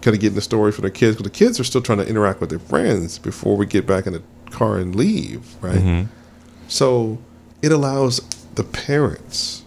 kind 0.00 0.14
of 0.14 0.20
getting 0.20 0.36
the 0.36 0.40
story 0.40 0.72
for 0.72 0.80
their 0.80 0.90
kids 0.90 1.16
because 1.16 1.30
the 1.30 1.38
kids 1.38 1.60
are 1.60 1.64
still 1.64 1.82
trying 1.82 1.98
to 1.98 2.08
interact 2.08 2.40
with 2.40 2.50
their 2.50 2.58
friends 2.58 3.18
before 3.18 3.56
we 3.56 3.66
get 3.66 3.86
back 3.86 4.06
in 4.06 4.12
the 4.12 4.22
car 4.50 4.78
and 4.78 4.94
leave, 4.94 5.62
right? 5.62 5.78
Mm-hmm. 5.78 6.10
So 6.68 7.18
it 7.62 7.72
allows 7.72 8.20
the 8.54 8.64
parents 8.64 9.64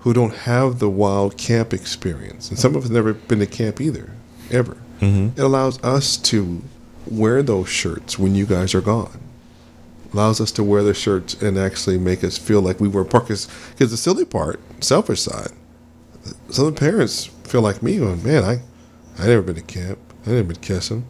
who 0.00 0.12
don't 0.12 0.34
have 0.34 0.78
the 0.78 0.90
wild 0.90 1.36
camp 1.36 1.72
experience, 1.72 2.48
and 2.48 2.58
some 2.58 2.74
of 2.74 2.84
us 2.84 2.90
never 2.90 3.12
been 3.14 3.38
to 3.38 3.46
camp 3.46 3.80
either, 3.80 4.12
ever. 4.50 4.76
Mm-hmm. 5.00 5.38
It 5.38 5.42
allows 5.42 5.82
us 5.82 6.16
to 6.16 6.62
wear 7.06 7.42
those 7.42 7.68
shirts 7.68 8.18
when 8.18 8.34
you 8.34 8.46
guys 8.46 8.74
are 8.74 8.80
gone. 8.80 9.20
Allows 10.12 10.40
us 10.40 10.50
to 10.52 10.64
wear 10.64 10.82
the 10.82 10.94
shirts 10.94 11.40
and 11.40 11.56
actually 11.56 11.98
make 11.98 12.24
us 12.24 12.36
feel 12.36 12.60
like 12.60 12.80
we 12.80 12.88
were 12.88 13.04
part. 13.04 13.28
Because 13.28 13.46
the 13.76 13.96
silly 13.96 14.24
part, 14.24 14.60
selfish 14.80 15.20
side, 15.20 15.52
some 16.48 16.66
of 16.66 16.74
the 16.74 16.80
parents 16.80 17.26
feel 17.44 17.62
like 17.62 17.82
me, 17.82 17.98
going, 17.98 18.22
man, 18.22 18.42
I, 18.42 18.60
I 19.18 19.26
never 19.26 19.42
been 19.42 19.54
to 19.54 19.62
camp. 19.62 19.98
I 20.26 20.30
never 20.30 20.44
been 20.44 20.56
Kesem. 20.56 21.02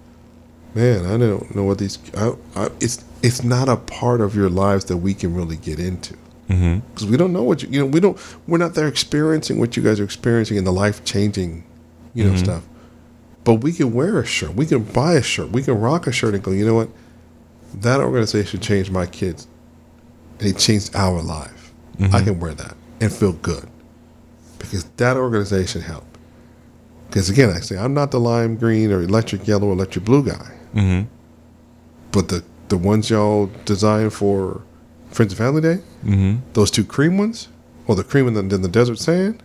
Man, 0.74 1.06
I 1.06 1.16
don't 1.16 1.54
know 1.54 1.64
what 1.64 1.78
these. 1.78 1.98
I, 2.16 2.32
I, 2.54 2.68
it's 2.80 3.04
it's 3.22 3.42
not 3.42 3.68
a 3.68 3.76
part 3.76 4.20
of 4.20 4.36
your 4.36 4.48
lives 4.48 4.84
that 4.86 4.98
we 4.98 5.14
can 5.14 5.34
really 5.34 5.56
get 5.56 5.80
into 5.80 6.16
Mm-hmm. 6.50 6.80
because 6.80 7.06
we 7.06 7.16
don't 7.16 7.32
know 7.32 7.44
what 7.44 7.62
you 7.62 7.68
you 7.70 7.78
know 7.78 7.86
we 7.86 8.00
don't 8.00 8.18
we're 8.48 8.58
not 8.58 8.74
there 8.74 8.88
experiencing 8.88 9.60
what 9.60 9.76
you 9.76 9.84
guys 9.84 10.00
are 10.00 10.04
experiencing 10.04 10.56
in 10.56 10.64
the 10.64 10.72
life 10.72 11.04
changing 11.04 11.64
you 12.12 12.24
know 12.24 12.32
mm-hmm. 12.32 12.44
stuff. 12.44 12.64
But 13.44 13.54
we 13.54 13.72
can 13.72 13.92
wear 13.92 14.18
a 14.18 14.26
shirt. 14.26 14.54
We 14.54 14.66
can 14.66 14.82
buy 14.82 15.14
a 15.14 15.22
shirt. 15.22 15.50
We 15.50 15.62
can 15.62 15.80
rock 15.80 16.08
a 16.08 16.12
shirt 16.12 16.34
and 16.34 16.42
go 16.42 16.50
you 16.50 16.66
know 16.66 16.74
what? 16.74 16.88
That 17.74 18.00
organization 18.00 18.58
changed 18.58 18.90
my 18.90 19.06
kids. 19.06 19.46
And 20.40 20.48
it 20.48 20.58
changed 20.58 20.96
our 20.96 21.22
life. 21.22 21.72
I 21.98 22.02
mm-hmm. 22.02 22.24
can 22.24 22.40
wear 22.40 22.54
that 22.54 22.76
and 23.00 23.12
feel 23.12 23.34
good. 23.34 23.68
Because 24.58 24.84
that 24.96 25.16
organization 25.16 25.82
helped. 25.82 26.18
Because 27.06 27.30
again 27.30 27.50
i 27.50 27.60
say 27.60 27.76
i'm 27.76 27.94
not 27.94 28.10
the 28.10 28.20
lime 28.20 28.56
green 28.56 28.90
or 28.90 29.02
electric 29.02 29.46
yellow 29.46 29.68
or 29.68 29.72
electric 29.72 30.04
blue 30.04 30.24
guy. 30.24 30.50
Mhm. 30.74 31.06
but 32.10 32.28
the 32.28 32.42
the 32.70 32.76
ones 32.76 33.10
y'all 33.10 33.50
designed 33.64 34.12
for 34.12 34.62
friends 35.10 35.32
and 35.32 35.38
family 35.38 35.60
day? 35.60 35.78
Mhm. 36.04 36.40
those 36.54 36.70
two 36.70 36.84
cream 36.84 37.18
ones, 37.18 37.48
or 37.86 37.94
the 37.94 38.04
cream 38.04 38.26
and 38.26 38.36
then 38.36 38.48
the, 38.48 38.58
the 38.58 38.68
desert 38.68 38.98
sand, 38.98 39.42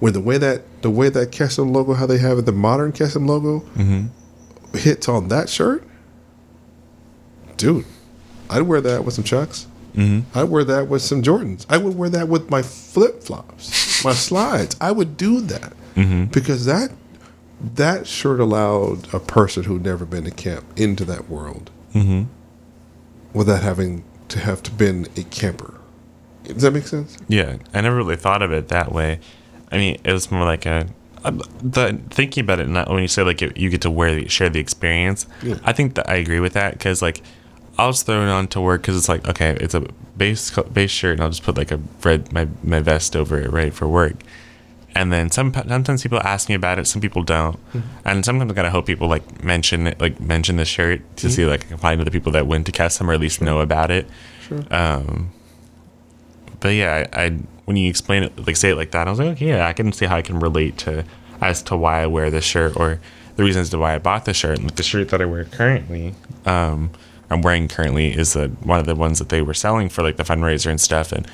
where 0.00 0.12
the 0.12 0.20
way 0.20 0.38
that 0.38 0.62
the 0.82 0.90
way 0.90 1.08
that 1.08 1.30
Kesem 1.30 1.72
logo, 1.72 1.94
how 1.94 2.06
they 2.06 2.18
have 2.18 2.38
it, 2.38 2.46
the 2.46 2.52
modern 2.52 2.92
Kesem 2.92 3.26
logo, 3.26 3.60
mm-hmm. 3.76 4.06
hits 4.76 5.08
on 5.08 5.28
that 5.28 5.48
shirt, 5.48 5.84
dude, 7.56 7.84
I'd 8.48 8.62
wear 8.62 8.80
that 8.80 9.04
with 9.04 9.14
some 9.14 9.24
chucks. 9.24 9.66
Mm-hmm. 9.94 10.38
I'd 10.38 10.44
wear 10.44 10.64
that 10.64 10.88
with 10.88 11.02
some 11.02 11.22
Jordans. 11.22 11.66
I 11.68 11.76
would 11.76 11.96
wear 11.96 12.08
that 12.10 12.28
with 12.28 12.48
my 12.48 12.62
flip 12.62 13.22
flops, 13.22 14.04
my 14.04 14.12
slides. 14.12 14.76
I 14.80 14.92
would 14.92 15.16
do 15.16 15.40
that. 15.42 15.72
Mm-hmm. 15.96 16.26
Because 16.26 16.64
that 16.66 16.92
that 17.74 18.06
shirt 18.06 18.40
allowed 18.40 19.12
a 19.12 19.20
person 19.20 19.64
who'd 19.64 19.84
never 19.84 20.06
been 20.06 20.24
to 20.24 20.30
camp 20.30 20.64
into 20.76 21.04
that 21.04 21.28
world 21.28 21.70
without 23.32 23.62
having 23.62 24.04
to 24.28 24.38
have 24.38 24.62
to 24.64 24.70
been 24.70 25.06
a 25.16 25.22
camper. 25.24 25.74
Does 26.44 26.62
that 26.62 26.72
make 26.72 26.86
sense? 26.86 27.16
Yeah, 27.28 27.56
I 27.74 27.80
never 27.80 27.96
really 27.96 28.16
thought 28.16 28.42
of 28.42 28.52
it 28.52 28.68
that 28.68 28.92
way. 28.92 29.20
I 29.70 29.76
mean, 29.78 30.00
it 30.02 30.12
was 30.12 30.30
more 30.30 30.44
like 30.44 30.66
a 30.66 30.88
the 31.22 32.00
thinking 32.10 32.44
about 32.44 32.60
it. 32.60 32.68
Not 32.68 32.88
when 32.88 33.02
you 33.02 33.08
say 33.08 33.22
like 33.22 33.40
you 33.40 33.52
you 33.54 33.70
get 33.70 33.82
to 33.82 33.90
wear 33.90 34.14
the, 34.14 34.28
share 34.28 34.48
the 34.48 34.60
experience. 34.60 35.26
Yeah. 35.42 35.58
I 35.64 35.72
think 35.72 35.94
that 35.94 36.08
I 36.08 36.14
agree 36.14 36.40
with 36.40 36.54
that 36.54 36.72
because 36.72 37.02
like 37.02 37.22
I'll 37.78 37.92
just 37.92 38.06
throw 38.06 38.22
it 38.22 38.28
on 38.28 38.48
to 38.48 38.60
work 38.60 38.82
because 38.82 38.96
it's 38.96 39.08
like 39.08 39.28
okay, 39.28 39.56
it's 39.60 39.74
a 39.74 39.86
base 40.16 40.50
base 40.72 40.90
shirt, 40.90 41.14
and 41.14 41.22
I'll 41.22 41.30
just 41.30 41.42
put 41.42 41.56
like 41.56 41.70
a 41.70 41.80
red 42.02 42.32
my 42.32 42.48
my 42.62 42.80
vest 42.80 43.14
over 43.14 43.38
it, 43.38 43.50
ready 43.50 43.70
for 43.70 43.86
work. 43.86 44.16
And 44.94 45.12
then 45.12 45.30
some 45.30 45.52
sometimes 45.54 46.02
people 46.02 46.20
ask 46.20 46.48
me 46.48 46.54
about 46.54 46.78
it, 46.78 46.86
some 46.86 47.00
people 47.00 47.22
don't, 47.22 47.58
and 48.04 48.24
sometimes 48.24 48.50
I 48.50 48.54
gotta 48.54 48.70
hope 48.70 48.86
people 48.86 49.08
like 49.08 49.44
mention 49.44 49.86
it, 49.86 50.00
like 50.00 50.20
mention 50.20 50.56
the 50.56 50.64
shirt 50.64 51.00
to 51.18 51.30
see 51.30 51.46
like 51.46 51.64
I 51.66 51.68
can 51.68 51.78
find 51.78 52.00
other 52.00 52.10
people 52.10 52.32
that 52.32 52.46
went 52.46 52.66
to 52.66 52.72
Kesem 52.72 53.06
or 53.06 53.12
at 53.12 53.20
least 53.20 53.40
know 53.40 53.60
about 53.60 53.90
it. 53.90 54.08
Sure. 54.40 54.62
Um, 54.70 55.30
but 56.58 56.70
yeah, 56.70 57.06
I, 57.12 57.24
I 57.24 57.30
when 57.66 57.76
you 57.76 57.88
explain 57.88 58.24
it, 58.24 58.46
like 58.46 58.56
say 58.56 58.70
it 58.70 58.76
like 58.76 58.90
that, 58.90 59.06
I 59.06 59.10
was 59.10 59.20
like, 59.20 59.28
okay, 59.28 59.48
yeah, 59.48 59.68
I 59.68 59.72
can 59.72 59.92
see 59.92 60.06
how 60.06 60.16
I 60.16 60.22
can 60.22 60.40
relate 60.40 60.76
to 60.78 61.04
as 61.40 61.62
to 61.64 61.76
why 61.76 62.02
I 62.02 62.06
wear 62.06 62.30
this 62.30 62.44
shirt 62.44 62.76
or 62.76 62.98
the 63.36 63.44
reasons 63.44 63.70
to 63.70 63.78
why 63.78 63.94
I 63.94 63.98
bought 63.98 64.24
the 64.24 64.34
shirt. 64.34 64.58
And 64.58 64.66
like 64.66 64.76
the 64.76 64.82
shirt 64.82 65.08
that 65.10 65.22
I 65.22 65.24
wear 65.24 65.44
currently, 65.44 66.14
um, 66.46 66.90
I'm 67.30 67.42
wearing 67.42 67.68
currently 67.68 68.12
is 68.12 68.32
the 68.32 68.48
one 68.64 68.80
of 68.80 68.86
the 68.86 68.96
ones 68.96 69.20
that 69.20 69.28
they 69.28 69.40
were 69.40 69.54
selling 69.54 69.88
for 69.88 70.02
like 70.02 70.16
the 70.16 70.24
fundraiser 70.24 70.68
and 70.68 70.80
stuff, 70.80 71.12
and 71.12 71.26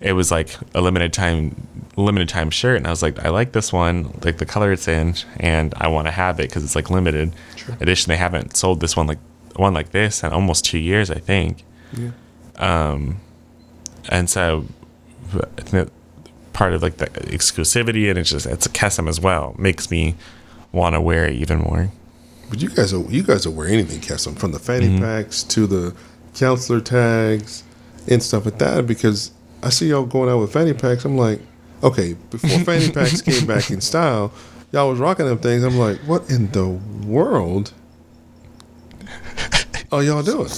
it 0.00 0.12
was 0.14 0.30
like 0.30 0.56
a 0.74 0.80
limited 0.80 1.12
time 1.12 1.66
limited 1.96 2.28
time 2.28 2.50
shirt, 2.50 2.76
and 2.78 2.86
I 2.86 2.90
was 2.90 3.02
like, 3.02 3.18
I 3.24 3.28
like 3.28 3.52
this 3.52 3.72
one, 3.72 4.18
like 4.24 4.38
the 4.38 4.46
color 4.46 4.72
it's 4.72 4.88
in, 4.88 5.14
and 5.38 5.74
I 5.76 5.88
want 5.88 6.06
to 6.06 6.10
have 6.10 6.40
it 6.40 6.48
because 6.48 6.64
it's 6.64 6.74
like 6.74 6.90
limited 6.90 7.32
edition. 7.80 8.10
They 8.10 8.16
haven't 8.16 8.56
sold 8.56 8.80
this 8.80 8.96
one 8.96 9.06
like 9.06 9.18
one 9.56 9.74
like 9.74 9.90
this 9.90 10.22
in 10.22 10.32
almost 10.32 10.64
two 10.64 10.78
years, 10.78 11.10
I 11.10 11.18
think 11.18 11.64
Yeah. 11.92 12.10
Um 12.56 13.20
and 14.08 14.30
so 14.30 14.64
I 15.34 15.62
think 15.62 15.90
part 16.52 16.72
of 16.72 16.82
like 16.82 16.96
the 16.96 17.06
exclusivity 17.06 18.08
and 18.08 18.18
it's 18.18 18.30
just 18.30 18.46
it's 18.46 18.66
a 18.66 18.70
Kesem 18.70 19.08
as 19.08 19.20
well 19.20 19.54
makes 19.58 19.90
me 19.90 20.14
want 20.72 20.94
to 20.94 21.00
wear 21.00 21.26
it 21.26 21.34
even 21.34 21.58
more. 21.58 21.90
But 22.48 22.62
you 22.62 22.70
guys 22.70 22.94
are 22.94 23.00
you 23.10 23.22
guys 23.22 23.46
will 23.46 23.54
wear 23.54 23.68
anything, 23.68 24.00
Kesem, 24.00 24.38
from 24.38 24.52
the 24.52 24.58
fanny 24.58 24.98
packs 24.98 25.42
to 25.44 25.66
the 25.66 25.94
counselor 26.34 26.80
tags 26.80 27.64
and 28.08 28.22
stuff 28.22 28.44
like 28.44 28.58
that. 28.58 28.86
Because 28.86 29.32
I 29.62 29.70
see 29.70 29.88
y'all 29.88 30.06
going 30.06 30.30
out 30.30 30.40
with 30.40 30.52
fanny 30.52 30.72
packs. 30.72 31.04
I'm 31.04 31.16
like, 31.16 31.40
okay, 31.82 32.14
before 32.30 32.50
fanny 32.64 32.90
packs 32.90 33.22
came 33.22 33.46
back 33.46 33.70
in 33.70 33.80
style, 33.80 34.32
y'all 34.72 34.90
was 34.90 34.98
rocking 34.98 35.26
them 35.26 35.38
things. 35.38 35.62
I'm 35.64 35.76
like, 35.76 35.98
what 36.00 36.30
in 36.30 36.50
the 36.52 36.68
world 37.06 37.72
are 39.92 40.02
y'all 40.02 40.22
doing? 40.22 40.50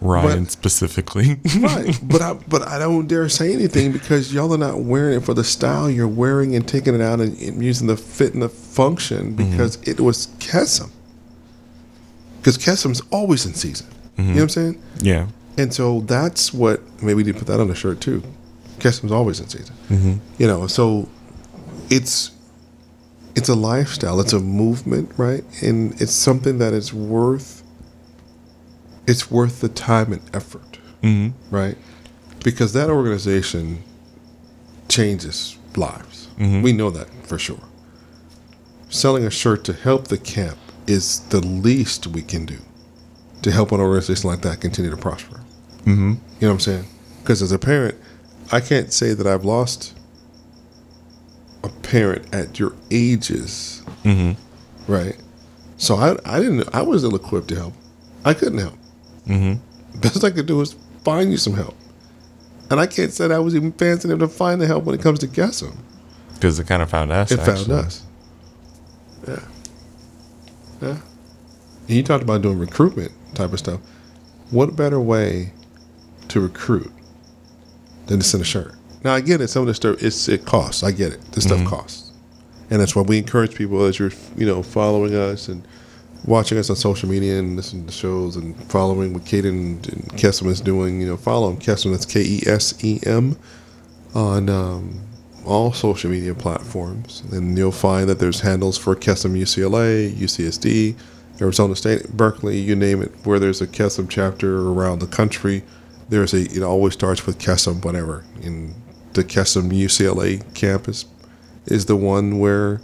Ryan 0.00 0.44
But- 0.44 0.50
specifically. 0.50 1.40
right 1.60 1.98
but 2.02 2.22
i 2.22 2.32
but 2.32 2.66
i 2.66 2.78
don't 2.78 3.06
dare 3.06 3.28
say 3.28 3.52
anything 3.52 3.92
because 3.92 4.32
y'all 4.32 4.52
are 4.52 4.58
not 4.58 4.80
wearing 4.80 5.18
it 5.18 5.24
for 5.24 5.34
the 5.34 5.44
style 5.44 5.90
you're 5.90 6.08
wearing 6.08 6.54
and 6.54 6.66
taking 6.66 6.94
it 6.94 7.00
out 7.00 7.20
and, 7.20 7.36
and 7.38 7.62
using 7.62 7.86
the 7.86 7.96
fit 7.96 8.32
and 8.32 8.42
the 8.42 8.48
function 8.48 9.34
mm-hmm. 9.34 9.50
because 9.50 9.76
it 9.86 10.00
was 10.00 10.28
kesem 10.38 10.90
because 12.38 12.56
kesem's 12.56 13.02
always 13.10 13.44
in 13.44 13.52
season 13.52 13.86
you 14.16 14.24
know 14.24 14.32
what 14.34 14.42
i'm 14.42 14.48
saying 14.48 14.82
yeah. 15.00 15.26
And 15.58 15.74
so 15.74 16.00
that's 16.00 16.54
what 16.54 16.80
maybe 17.02 17.14
we 17.14 17.22
need 17.24 17.32
to 17.32 17.38
put 17.38 17.48
that 17.48 17.60
on 17.60 17.68
the 17.68 17.74
shirt 17.74 18.00
too 18.00 18.22
kesem's 18.78 19.12
always 19.12 19.40
in 19.40 19.48
season 19.48 19.74
you 20.38 20.46
know 20.46 20.66
so 20.66 21.08
it's 21.90 22.30
it's 23.34 23.48
a 23.48 23.54
lifestyle 23.54 24.20
it's 24.20 24.32
a 24.32 24.40
movement 24.40 25.10
right 25.16 25.44
and 25.62 26.00
it's 26.00 26.12
something 26.12 26.58
that 26.58 26.72
is 26.72 26.92
worth 26.94 27.62
it's 29.06 29.30
worth 29.30 29.60
the 29.60 29.68
time 29.68 30.12
and 30.12 30.22
effort 30.34 30.78
hmm 31.02 31.28
right? 31.50 31.76
Because 32.44 32.72
that 32.72 32.88
organization 32.88 33.82
changes 34.88 35.58
lives. 35.76 36.28
We 36.62 36.72
know 36.72 36.90
that 36.90 37.08
for 37.26 37.38
sure. 37.38 37.60
Selling 38.90 39.24
a 39.24 39.30
shirt 39.30 39.64
to 39.64 39.72
help 39.72 40.08
the 40.08 40.18
camp 40.18 40.58
is 40.86 41.20
the 41.30 41.40
least 41.40 42.06
we 42.06 42.22
can 42.22 42.46
do 42.46 42.58
to 43.42 43.50
help 43.50 43.72
an 43.72 43.80
organization 43.80 44.30
like 44.30 44.42
that 44.42 44.60
continue 44.60 44.90
to 44.90 44.96
prosper. 44.96 45.40
Hmm 45.84 46.14
You 46.40 46.46
know 46.46 46.48
what 46.48 46.54
I'm 46.54 46.60
saying? 46.60 46.84
Because 47.22 47.42
as 47.42 47.52
a 47.52 47.58
parent, 47.58 47.96
I 48.52 48.60
can't 48.60 48.92
say 48.92 49.14
that 49.14 49.26
I've 49.26 49.44
lost 49.44 49.94
a 51.62 51.68
parent 51.68 52.32
at 52.34 52.58
your 52.58 52.74
ages, 52.90 53.82
hmm 54.02 54.32
right? 54.86 55.16
So 55.76 55.96
I, 55.96 56.16
I 56.24 56.40
didn't, 56.40 56.74
I 56.74 56.82
was 56.82 57.04
ill 57.04 57.14
equipped 57.14 57.48
to 57.48 57.56
help. 57.56 57.74
I 58.24 58.34
couldn't 58.34 58.58
help. 58.58 58.74
Mm-hmm. 59.26 60.00
Best 60.00 60.24
I 60.24 60.30
could 60.30 60.46
do 60.46 60.60
is 60.60 60.74
find 61.04 61.30
you 61.30 61.36
some 61.36 61.54
help. 61.54 61.76
And 62.70 62.80
I 62.80 62.86
can't 62.86 63.12
say 63.12 63.28
that 63.28 63.34
I 63.34 63.38
was 63.38 63.54
even 63.54 63.72
fancy 63.72 64.08
enough 64.08 64.20
to 64.20 64.28
find 64.28 64.60
the 64.60 64.66
help 64.66 64.84
when 64.84 64.94
it 64.94 65.02
comes 65.02 65.18
to 65.20 65.26
Kesem. 65.26 65.76
Because 66.34 66.58
it 66.58 66.66
kind 66.66 66.82
of 66.82 66.90
found 66.90 67.12
us. 67.12 67.30
It 67.30 67.38
found 67.38 67.70
us. 67.70 68.04
Yeah. 69.26 69.40
Yeah. 70.80 70.98
And 71.88 71.96
you 71.96 72.02
talked 72.02 72.22
about 72.22 72.42
doing 72.42 72.58
recruitment 72.58 73.12
type 73.34 73.52
of 73.52 73.58
stuff. 73.58 73.80
What 74.50 74.76
better 74.76 75.00
way 75.00 75.52
to 76.28 76.40
recruit 76.40 76.92
than 78.06 78.20
to 78.20 78.24
send 78.24 78.42
a 78.42 78.46
shirt? 78.46 78.74
Now 79.04 79.14
I 79.14 79.20
get 79.20 79.40
it. 79.40 79.48
Some 79.48 79.62
of 79.62 79.68
the 79.68 79.74
stuff 79.74 80.02
it's 80.02 80.28
it 80.28 80.44
costs. 80.44 80.82
I 80.82 80.90
get 80.90 81.12
it. 81.12 81.20
This 81.32 81.44
stuff 81.44 81.64
costs, 81.66 82.12
and 82.70 82.80
that's 82.80 82.96
why 82.96 83.02
we 83.02 83.18
encourage 83.18 83.54
people 83.54 83.84
as 83.84 83.98
you're 83.98 84.12
you 84.36 84.46
know 84.46 84.62
following 84.62 85.14
us 85.14 85.48
and 85.48 85.66
watching 86.24 86.58
us 86.58 86.68
on 86.68 86.76
social 86.76 87.08
media 87.08 87.38
and 87.38 87.56
listening 87.56 87.86
to 87.86 87.92
shows 87.92 88.36
and 88.36 88.56
following 88.70 89.12
what 89.12 89.24
Caeden 89.24 89.86
and 89.88 90.04
Kesem 90.12 90.46
is 90.48 90.60
doing. 90.60 91.00
You 91.00 91.06
know, 91.06 91.16
follow 91.16 91.50
him. 91.50 91.58
Kesem. 91.58 91.92
That's 91.92 92.06
K 92.06 92.22
E 92.22 92.42
S 92.46 92.82
E 92.84 93.00
M. 93.06 93.36
on 94.14 94.48
um, 94.48 95.00
all 95.44 95.72
social 95.72 96.10
media 96.10 96.34
platforms, 96.34 97.22
and 97.32 97.56
you'll 97.56 97.72
find 97.72 98.08
that 98.08 98.18
there's 98.18 98.40
handles 98.40 98.76
for 98.76 98.94
Kesem 98.94 99.38
UCLA, 99.38 100.12
UCSD, 100.12 100.94
Arizona 101.40 101.74
State, 101.76 102.08
Berkeley, 102.16 102.58
you 102.58 102.74
name 102.76 103.02
it. 103.02 103.12
Where 103.24 103.38
there's 103.38 103.62
a 103.62 103.66
Kesem 103.66 104.08
chapter 104.08 104.68
around 104.68 104.98
the 104.98 105.06
country, 105.06 105.62
there's 106.08 106.32
a. 106.34 106.40
It 106.42 106.62
always 106.62 106.94
starts 106.94 107.26
with 107.26 107.38
Kesem, 107.38 107.84
whatever. 107.84 108.24
In 108.42 108.74
the 109.14 109.24
Kesem 109.24 109.70
UCLA 109.70 110.42
campus 110.54 111.04
is 111.66 111.86
the 111.86 111.96
one 111.96 112.38
where 112.38 112.80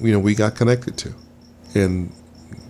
you 0.00 0.12
know 0.12 0.18
we 0.18 0.34
got 0.34 0.54
connected 0.54 0.96
to, 0.98 1.14
and 1.74 2.12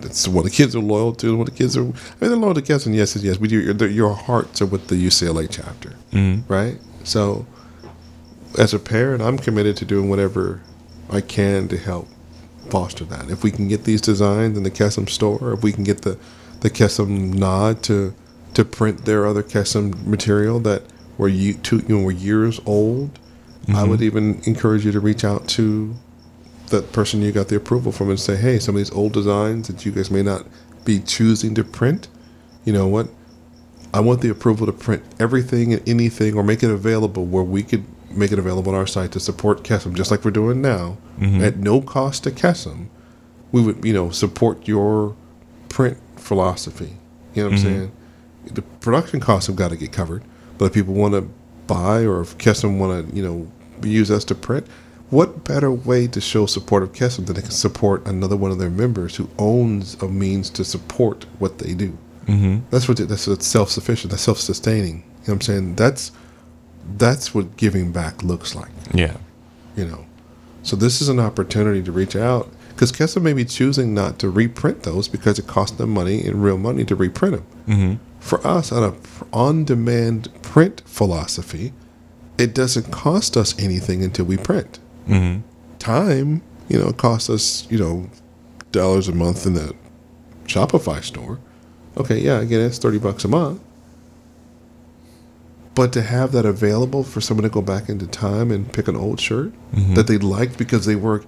that's 0.01 0.27
what 0.27 0.43
the 0.45 0.49
kids 0.51 0.75
are 0.75 0.79
loyal 0.79 1.13
to. 1.15 1.35
What 1.37 1.45
the 1.45 1.51
kids 1.51 1.75
are, 1.77 1.81
I 1.81 1.85
mean, 1.85 1.93
they're 2.19 2.35
loyal 2.35 2.53
to 2.55 2.61
Kesem. 2.61 2.93
Yes, 2.95 3.15
yes. 3.17 3.37
We 3.39 3.47
do. 3.47 3.59
Your, 3.59 3.87
your 3.89 4.13
hearts 4.13 4.61
are 4.61 4.65
with 4.65 4.87
the 4.87 4.95
UCLA 4.95 5.47
chapter, 5.49 5.95
Mm-hmm. 6.11 6.51
right? 6.51 6.79
So, 7.03 7.45
as 8.57 8.73
a 8.73 8.79
parent, 8.79 9.21
I'm 9.21 9.37
committed 9.37 9.77
to 9.77 9.85
doing 9.85 10.09
whatever 10.09 10.61
I 11.09 11.21
can 11.21 11.67
to 11.69 11.77
help 11.77 12.07
foster 12.69 13.05
that. 13.05 13.29
If 13.29 13.43
we 13.43 13.51
can 13.51 13.67
get 13.67 13.85
these 13.85 14.01
designs 14.01 14.57
in 14.57 14.63
the 14.63 14.71
Kesem 14.71 15.07
store, 15.09 15.53
if 15.53 15.63
we 15.63 15.71
can 15.71 15.83
get 15.83 16.01
the 16.01 16.17
the 16.61 16.69
Kesem 16.71 17.33
nod 17.35 17.83
to 17.83 18.13
to 18.57 18.65
print 18.65 19.05
their 19.05 19.27
other 19.27 19.43
Kesem 19.43 20.03
material 20.07 20.59
that 20.61 20.81
were 21.15 21.27
you 21.27 21.53
two, 21.53 21.77
you 21.87 21.95
know, 21.95 22.03
were 22.03 22.11
years 22.11 22.59
old, 22.65 23.19
I 23.69 23.83
would 23.83 23.99
mm-hmm. 23.99 24.03
even 24.03 24.41
encourage 24.47 24.83
you 24.83 24.91
to 24.93 24.99
reach 24.99 25.23
out 25.23 25.47
to 25.49 25.93
that 26.69 26.91
person 26.91 27.21
you 27.21 27.31
got 27.31 27.49
the 27.49 27.55
approval 27.55 27.91
from 27.91 28.09
and 28.09 28.19
say, 28.19 28.35
hey, 28.35 28.57
some 28.57 28.73
of 28.73 28.79
these 28.79 28.89
old 28.89 29.13
designs 29.13 29.67
that 29.67 29.85
you 29.85 29.91
guys 29.91 30.09
may 30.09 30.23
not 30.23 30.47
be 30.85 30.99
choosing 30.99 31.53
to 31.53 31.63
print, 31.63 32.07
you 32.65 32.73
know 32.73 32.87
what? 32.87 33.09
I 33.93 33.99
want 33.99 34.21
the 34.21 34.29
approval 34.29 34.65
to 34.65 34.73
print 34.73 35.03
everything 35.19 35.71
and 35.71 35.87
anything 35.87 36.35
or 36.35 36.41
make 36.41 36.63
it 36.63 36.71
available 36.71 37.25
where 37.25 37.43
we 37.43 37.61
could 37.61 37.85
make 38.09 38.31
it 38.31 38.39
available 38.39 38.71
on 38.71 38.79
our 38.79 38.87
site 38.87 39.11
to 39.11 39.19
support 39.19 39.61
Kesem, 39.61 39.93
just 39.93 40.09
like 40.09 40.25
we're 40.25 40.31
doing 40.31 40.63
now, 40.63 40.97
mm-hmm. 41.19 41.43
at 41.43 41.57
no 41.57 41.79
cost 41.79 42.23
to 42.23 42.31
Kesem. 42.31 42.87
We 43.51 43.61
would, 43.61 43.85
you 43.85 43.93
know, 43.93 44.09
support 44.09 44.67
your 44.67 45.15
print 45.69 45.99
philosophy. 46.15 46.97
You 47.35 47.43
know 47.43 47.49
what 47.49 47.59
I'm 47.59 47.63
mm-hmm. 47.63 47.77
saying? 47.77 47.91
The 48.53 48.61
production 48.61 49.19
costs 49.19 49.47
have 49.47 49.55
got 49.55 49.69
to 49.69 49.77
get 49.77 49.91
covered, 49.91 50.23
but 50.57 50.65
if 50.65 50.73
people 50.73 50.93
want 50.93 51.13
to 51.13 51.29
buy 51.67 52.01
or 52.05 52.21
if 52.21 52.37
Kesem 52.37 52.79
want 52.79 53.09
to, 53.09 53.15
you 53.15 53.23
know, 53.23 53.51
use 53.87 54.09
us 54.09 54.23
to 54.25 54.35
print, 54.35 54.67
what 55.09 55.43
better 55.43 55.71
way 55.71 56.07
to 56.07 56.19
show 56.19 56.45
support 56.45 56.83
of 56.83 56.91
Kesem 56.91 57.25
than 57.25 57.35
they 57.35 57.41
can 57.41 57.51
support 57.51 58.05
another 58.05 58.35
one 58.35 58.51
of 58.51 58.59
their 58.59 58.69
members 58.69 59.15
who 59.15 59.29
owns 59.37 59.95
a 60.01 60.07
means 60.07 60.49
to 60.51 60.65
support 60.65 61.25
what 61.39 61.59
they 61.59 61.73
do? 61.73 61.97
Mm-hmm. 62.25 62.59
That's 62.71 62.87
what 62.87 62.97
that's 62.97 63.27
what's 63.27 63.47
self 63.47 63.69
sufficient. 63.69 64.11
That's 64.11 64.23
self 64.23 64.39
sustaining. 64.39 64.97
You 64.97 64.99
know 64.99 65.03
what 65.23 65.33
I'm 65.33 65.41
saying? 65.41 65.75
That's 65.75 66.11
that's 66.97 67.33
what 67.33 67.55
giving 67.57 67.91
back 67.91 68.23
looks 68.23 68.53
like. 68.53 68.71
Yeah. 68.93 69.17
You 69.75 69.85
know, 69.85 70.05
so 70.63 70.75
this 70.75 71.01
is 71.01 71.07
an 71.07 71.19
opportunity 71.19 71.81
to 71.83 71.91
reach 71.91 72.15
out 72.15 72.49
because 72.69 72.91
Kesem 72.91 73.21
may 73.21 73.33
be 73.33 73.45
choosing 73.45 73.93
not 73.93 74.19
to 74.19 74.29
reprint 74.29 74.83
those 74.83 75.07
because 75.07 75.39
it 75.39 75.47
costs 75.47 75.77
them 75.77 75.91
money 75.91 76.25
and 76.25 76.43
real 76.43 76.57
money 76.57 76.83
to 76.85 76.95
reprint 76.95 77.35
them. 77.35 77.45
Mm-hmm. 77.67 78.03
For 78.19 78.45
us, 78.45 78.71
on 78.71 78.83
a 78.83 78.93
on 79.31 79.63
demand 79.63 80.29
print 80.41 80.81
philosophy, 80.85 81.73
it 82.37 82.53
doesn't 82.53 82.91
cost 82.91 83.37
us 83.37 83.57
anything 83.59 84.03
until 84.03 84.25
we 84.25 84.37
print. 84.37 84.79
Mm-hmm. 85.07 85.41
Time, 85.79 86.41
you 86.67 86.77
know, 86.79 86.91
costs 86.91 87.29
us 87.29 87.67
you 87.69 87.77
know 87.77 88.09
dollars 88.71 89.07
a 89.07 89.13
month 89.13 89.45
in 89.45 89.53
the 89.53 89.73
Shopify 90.45 91.03
store. 91.03 91.39
Okay, 91.95 92.19
yeah, 92.19 92.39
again, 92.41 92.61
it's 92.61 92.77
thirty 92.77 92.99
bucks 92.99 93.23
a 93.23 93.27
month. 93.29 93.61
But 95.75 95.93
to 95.93 96.01
have 96.01 96.31
that 96.31 96.45
available 96.45 97.03
for 97.03 97.21
someone 97.21 97.43
to 97.43 97.49
go 97.49 97.61
back 97.61 97.87
into 97.87 98.07
time 98.07 98.51
and 98.51 98.71
pick 98.73 98.87
an 98.87 98.95
old 98.95 99.19
shirt 99.19 99.51
Mhm. 99.75 99.95
that 99.95 100.07
they 100.07 100.17
liked 100.17 100.57
because 100.57 100.85
they 100.85 100.95
were 100.95 101.23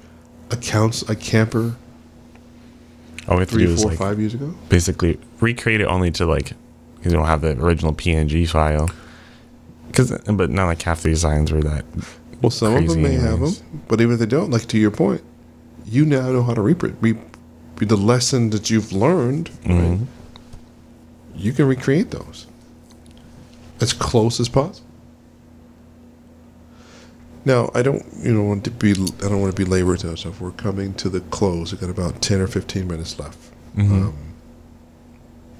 a 0.49 0.55
counts 0.57 1.03
a 1.07 1.15
camper 1.15 1.75
All 3.27 3.35
we 3.37 3.41
have 3.41 3.49
to 3.49 3.55
three, 3.55 3.65
do 3.67 3.73
is 3.73 3.85
like 3.85 3.99
five 3.99 4.19
years 4.19 4.33
ago. 4.33 4.55
basically 4.67 5.19
recreate 5.39 5.81
it 5.81 5.85
only 5.85 6.09
to 6.11 6.25
like 6.25 6.53
you 7.03 7.11
don't 7.11 7.25
have 7.25 7.41
the 7.41 7.51
original 7.61 7.93
PNG 7.93 8.47
file. 8.49 8.89
Cause, 9.93 10.11
but 10.31 10.49
not 10.49 10.65
like 10.67 10.81
half 10.83 11.01
the 11.01 11.09
designs 11.09 11.51
were 11.51 11.61
that. 11.61 11.83
Well, 12.41 12.51
some 12.51 12.75
of 12.75 12.87
them 12.87 13.01
may 13.01 13.13
have 13.13 13.39
them, 13.39 13.53
but 13.87 13.99
even 13.99 14.13
if 14.13 14.19
they 14.19 14.25
don't, 14.25 14.51
like 14.51 14.65
to 14.67 14.77
your 14.77 14.91
point, 14.91 15.21
you 15.85 16.05
now 16.05 16.31
know 16.31 16.43
how 16.43 16.53
to 16.53 16.61
reprint. 16.61 16.97
Re- 17.01 17.17
the 17.77 17.95
lesson 17.97 18.49
that 18.51 18.69
you've 18.69 18.91
learned, 18.91 19.49
right? 19.65 19.75
Mhm. 19.77 20.05
You 21.35 21.53
can 21.53 21.65
recreate 21.65 22.11
those 22.11 22.45
as 23.81 23.93
close 23.93 24.39
as 24.41 24.49
possible. 24.49 24.85
Now, 27.45 27.71
I 27.73 27.81
don't, 27.81 28.05
you 28.21 28.33
know, 28.33 28.43
want 28.43 28.65
to 28.65 28.71
be. 28.71 28.91
I 28.91 29.29
don't 29.29 29.39
want 29.41 29.55
to 29.55 29.63
belabor 29.65 29.95
it. 29.95 30.01
So 30.01 30.33
we're 30.39 30.51
coming 30.51 30.93
to 30.95 31.09
the 31.09 31.21
close. 31.21 31.71
We've 31.71 31.79
got 31.81 31.89
about 31.89 32.21
ten 32.21 32.41
or 32.41 32.47
fifteen 32.47 32.87
minutes 32.87 33.17
left. 33.17 33.37
Mhm. 33.77 33.91
Um, 33.91 34.13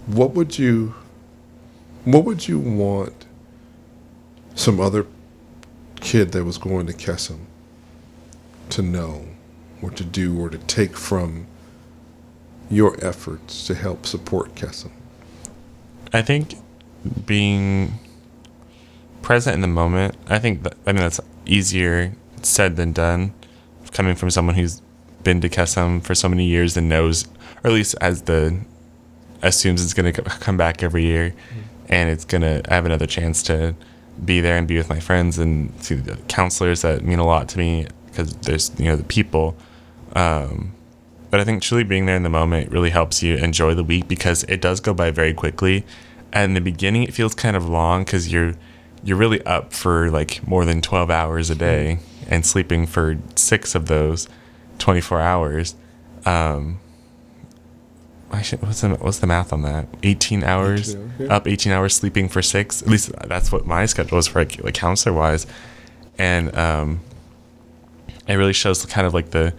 what 0.08 0.34
would 0.36 0.60
you? 0.60 0.94
What 2.12 2.26
would 2.26 2.48
you 2.48 2.58
want? 2.58 3.28
Some 4.56 4.80
other 4.80 5.06
kid 6.02 6.32
that 6.32 6.44
was 6.44 6.58
going 6.58 6.88
to 6.88 6.94
Kesem 6.94 7.42
to 8.70 8.82
know, 8.82 9.26
or 9.82 9.92
to 9.92 10.04
do, 10.04 10.40
or 10.40 10.50
to 10.50 10.58
take 10.58 10.98
from 10.98 11.46
your 12.70 12.98
efforts 13.06 13.68
to 13.68 13.76
help 13.76 14.08
support 14.08 14.56
Kesem. 14.56 14.92
I 16.12 16.24
think 16.24 16.56
being 17.28 18.00
present 19.22 19.54
in 19.54 19.62
the 19.62 19.68
moment. 19.68 20.16
I 20.28 20.40
think 20.40 20.64
that, 20.64 20.78
I 20.88 20.92
mean 20.92 21.02
that's 21.02 21.20
easier 21.46 22.14
said 22.42 22.76
than 22.76 22.92
done. 22.92 23.34
Coming 23.92 24.16
from 24.16 24.32
someone 24.32 24.56
who's 24.56 24.82
been 25.24 25.42
to 25.42 25.50
Kesem 25.50 26.04
for 26.04 26.16
so 26.16 26.28
many 26.28 26.46
years 26.46 26.76
and 26.76 26.90
knows, 26.90 27.28
or 27.64 27.70
at 27.70 27.74
least 27.74 27.96
as 28.02 28.24
the 28.24 28.60
assumes 29.44 29.84
it's 29.84 29.94
going 29.94 30.12
to 30.12 30.22
come 30.22 30.58
back 30.58 30.82
every 30.84 31.06
year, 31.06 31.30
mm-hmm. 31.30 31.69
And 31.90 32.10
it's 32.10 32.26
gonna 32.26 32.62
I 32.70 32.76
have 32.76 32.86
another 32.86 33.08
chance 33.08 33.44
to 33.44 33.76
be 34.24 34.42
there 34.42 34.58
and 34.58 34.68
be 34.68 34.78
with 34.78 34.90
my 34.90 35.00
friends 35.00 35.38
and 35.38 35.72
see 35.84 35.96
the 35.96 36.16
counselors 36.28 36.82
that 36.82 37.04
mean 37.04 37.20
a 37.20 37.26
lot 37.26 37.50
to 37.50 37.58
me 37.58 37.88
because 38.06 38.34
there's 38.38 38.72
you 38.80 38.86
know 38.86 38.96
the 38.96 39.04
people. 39.04 39.56
Um, 40.14 40.74
but 41.30 41.40
I 41.40 41.44
think 41.44 41.62
truly 41.62 41.84
being 41.84 42.06
there 42.06 42.16
in 42.16 42.24
the 42.24 42.30
moment 42.30 42.72
really 42.72 42.90
helps 42.90 43.22
you 43.22 43.36
enjoy 43.36 43.76
the 43.76 43.84
week 43.84 44.08
because 44.08 44.44
it 44.46 44.62
does 44.62 44.80
go 44.80 44.94
by 44.94 45.12
very 45.12 45.34
quickly. 45.34 45.86
And 46.32 46.52
in 46.52 46.54
the 46.56 46.62
beginning, 46.62 47.04
it 47.04 47.14
feels 47.14 47.36
kind 47.36 47.56
of 47.56 47.68
long 47.68 48.04
because 48.04 48.32
you're 48.32 48.56
you're 49.04 49.18
really 49.18 49.44
up 49.46 49.74
for 49.74 50.10
like 50.10 50.46
more 50.48 50.66
than 50.66 50.82
12 50.82 51.10
hours 51.10 51.50
a 51.50 51.56
day 51.56 52.00
and 52.28 52.46
sleeping 52.46 52.86
for 52.86 53.18
six 53.36 53.74
of 53.76 53.86
those 53.86 54.28
24 54.80 55.22
hours. 55.22 55.76
Um, 56.26 56.80
I 58.32 58.42
should, 58.42 58.62
what's 58.62 58.82
the 58.82 58.90
what's 58.90 59.20
the 59.20 59.28
math 59.28 59.52
on 59.52 59.64
that? 59.64 59.88
18 60.04 60.44
hours 60.44 60.92
18 60.92 61.02
hours, 61.02 61.20
yeah. 61.20 61.36
up 61.36 61.48
18 61.48 61.72
hours 61.72 61.96
sleeping 61.96 62.30
for 62.30 62.42
six. 62.42 62.82
At 62.82 62.88
least 62.88 63.12
that's 63.28 63.52
what 63.52 63.66
my 63.66 63.86
schedule 63.86 64.18
was 64.18 64.28
for 64.28 64.40
like, 64.40 64.64
like 64.64 64.76
counselor 64.76 65.16
wise, 65.16 65.48
and 66.18 66.56
um, 66.56 67.00
it 68.28 68.36
really 68.36 68.54
shows 68.54 68.86
kind 68.86 69.08
of 69.08 69.14
like 69.14 69.32
the 69.32 69.54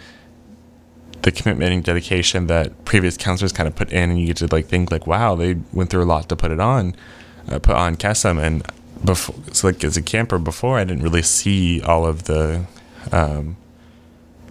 the 1.22 1.30
commitment 1.30 1.72
and 1.72 1.84
dedication 1.84 2.46
that 2.46 2.84
previous 2.84 3.16
counselors 3.16 3.52
kind 3.52 3.66
of 3.66 3.74
put 3.74 3.90
in, 3.92 4.10
and 4.10 4.20
you 4.20 4.26
get 4.26 4.36
to 4.38 4.48
like 4.50 4.66
think 4.66 4.90
like, 4.90 5.06
wow, 5.06 5.34
they 5.34 5.56
went 5.72 5.90
through 5.90 6.02
a 6.02 6.06
lot 6.06 6.28
to 6.28 6.36
put 6.36 6.50
it 6.50 6.60
on, 6.60 6.94
uh, 7.48 7.58
put 7.58 7.74
on 7.74 7.96
Kesem, 7.96 8.40
and 8.42 8.64
before, 9.04 9.34
so 9.52 9.66
like 9.66 9.82
as 9.82 9.96
a 9.96 10.02
camper 10.02 10.38
before, 10.38 10.78
I 10.78 10.84
didn't 10.84 11.02
really 11.02 11.22
see 11.22 11.80
all 11.82 12.06
of 12.06 12.24
the, 12.24 12.66
um, 13.12 13.56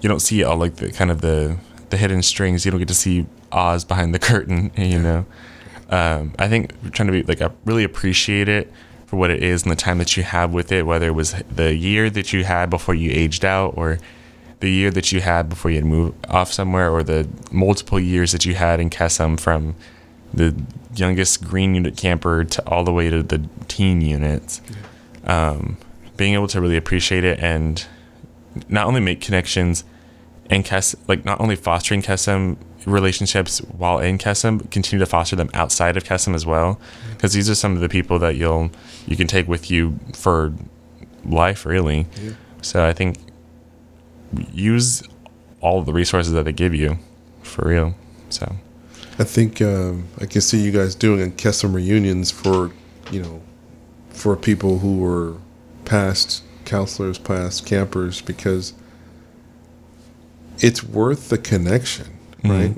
you 0.02 0.10
don't 0.10 0.20
see 0.20 0.44
all 0.44 0.58
like 0.58 0.76
the 0.76 0.92
kind 0.92 1.10
of 1.10 1.22
the 1.22 1.58
the 1.90 1.98
hidden 1.98 2.22
strings. 2.22 2.66
You 2.66 2.72
don't 2.72 2.80
get 2.80 2.88
to 2.90 2.94
see 2.94 3.26
Oz 3.52 3.86
behind 3.86 4.14
the 4.14 4.20
curtain, 4.32 4.72
you 4.76 5.00
know. 5.00 5.26
Um, 5.90 6.34
I 6.38 6.48
think 6.48 6.92
trying 6.92 7.08
to 7.08 7.12
be 7.14 7.24
like 7.24 7.42
I 7.42 7.50
really 7.66 7.84
appreciate 7.84 8.48
it 8.48 8.72
for 9.08 9.16
what 9.16 9.32
it 9.32 9.44
is 9.44 9.64
and 9.64 9.72
the 9.72 9.76
time 9.76 9.98
that 9.98 10.16
you 10.16 10.24
have 10.24 10.54
with 10.54 10.72
it, 10.72 10.86
whether 10.86 11.08
it 11.08 11.16
was 11.16 11.34
the 11.50 11.74
year 11.74 12.10
that 12.12 12.32
you 12.32 12.44
had 12.44 12.70
before 12.70 12.94
you 12.94 13.10
aged 13.12 13.44
out 13.44 13.74
or 13.76 13.98
the 14.60 14.70
year 14.70 14.92
that 14.92 15.12
you 15.12 15.22
had 15.22 15.50
before 15.50 15.72
you 15.72 15.78
had 15.78 15.86
moved 15.86 16.26
off 16.28 16.52
somewhere 16.52 16.92
or 16.92 17.02
the 17.02 17.28
multiple 17.52 18.00
years 18.00 18.34
that 18.34 18.46
you 18.46 18.54
had 18.54 18.80
in 18.80 18.90
Kesem 18.90 19.40
from 19.40 19.76
the 20.34 20.56
youngest 20.96 21.44
green 21.44 21.76
unit 21.76 21.98
camper 21.98 22.44
to 22.44 22.68
all 22.68 22.84
the 22.84 22.94
way 22.94 23.10
to 23.10 23.24
the 23.24 23.48
teen 23.68 24.02
units. 24.02 24.62
Um, 25.24 25.78
being 26.18 26.34
able 26.34 26.48
to 26.50 26.62
really 26.62 26.78
appreciate 26.78 27.24
it 27.24 27.40
and 27.40 27.86
not 28.68 28.86
only 28.86 29.00
make 29.00 29.22
connections 29.22 29.84
and 30.50 30.66
Kes 30.66 30.96
like 31.08 31.24
not 31.26 31.40
only 31.40 31.56
fostering 31.56 32.02
Kesem 32.02 32.58
relationships 32.86 33.60
while 33.60 34.00
in 34.00 34.18
Kesem, 34.18 34.70
continue 34.72 35.04
to 35.04 35.10
foster 35.10 35.36
them 35.36 35.50
outside 35.54 35.98
of 35.98 36.04
Kesem 36.04 36.34
as 36.36 36.46
well. 36.46 36.80
Because 37.12 37.34
these 37.34 37.50
are 37.50 37.56
some 37.56 37.76
of 37.76 37.82
the 37.82 37.90
people 37.90 38.20
that 38.20 38.36
you'll 38.36 38.72
you 39.08 39.16
can 39.16 39.28
take 39.28 39.48
with 39.48 39.70
you 39.70 40.00
for 40.14 40.54
life, 41.26 41.66
really. 41.66 42.08
Yeah. 42.22 42.32
So 42.62 42.86
I 42.86 42.94
think 42.94 43.18
use 44.52 45.04
all 45.62 45.82
the 45.82 45.94
resources 45.94 46.34
that 46.34 46.46
they 46.46 46.54
give 46.54 46.74
you 46.74 46.98
for 47.42 47.68
real. 47.68 47.96
So 48.30 48.56
I 49.18 49.24
think 49.24 49.62
um, 49.62 50.08
I 50.20 50.26
can 50.26 50.42
see 50.42 50.62
you 50.62 50.72
guys 50.72 50.96
doing 50.96 51.22
a 51.22 51.32
Kesem 51.32 51.74
reunions 51.74 52.32
for, 52.32 52.72
you 53.12 53.22
know, 53.22 53.42
for 54.10 54.36
people 54.36 54.80
who 54.80 54.98
were 55.00 55.36
past 55.86 56.44
counselors, 56.66 57.18
past 57.18 57.66
campers, 57.66 58.22
because 58.22 58.74
it's 60.60 60.84
worth 60.84 61.30
the 61.30 61.38
connection, 61.38 62.08
Mhm. 62.44 62.50
right? 62.50 62.76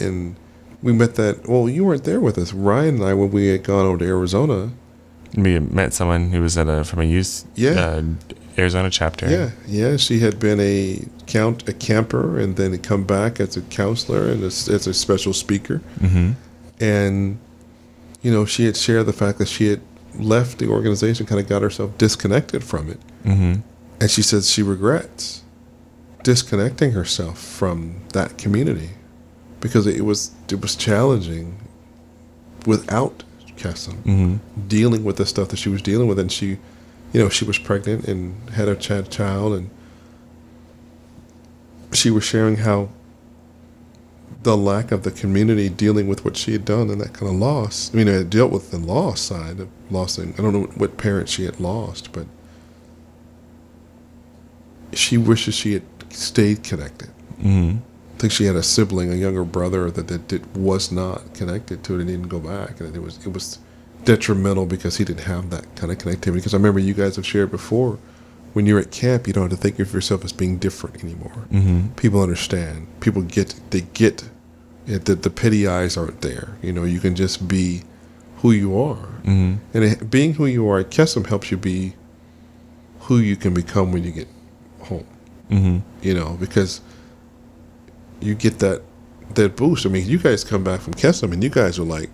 And 0.00 0.36
we 0.82 0.92
met 0.92 1.14
that. 1.16 1.48
Well, 1.48 1.68
you 1.68 1.84
weren't 1.84 2.04
there 2.04 2.20
with 2.20 2.38
us, 2.38 2.52
Ryan 2.52 2.96
and 2.96 3.04
I, 3.04 3.14
when 3.14 3.30
we 3.30 3.48
had 3.48 3.64
gone 3.64 3.86
over 3.86 3.98
to 3.98 4.04
Arizona. 4.06 4.70
We 5.36 5.58
met 5.60 5.92
someone 5.94 6.30
who 6.32 6.40
was 6.42 6.56
at 6.58 6.68
a 6.68 6.84
from 6.84 7.00
a 7.00 7.04
youth 7.04 7.44
Yeah. 7.54 7.70
uh, 7.80 8.02
Arizona 8.58 8.90
chapter. 8.90 9.30
Yeah, 9.30 9.50
yeah. 9.66 9.96
She 9.96 10.18
had 10.20 10.38
been 10.40 10.58
a 10.60 11.04
count 11.26 11.68
a 11.68 11.72
camper, 11.72 12.38
and 12.38 12.56
then 12.56 12.76
come 12.78 13.04
back 13.04 13.38
as 13.40 13.56
a 13.56 13.60
counselor 13.62 14.28
and 14.30 14.42
as, 14.42 14.68
as 14.68 14.86
a 14.86 14.92
special 14.94 15.32
speaker. 15.32 15.80
Mm-hmm. 16.00 16.30
And 16.80 17.38
you 18.22 18.30
know, 18.32 18.44
she 18.44 18.66
had 18.66 18.76
shared 18.76 19.06
the 19.06 19.12
fact 19.12 19.38
that 19.38 19.48
she 19.48 19.68
had 19.68 19.80
left 20.18 20.58
the 20.58 20.68
organization, 20.68 21.24
kind 21.26 21.40
of 21.40 21.48
got 21.48 21.62
herself 21.62 21.96
disconnected 21.96 22.62
from 22.64 22.90
it, 22.90 22.98
Mm-hmm. 23.24 23.60
and 24.00 24.10
she 24.10 24.22
says 24.22 24.50
she 24.50 24.62
regrets 24.62 25.42
disconnecting 26.22 26.92
herself 26.92 27.38
from 27.38 27.94
that 28.12 28.36
community 28.36 28.90
because 29.60 29.86
it 29.86 30.04
was 30.04 30.30
it 30.50 30.60
was 30.60 30.74
challenging 30.76 31.56
without 32.66 33.22
Kesem 33.56 33.94
Mm-hmm. 34.04 34.68
dealing 34.68 35.04
with 35.04 35.16
the 35.16 35.26
stuff 35.26 35.48
that 35.48 35.58
she 35.58 35.68
was 35.68 35.82
dealing 35.82 36.08
with, 36.08 36.18
and 36.18 36.32
she, 36.32 36.58
you 37.12 37.20
know, 37.22 37.28
she 37.28 37.44
was 37.44 37.58
pregnant 37.58 38.06
and 38.08 38.34
had 38.50 38.68
a 38.68 38.76
ch- 38.76 39.08
child, 39.10 39.52
and 39.54 39.70
she 41.92 42.10
was 42.10 42.24
sharing 42.24 42.56
how 42.56 42.88
the 44.42 44.56
lack 44.56 44.90
of 44.92 45.02
the 45.02 45.10
community 45.10 45.68
dealing 45.68 46.08
with 46.08 46.24
what 46.24 46.36
she 46.36 46.52
had 46.52 46.64
done 46.64 46.88
and 46.88 46.98
that 47.00 47.12
kind 47.12 47.30
of 47.30 47.36
loss. 47.38 47.90
I 47.92 47.96
mean, 47.98 48.08
it 48.08 48.30
dealt 48.30 48.50
with 48.50 48.70
the 48.70 48.78
loss 48.78 49.20
side 49.20 49.60
of 49.60 49.68
losing. 49.90 50.32
I 50.34 50.42
don't 50.42 50.54
know 50.54 50.62
what 50.76 50.96
parents 50.96 51.32
she 51.32 51.44
had 51.44 51.60
lost, 51.60 52.12
but 52.12 52.26
she 54.92 55.18
wishes 55.18 55.54
she 55.54 55.74
had 55.74 55.82
stayed 56.10 56.62
connected. 56.62 57.08
Mm-hmm. 57.42 57.78
Think 58.20 58.32
she 58.34 58.44
had 58.44 58.54
a 58.56 58.62
sibling, 58.62 59.10
a 59.10 59.16
younger 59.16 59.44
brother 59.44 59.90
that, 59.90 60.08
that, 60.08 60.28
that 60.28 60.42
was 60.56 60.92
not 60.92 61.32
connected 61.32 61.82
to 61.84 61.94
it 61.94 62.00
and 62.00 62.08
didn't 62.08 62.28
go 62.28 62.38
back, 62.38 62.78
and 62.80 62.94
it 62.94 63.00
was 63.00 63.16
it 63.26 63.32
was 63.32 63.58
detrimental 64.04 64.66
because 64.66 64.98
he 64.98 65.04
didn't 65.04 65.24
have 65.24 65.48
that 65.50 65.64
kind 65.74 65.90
of 65.90 65.98
connectivity. 65.98 66.34
Because 66.34 66.52
I 66.54 66.58
remember 66.58 66.80
you 66.80 66.94
guys 66.94 67.16
have 67.16 67.26
shared 67.26 67.50
before, 67.50 67.98
when 68.52 68.66
you're 68.66 68.78
at 68.78 68.90
camp, 68.90 69.26
you 69.26 69.32
don't 69.32 69.50
have 69.50 69.58
to 69.58 69.62
think 69.62 69.78
of 69.78 69.92
yourself 69.94 70.22
as 70.24 70.32
being 70.32 70.58
different 70.58 71.02
anymore. 71.02 71.46
Mm-hmm. 71.50 71.88
People 71.94 72.20
understand. 72.22 72.86
People 73.00 73.22
get 73.22 73.58
they 73.70 73.82
get 73.94 74.28
it, 74.86 75.06
that 75.06 75.22
the 75.22 75.30
pity 75.30 75.66
eyes 75.66 75.96
aren't 75.96 76.20
there. 76.20 76.56
You 76.62 76.72
know, 76.72 76.84
you 76.84 77.00
can 77.00 77.14
just 77.16 77.48
be 77.48 77.82
who 78.42 78.50
you 78.52 78.78
are, 78.78 79.08
Mm-hmm. 79.24 79.54
and 79.74 79.84
it, 79.84 80.10
being 80.10 80.34
who 80.34 80.44
you 80.46 80.68
are 80.70 80.78
at 80.80 80.90
Kesem 80.90 81.26
helps 81.26 81.50
you 81.50 81.56
be 81.56 81.94
who 83.00 83.16
you 83.18 83.36
can 83.36 83.52
become 83.54 83.92
when 83.92 84.04
you 84.04 84.12
get 84.12 84.28
home 84.80 85.06
Mm-hmm. 85.50 85.78
you 86.02 86.14
know, 86.14 86.36
because 86.38 86.80
you 88.20 88.34
get 88.34 88.58
that 88.60 88.82
that 89.34 89.56
boost. 89.56 89.86
I 89.86 89.88
mean, 89.88 90.06
you 90.06 90.18
guys 90.18 90.42
come 90.44 90.64
back 90.64 90.80
from 90.80 90.94
Kesem 90.94 91.32
and 91.32 91.42
you 91.42 91.50
guys 91.50 91.78
are 91.78 91.84
like 91.84 92.10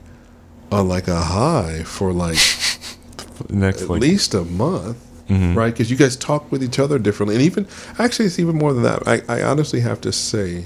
on 0.71 0.89
like 0.89 1.09
a 1.09 1.21
high 1.21 1.83
for 1.85 2.13
like 2.13 2.39
Next 3.51 3.83
at 3.83 3.91
like 3.91 4.01
least 4.01 4.35
a 4.35 4.45
month, 4.45 4.99
Mhm. 5.29 5.55
right? 5.57 5.73
Because 5.73 5.91
you 5.91 5.97
guys 5.97 6.17
talk 6.17 6.51
with 6.53 6.63
each 6.63 6.79
other 6.79 6.99
differently, 6.99 7.35
and 7.37 7.45
even 7.45 7.67
actually, 7.99 8.27
it's 8.27 8.39
even 8.39 8.57
more 8.57 8.73
than 8.73 8.83
that. 8.83 9.07
I, 9.07 9.23
I 9.29 9.43
honestly 9.43 9.81
have 9.81 10.01
to 10.03 10.13
say 10.13 10.65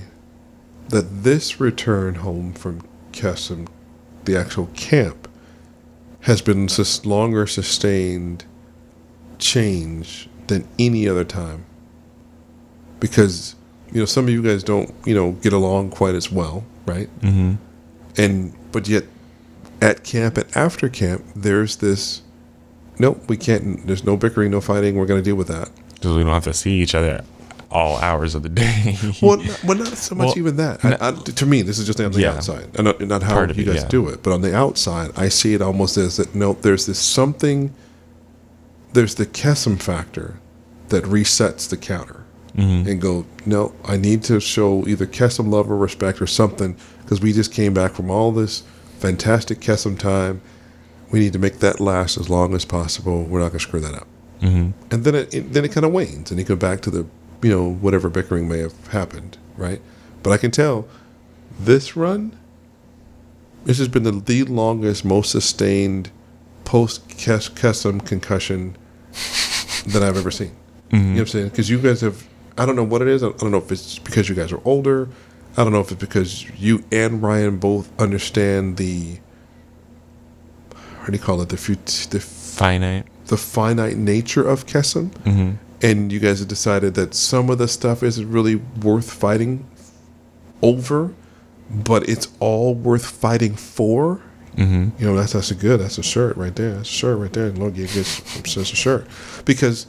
that 0.88 1.22
this 1.24 1.60
return 1.60 2.16
home 2.16 2.52
from 2.52 2.82
Kesem, 3.12 3.66
the 4.24 4.36
actual 4.36 4.66
camp, 4.74 5.28
has 6.22 6.42
been 6.42 6.68
sus- 6.68 7.04
longer 7.06 7.46
sustained 7.46 8.44
change 9.38 10.28
than 10.48 10.66
any 10.78 11.08
other 11.08 11.24
time. 11.24 11.64
Because 12.98 13.54
you 13.92 14.00
know 14.00 14.04
some 14.06 14.24
of 14.24 14.30
you 14.30 14.42
guys 14.42 14.62
don't 14.62 14.92
you 15.04 15.14
know 15.14 15.32
get 15.32 15.52
along 15.52 15.90
quite 15.90 16.14
as 16.14 16.30
well, 16.30 16.64
right? 16.86 17.08
Mm-hmm. 17.20 17.54
and 18.18 18.52
but 18.72 18.88
yet 18.88 19.04
at 19.82 20.04
camp 20.04 20.36
and 20.36 20.56
after 20.56 20.88
camp 20.88 21.24
there's 21.34 21.76
this 21.76 22.22
nope 22.98 23.22
we 23.28 23.36
can't 23.36 23.86
there's 23.86 24.04
no 24.04 24.16
bickering 24.16 24.50
no 24.50 24.60
fighting 24.60 24.94
we're 24.96 25.06
going 25.06 25.18
to 25.20 25.24
deal 25.24 25.34
with 25.36 25.48
that 25.48 25.70
Because 25.94 26.14
we 26.16 26.22
don't 26.22 26.32
have 26.32 26.44
to 26.44 26.52
see 26.52 26.80
each 26.82 26.94
other 26.94 27.24
all 27.70 27.96
hours 27.98 28.34
of 28.34 28.42
the 28.42 28.48
day. 28.48 28.96
well 29.22 29.38
not, 29.38 29.64
well, 29.64 29.78
not 29.78 29.88
so 29.96 30.14
much 30.14 30.26
Well, 30.26 30.38
even 30.38 30.56
that 30.56 30.84
I, 30.84 30.98
I, 31.00 31.12
to 31.12 31.46
me 31.46 31.62
this 31.62 31.78
is 31.78 31.86
just 31.86 31.98
on 32.00 32.12
the 32.12 32.20
Yeah. 32.20 32.34
outside 32.34 32.68
and 32.74 32.84
not, 32.84 33.00
not 33.00 33.22
how 33.22 33.40
you 33.40 33.46
it, 33.48 33.64
guys 33.64 33.82
yeah. 33.82 33.88
do 33.88 34.08
it 34.08 34.22
but 34.22 34.32
on 34.32 34.42
the 34.42 34.54
outside 34.54 35.12
i 35.16 35.28
see 35.30 35.54
it 35.54 35.62
almost 35.62 35.96
as 35.96 36.18
that 36.18 36.34
nope 36.34 36.60
there's 36.62 36.84
this 36.86 36.98
something 36.98 37.72
there's 38.92 39.14
the 39.14 39.24
kesem 39.26 39.80
factor 39.80 40.38
that 40.90 41.04
resets 41.04 41.68
the 41.70 41.76
counter 41.76 42.24
Mhm. 42.56 42.86
and 42.86 43.00
go, 43.00 43.24
no, 43.46 43.72
I 43.84 43.96
need 43.96 44.24
to 44.24 44.40
show 44.40 44.86
either 44.88 45.06
Kesem 45.06 45.48
love 45.50 45.70
or 45.70 45.76
respect 45.76 46.20
or 46.20 46.26
something 46.26 46.76
because 47.02 47.20
we 47.20 47.32
just 47.32 47.52
came 47.52 47.72
back 47.72 47.92
from 47.94 48.10
all 48.10 48.32
this 48.32 48.64
fantastic 48.98 49.60
Kesem 49.60 49.96
time. 49.98 50.40
We 51.12 51.20
need 51.20 51.32
to 51.32 51.38
make 51.38 51.60
that 51.60 51.80
last 51.80 52.18
as 52.18 52.28
long 52.28 52.54
as 52.54 52.64
possible. 52.64 53.22
We're 53.24 53.38
not 53.40 53.48
going 53.50 53.60
to 53.60 53.66
screw 53.66 53.80
that 53.80 53.94
up. 53.94 54.06
Mhm. 54.42 54.72
And 54.90 55.04
then 55.04 55.14
it, 55.14 55.32
it 55.34 55.52
then 55.52 55.64
it 55.64 55.72
kind 55.72 55.84
of 55.86 55.92
wanes, 55.92 56.30
and 56.30 56.38
you 56.40 56.44
go 56.44 56.56
back 56.56 56.80
to 56.82 56.90
the 56.90 57.06
you 57.42 57.50
know 57.50 57.70
whatever 57.74 58.08
bickering 58.08 58.48
may 58.48 58.58
have 58.58 58.74
happened, 58.88 59.36
right? 59.56 59.80
But 60.22 60.32
I 60.32 60.36
can 60.36 60.50
tell 60.50 60.86
this 61.58 61.96
run, 61.96 62.32
this 63.64 63.78
has 63.78 63.88
been 63.88 64.02
the, 64.02 64.12
the 64.12 64.44
longest, 64.44 65.04
most 65.04 65.30
sustained 65.30 66.10
post 66.64 67.06
Kesem 67.08 68.04
concussion 68.04 68.76
that 69.86 70.02
I've 70.02 70.16
ever 70.16 70.30
seen. 70.30 70.52
You 70.92 70.98
know 70.98 71.12
what 71.12 71.20
I'm 71.20 71.26
saying? 71.26 71.48
Because 71.50 71.70
you 71.70 71.78
guys 71.78 72.00
have, 72.00 72.26
I 72.60 72.66
don't 72.66 72.76
know 72.76 72.84
what 72.84 73.00
it 73.00 73.08
is. 73.08 73.22
I 73.22 73.30
don't 73.30 73.50
know 73.50 73.56
if 73.56 73.72
it's 73.72 73.98
because 73.98 74.28
you 74.28 74.34
guys 74.34 74.52
are 74.52 74.60
older. 74.66 75.08
I 75.56 75.64
don't 75.64 75.72
know 75.72 75.80
if 75.80 75.90
it's 75.90 76.00
because 76.00 76.44
you 76.60 76.84
and 76.92 77.22
Ryan 77.22 77.56
both 77.56 77.90
understand 77.98 78.76
the, 78.76 79.18
how 80.98 81.06
do 81.06 81.12
you 81.12 81.18
call 81.18 81.40
it? 81.40 81.48
The 81.48 81.56
fut- 81.56 82.08
the, 82.10 82.20
Finite. 82.20 83.06
the 83.28 83.38
finite 83.38 83.96
nature 83.96 84.46
of 84.46 84.66
Kesem. 84.66 85.08
Mm-hmm. 85.24 85.52
And 85.82 86.12
you 86.12 86.20
guys 86.20 86.40
have 86.40 86.48
decided 86.48 86.92
that 86.94 87.14
some 87.14 87.48
of 87.48 87.56
the 87.56 87.66
stuff 87.66 88.02
isn't 88.02 88.30
really 88.30 88.56
worth 88.56 89.10
fighting 89.10 89.66
over, 90.60 91.14
but 91.70 92.06
it's 92.10 92.28
all 92.40 92.74
worth 92.74 93.06
fighting 93.06 93.54
for. 93.56 94.20
Mm-hmm. 94.56 94.90
You 94.98 95.06
know, 95.06 95.16
that's 95.16 95.32
that's 95.32 95.50
a 95.50 95.54
good. 95.54 95.80
That's 95.80 95.96
a 95.96 96.02
shirt 96.02 96.36
right 96.36 96.54
there. 96.54 96.74
That's 96.74 96.90
a 96.90 96.92
shirt 96.92 97.18
right 97.18 97.32
there. 97.32 97.50
Lord, 97.52 97.78
you 97.78 97.86
get 97.86 98.04
that's 98.34 98.56
a 98.56 98.64
shirt 98.66 99.06
because 99.46 99.86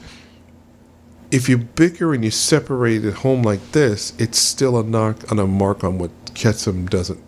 if 1.32 1.48
you 1.48 1.58
bicker 1.58 2.14
and 2.14 2.24
you 2.24 2.30
separate 2.30 3.04
at 3.04 3.14
home 3.14 3.42
like 3.42 3.72
this, 3.72 4.12
it's 4.18 4.38
still 4.38 4.78
a 4.78 4.84
knock 4.84 5.32
on 5.32 5.38
a 5.40 5.46
mark 5.46 5.82
on 5.82 5.98
what 5.98 6.10
Kesem 6.34 6.88
doesn't 6.88 7.20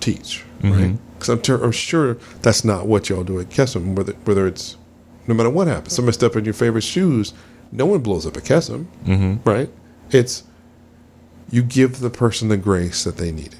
teach, 0.00 0.44
right? 0.64 0.72
Mhm. 0.72 0.98
Because 1.14 1.28
I'm, 1.28 1.40
ter- 1.40 1.62
I'm 1.62 1.72
sure 1.72 2.14
that's 2.42 2.64
not 2.64 2.86
what 2.86 3.08
y'all 3.08 3.24
do 3.24 3.38
at 3.38 3.50
Kesem. 3.50 3.94
Whether 3.94 4.12
whether 4.24 4.46
it's 4.46 4.76
no 5.26 5.34
matter 5.34 5.50
what 5.50 5.66
happens, 5.68 5.94
somebody 5.94 6.14
step 6.14 6.34
in 6.36 6.44
your 6.44 6.54
favorite 6.54 6.82
shoes, 6.84 7.34
no 7.70 7.84
one 7.86 8.00
blows 8.00 8.24
up 8.26 8.36
at 8.36 8.44
Kesem, 8.44 8.86
Mm-hmm. 9.06 9.48
right? 9.48 9.68
It's 10.10 10.42
you 11.50 11.62
give 11.62 12.00
the 12.00 12.10
person 12.10 12.48
the 12.48 12.56
grace 12.56 13.04
that 13.04 13.16
they 13.18 13.30
needed 13.32 13.56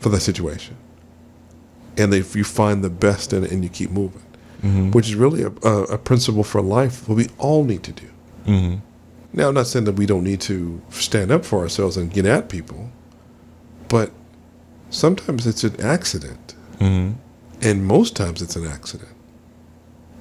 for 0.00 0.08
the 0.08 0.18
situation, 0.20 0.76
and 1.96 2.12
if 2.14 2.34
you 2.34 2.44
find 2.44 2.82
the 2.82 2.90
best 2.90 3.32
in 3.32 3.44
it 3.44 3.52
and 3.52 3.62
you 3.62 3.70
keep 3.70 3.90
moving, 3.90 4.22
Mm-hmm. 4.64 4.90
which 4.90 5.08
is 5.08 5.14
really 5.14 5.42
a, 5.42 5.50
a, 5.62 5.82
a 5.94 5.98
principle 5.98 6.44
for 6.44 6.60
life 6.60 7.06
that 7.06 7.14
we 7.14 7.28
all 7.38 7.64
need 7.64 7.82
to 7.84 7.92
do. 7.92 8.06
Mm-hmm. 8.46 8.76
Now, 9.32 9.48
I'm 9.48 9.54
not 9.54 9.66
saying 9.68 9.84
that 9.84 9.92
we 9.94 10.06
don't 10.06 10.24
need 10.24 10.40
to 10.42 10.80
stand 10.90 11.30
up 11.30 11.44
for 11.44 11.60
ourselves 11.60 11.96
and 11.96 12.12
get 12.12 12.26
at 12.26 12.48
people, 12.48 12.90
but 13.88 14.10
sometimes 14.90 15.46
it's 15.46 15.64
an 15.64 15.80
accident, 15.80 16.54
Mm-hmm. 16.78 17.12
and 17.62 17.84
most 17.86 18.16
times 18.16 18.40
it's 18.42 18.56
an 18.56 18.66
accident. 18.66 19.10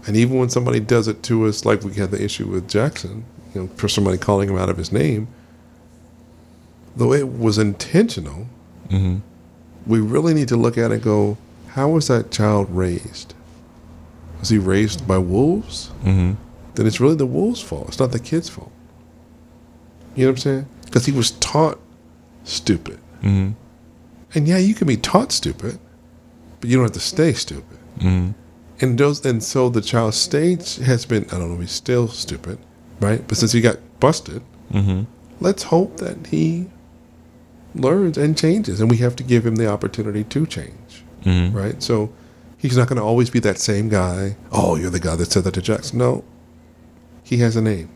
And 0.06 0.16
even 0.18 0.38
when 0.40 0.50
somebody 0.50 0.80
does 0.80 1.08
it 1.08 1.24
to 1.24 1.46
us, 1.48 1.66
like 1.66 1.84
we 1.84 1.94
had 1.94 2.12
the 2.12 2.22
issue 2.24 2.48
with 2.48 2.68
Jackson, 2.70 3.24
you 3.56 3.62
know, 3.62 3.68
for 3.76 3.88
somebody 3.88 4.18
calling 4.18 4.50
him 4.50 4.58
out 4.58 4.70
of 4.70 4.78
his 4.78 4.92
name, 4.92 5.28
though 6.96 7.14
it 7.14 7.28
was 7.40 7.58
intentional, 7.58 8.48
Mm-hmm. 8.90 9.18
we 9.86 10.00
really 10.00 10.34
need 10.34 10.48
to 10.48 10.58
look 10.58 10.76
at 10.78 10.90
it 10.92 10.96
and 10.96 11.04
go, 11.04 11.38
how 11.70 11.90
was 11.90 12.08
that 12.08 12.32
child 12.32 12.68
raised? 12.72 13.36
Was 14.40 14.50
he 14.50 14.58
raised 14.58 15.08
by 15.08 15.20
wolves? 15.20 15.92
Mm-hmm. 16.04 16.34
Then 16.76 16.86
it's 16.88 17.00
really 17.00 17.16
the 17.16 17.26
wolves' 17.26 17.62
fault. 17.62 17.88
It's 17.90 18.00
not 18.00 18.12
the 18.12 18.20
kid's 18.20 18.50
fault. 18.50 18.72
You 20.16 20.26
know 20.26 20.32
what 20.32 20.38
I'm 20.40 20.42
saying? 20.42 20.66
Because 20.86 21.06
he 21.06 21.12
was 21.12 21.32
taught 21.32 21.80
stupid. 22.44 23.00
Mm-hmm. 23.22 23.52
And 24.34 24.48
yeah, 24.48 24.58
you 24.58 24.74
can 24.76 24.88
be 24.88 24.98
taught 24.98 25.32
stupid, 25.32 25.80
but 26.60 26.70
you 26.70 26.78
don't 26.78 26.86
have 26.86 26.94
to 26.94 27.00
stay 27.00 27.34
stupid. 27.34 27.78
Mm-hmm. 28.00 28.32
And 28.82 28.98
those, 28.98 29.26
and 29.26 29.44
so 29.44 29.70
the 29.70 29.82
child's 29.82 30.18
stage 30.18 30.78
has 30.78 31.06
been, 31.06 31.26
I 31.26 31.38
don't 31.38 31.54
know, 31.54 31.60
he's 31.60 31.72
still 31.72 32.08
stupid, 32.08 32.60
right? 33.02 33.26
But 33.28 33.38
since 33.38 33.52
he 33.52 33.62
got 33.62 33.78
busted, 34.00 34.42
Mm-hmm. 34.72 35.04
let's 35.40 35.64
hope 35.64 35.98
that 35.98 36.28
he 36.28 36.68
learns 37.76 38.18
and 38.20 38.38
changes. 38.38 38.80
And 38.80 38.90
we 38.90 38.98
have 38.98 39.16
to 39.18 39.24
give 39.24 39.46
him 39.46 39.56
the 39.56 39.68
opportunity 39.68 40.24
to 40.26 40.46
change, 40.46 41.04
Mm-hmm. 41.24 41.58
right? 41.58 41.82
So 41.84 42.14
he's 42.58 42.78
not 42.78 42.88
going 42.88 42.98
to 42.98 43.04
always 43.04 43.30
be 43.30 43.40
that 43.40 43.58
same 43.58 43.90
guy. 43.90 44.38
Oh, 44.52 44.76
you're 44.76 44.90
the 44.92 45.00
guy 45.00 45.16
that 45.16 45.32
said 45.32 45.44
that 45.46 45.56
to 45.56 45.62
Jackson. 45.62 45.98
No, 46.00 46.24
he 47.30 47.38
has 47.38 47.56
a 47.56 47.62
name. 47.62 47.92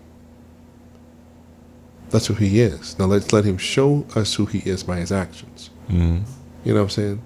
That's 2.12 2.28
who 2.28 2.36
he 2.36 2.62
is. 2.62 3.00
Now 3.00 3.06
let's 3.06 3.34
let 3.34 3.46
him 3.46 3.58
show 3.58 4.06
us 4.16 4.36
who 4.36 4.46
he 4.46 4.60
is 4.60 4.84
by 4.84 4.98
his 4.98 5.12
actions. 5.12 5.72
Mm-hmm. 5.90 6.20
You 6.64 6.74
know 6.74 6.82
what 6.82 6.84
I'm 6.84 6.90
saying? 6.92 7.22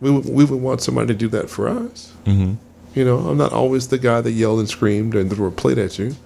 We 0.00 0.10
would, 0.10 0.24
we 0.24 0.44
would 0.46 0.62
want 0.62 0.80
somebody 0.80 1.08
to 1.08 1.14
do 1.14 1.28
that 1.28 1.50
for 1.50 1.68
us. 1.68 2.14
Mm-hmm. 2.24 2.54
You 2.94 3.04
know, 3.04 3.18
I'm 3.18 3.36
not 3.36 3.52
always 3.52 3.88
the 3.88 3.98
guy 3.98 4.22
that 4.22 4.32
yelled 4.32 4.60
and 4.60 4.70
screamed 4.70 5.14
and 5.14 5.30
threw 5.30 5.46
a 5.48 5.50
plate 5.50 5.76
at 5.76 5.98
you, 5.98 6.16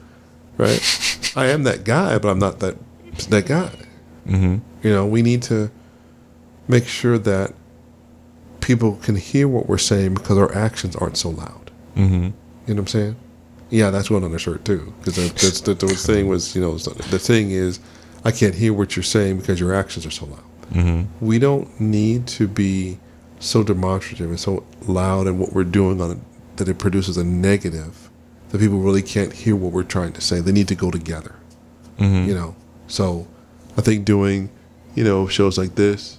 right? 0.57 1.33
I 1.37 1.47
am 1.47 1.65
that 1.65 1.83
guy, 1.83 2.17
but 2.19 2.29
I'm 2.29 2.39
not 2.39 2.61
that 2.61 2.77
that 3.31 3.47
guy. 3.47 3.73
Mm-hmm. 4.29 4.59
You 4.87 4.91
know, 4.91 5.05
we 5.05 5.21
need 5.21 5.43
to 5.45 5.69
make 6.69 6.87
sure 6.87 7.19
that 7.19 7.55
people 8.61 8.99
can 9.03 9.17
hear 9.17 9.49
what 9.49 9.69
we're 9.69 9.79
saying 9.79 10.15
because 10.15 10.39
our 10.39 10.55
actions 10.55 10.95
aren't 10.95 11.17
so 11.17 11.31
loud. 11.31 11.73
Mm-hmm. 11.97 12.15
You 12.15 12.21
know 12.23 12.33
what 12.67 12.79
I'm 12.79 12.87
saying? 12.87 13.17
Yeah, 13.75 13.91
that's 13.91 14.09
one 14.09 14.23
on 14.23 14.31
the 14.31 14.39
shirt 14.39 14.65
too. 14.65 14.95
Because 15.01 15.17
that's 15.17 15.61
the, 15.63 15.75
the 15.75 15.89
thing 15.89 16.29
was, 16.29 16.55
you 16.55 16.63
know, 16.63 16.79
the 16.79 17.19
thing 17.19 17.51
is, 17.51 17.81
I 18.25 18.31
can't 18.31 18.55
hear 18.55 18.73
what 18.73 18.95
you're 18.95 19.03
saying 19.03 19.39
because 19.39 19.59
your 19.59 19.75
actions 19.75 20.07
are 20.07 20.13
so 20.13 20.27
loud. 20.27 20.45
Mm-hmm. 20.73 21.27
We 21.27 21.41
don't 21.41 21.81
need 21.81 22.29
to 22.29 22.47
be 22.47 23.01
so 23.41 23.65
demonstrative 23.65 24.31
and 24.31 24.39
so 24.39 24.65
loud 24.87 25.27
in 25.27 25.41
what 25.41 25.53
we're 25.53 25.65
doing 25.65 26.01
on 26.01 26.13
it 26.13 26.19
that 26.57 26.69
it 26.69 26.79
produces 26.79 27.17
a 27.17 27.25
negative 27.25 28.11
that 28.51 28.61
people 28.61 28.79
really 28.79 29.03
can't 29.03 29.33
hear 29.33 29.57
what 29.57 29.73
we're 29.73 29.83
trying 29.83 30.13
to 30.13 30.21
say. 30.21 30.39
They 30.39 30.53
need 30.53 30.69
to 30.69 30.77
go 30.77 30.93
together. 30.93 31.35
Mm-hmm. 31.99 32.29
You 32.29 32.35
know, 32.37 32.57
so 32.87 33.27
I 33.77 33.81
think 33.81 34.05
doing, 34.05 34.51
you 34.95 35.03
know, 35.03 35.27
shows 35.27 35.59
like 35.59 35.75
this, 35.75 36.19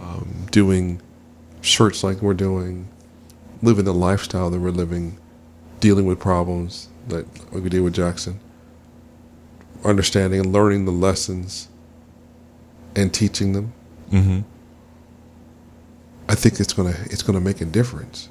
um, 0.00 0.46
doing 0.50 1.02
shirts 1.60 2.02
like 2.02 2.22
we're 2.22 2.32
doing, 2.32 2.88
living 3.60 3.84
the 3.84 3.92
lifestyle 3.92 4.48
that 4.48 4.58
we're 4.58 4.70
living, 4.70 5.18
dealing 5.84 6.06
with 6.06 6.18
problems 6.18 6.88
that 7.08 7.26
like 7.52 7.62
we 7.62 7.68
did 7.68 7.82
with 7.82 7.92
Jackson, 7.92 8.40
understanding 9.84 10.40
and 10.40 10.50
learning 10.50 10.86
the 10.86 10.90
lessons 10.90 11.68
and 12.96 13.12
teaching 13.12 13.52
them. 13.52 13.74
Mm-hmm. 14.10 14.40
I 16.26 16.34
think 16.36 16.58
it's 16.58 16.72
gonna 16.72 16.96
it's 17.10 17.22
gonna 17.22 17.42
make 17.42 17.60
a 17.60 17.66
difference. 17.66 18.30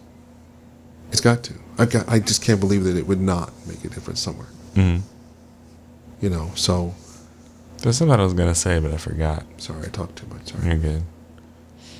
It's 1.11 1.21
got 1.21 1.43
to. 1.43 1.53
I 1.77 1.85
got. 1.85 2.09
I 2.09 2.17
just 2.17 2.41
can't 2.41 2.59
believe 2.59 2.85
that 2.85 2.97
it 2.97 3.05
would 3.05 3.21
not 3.21 3.53
make 3.67 3.85
a 3.85 3.89
difference 3.89 4.19
somewhere. 4.19 4.47
Mm-hmm. 4.73 5.05
You 6.21 6.29
know. 6.31 6.49
So 6.55 6.95
There's 7.83 7.97
something 7.99 8.19
I 8.19 8.23
was 8.23 8.33
gonna 8.33 8.55
say, 8.55 8.79
but 8.79 8.91
I 8.91 8.97
forgot. 8.97 9.45
sorry, 9.57 9.85
I 9.85 9.89
talked 9.89 10.15
too 10.15 10.25
much. 10.25 10.47
Sorry. 10.47 10.65
You're 10.69 10.77
good. 10.77 11.03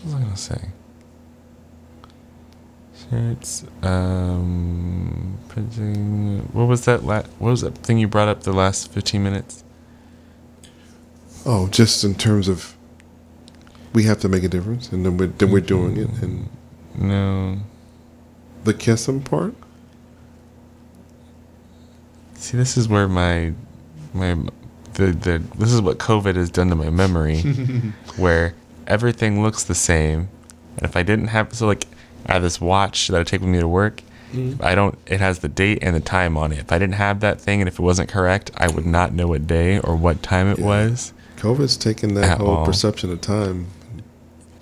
What 0.02 0.06
was 0.06 0.16
I 0.16 0.20
gonna 0.20 0.36
say? 0.36 0.62
Um, 3.84 5.38
printing. 5.50 6.40
What 6.54 6.68
was 6.68 6.86
that? 6.86 7.04
La- 7.04 7.24
what 7.40 7.52
was 7.52 7.62
that 7.62 7.78
thing 7.80 7.98
you 8.00 8.08
brought 8.08 8.28
up 8.28 8.44
the 8.44 8.54
last 8.54 8.92
15 8.92 9.22
minutes? 9.24 9.64
Oh, 11.46 11.68
just 11.68 12.04
in 12.04 12.16
terms 12.16 12.48
of 12.48 12.76
we 13.94 14.04
have 14.04 14.20
to 14.22 14.30
make 14.30 14.44
a 14.44 14.48
difference, 14.48 14.92
and 14.92 15.06
then 15.06 15.18
we're 15.18 15.28
then 15.28 15.52
we're 15.52 15.60
doing 15.62 15.98
it. 15.98 16.10
And 16.22 16.50
No. 16.98 17.58
the 18.64 18.74
Kesem 18.74 19.24
part. 19.24 19.54
See, 22.36 22.58
this 22.58 22.78
is 22.78 22.88
where 22.88 23.08
my 23.08 23.54
my 24.14 24.36
the 24.94 25.08
the 25.12 25.42
this 25.58 25.72
is 25.72 25.82
what 25.82 25.98
COVID 25.98 26.36
has 26.36 26.50
done 26.50 26.70
to 26.70 26.76
my 26.76 26.90
memory, 26.90 27.40
where 28.18 28.54
everything 28.88 29.44
looks 29.44 29.64
the 29.64 29.76
same, 29.76 30.30
and 30.78 30.86
if 30.90 30.96
I 30.98 31.04
didn't 31.04 31.28
have 31.28 31.54
so 31.54 31.68
like 31.68 31.86
I 32.28 32.34
have 32.34 32.42
this 32.42 32.60
watch 32.62 33.08
that 33.10 33.20
I 33.20 33.24
take 33.24 33.42
with 33.42 33.50
me 33.50 33.60
to 33.60 33.68
work. 33.68 34.02
Mm-hmm. 34.32 34.64
I 34.64 34.74
don't. 34.76 34.98
It 35.06 35.20
has 35.20 35.40
the 35.40 35.48
date 35.50 35.80
and 35.82 35.96
the 35.96 36.00
time 36.00 36.38
on 36.38 36.52
it. 36.52 36.60
If 36.60 36.72
I 36.72 36.80
didn't 36.80 36.96
have 36.96 37.20
that 37.20 37.40
thing, 37.40 37.62
and 37.62 37.68
if 37.68 37.78
it 37.78 37.82
wasn't 37.84 38.10
correct, 38.10 38.50
I 38.58 38.68
would 38.68 38.86
not 38.86 39.14
know 39.14 39.28
what 39.28 39.46
day 39.46 39.80
or 39.80 39.96
what 39.96 40.24
time 40.24 40.48
it 40.48 40.58
Yeah. 40.60 40.66
was 40.66 41.14
COVID's 41.38 41.78
taken 41.78 42.14
that 42.16 42.38
whole 42.40 42.48
all. 42.58 42.66
perception 42.66 43.12
of 43.12 43.22
time 43.22 43.68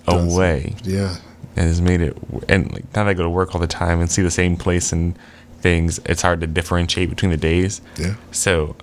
away. 0.07 0.75
Yeah, 0.83 1.15
and 1.55 1.67
has 1.67 1.81
made 1.81 2.01
it 2.01 2.17
and 2.49 2.71
like 2.73 2.83
now 2.95 3.03
that 3.03 3.07
I 3.09 3.13
go 3.13 3.23
to 3.23 3.29
work 3.29 3.53
all 3.55 3.61
the 3.61 3.67
time 3.67 3.99
and 4.01 4.09
see 4.11 4.21
the 4.21 4.31
same 4.31 4.57
place 4.57 4.91
and 4.91 5.17
things 5.59 5.99
it's 6.05 6.21
hard 6.23 6.41
to 6.41 6.47
differentiate 6.47 7.07
between 7.09 7.29
the 7.29 7.37
days 7.37 7.81
yeah, 7.97 8.15
so 8.31 8.75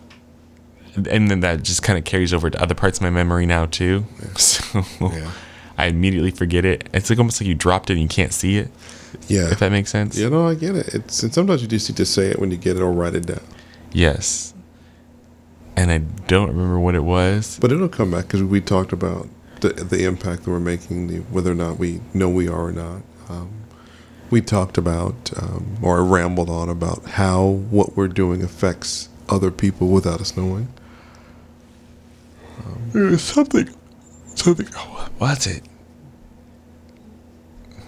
and 0.95 1.29
then 1.29 1.41
that 1.41 1.63
just 1.65 1.83
kind 1.83 1.99
of 1.99 2.05
carries 2.05 2.33
over 2.33 2.49
to 2.51 2.63
other 2.63 2.75
parts 2.75 2.99
of 2.99 3.03
my 3.03 3.11
memory 3.11 3.47
now 3.47 3.67
too 3.67 4.05
so 4.37 4.85
yeah, 5.01 5.31
I 5.79 5.87
immediately 5.87 6.31
forget 6.33 6.65
it 6.67 6.89
it's 6.93 7.09
like 7.09 7.19
almost 7.19 7.41
like 7.41 7.49
you 7.49 7.55
dropped 7.55 7.89
it 7.89 7.95
and 7.95 8.03
you 8.03 8.09
can't 8.09 8.33
see 8.33 8.59
it 8.59 8.71
yeah. 9.27 9.51
if 9.51 9.59
that 9.61 9.73
makes 9.73 9.91
sense 9.91 10.19
You 10.19 10.29
know, 10.29 10.47
I 10.47 10.55
get 10.55 10.77
it. 10.77 10.95
It's 10.95 11.23
and 11.23 11.33
sometimes 11.33 11.63
you 11.63 11.69
just 11.69 11.89
need 11.89 11.97
to 11.97 12.05
say 12.05 12.27
it 12.27 12.39
when 12.39 12.51
you 12.51 12.59
get 12.59 12.77
it 12.77 12.83
or 12.83 12.93
write 12.93 13.15
it 13.15 13.27
down. 13.27 13.41
yes 13.93 14.53
and 15.77 15.91
I 15.91 15.99
don't 16.27 16.49
remember 16.49 16.79
what 16.81 16.95
it 16.95 17.05
was 17.05 17.59
But 17.61 17.73
it'll 17.73 17.89
come 17.89 18.11
back 18.11 18.27
because 18.27 18.43
we 18.43 18.61
talked 18.61 18.93
about 18.93 19.29
the 19.61 19.71
the 19.71 20.05
impact 20.05 20.45
that 20.45 20.51
we're 20.51 20.61
making, 20.61 21.07
the, 21.09 21.19
whether 21.33 21.51
or 21.51 21.55
not 21.55 21.79
we 21.79 22.01
know 22.15 22.29
we 22.29 22.49
are 22.49 22.67
or 22.67 22.73
not. 22.73 23.03
Um, 23.29 23.51
we 24.31 24.41
talked 24.41 24.77
about 24.79 25.31
um, 25.41 25.79
or 25.83 26.05
rambled 26.05 26.51
on 26.51 26.69
about 26.69 27.05
how 27.05 27.43
what 27.71 27.97
we're 27.97 28.09
doing 28.09 28.43
affects 28.43 29.09
other 29.29 29.51
people 29.51 29.89
without 29.89 30.21
us 30.21 30.37
knowing. 30.37 30.69
There's 32.93 33.23
something 33.23 33.69
something 34.39 34.67
what's 35.19 35.47
it 35.47 35.63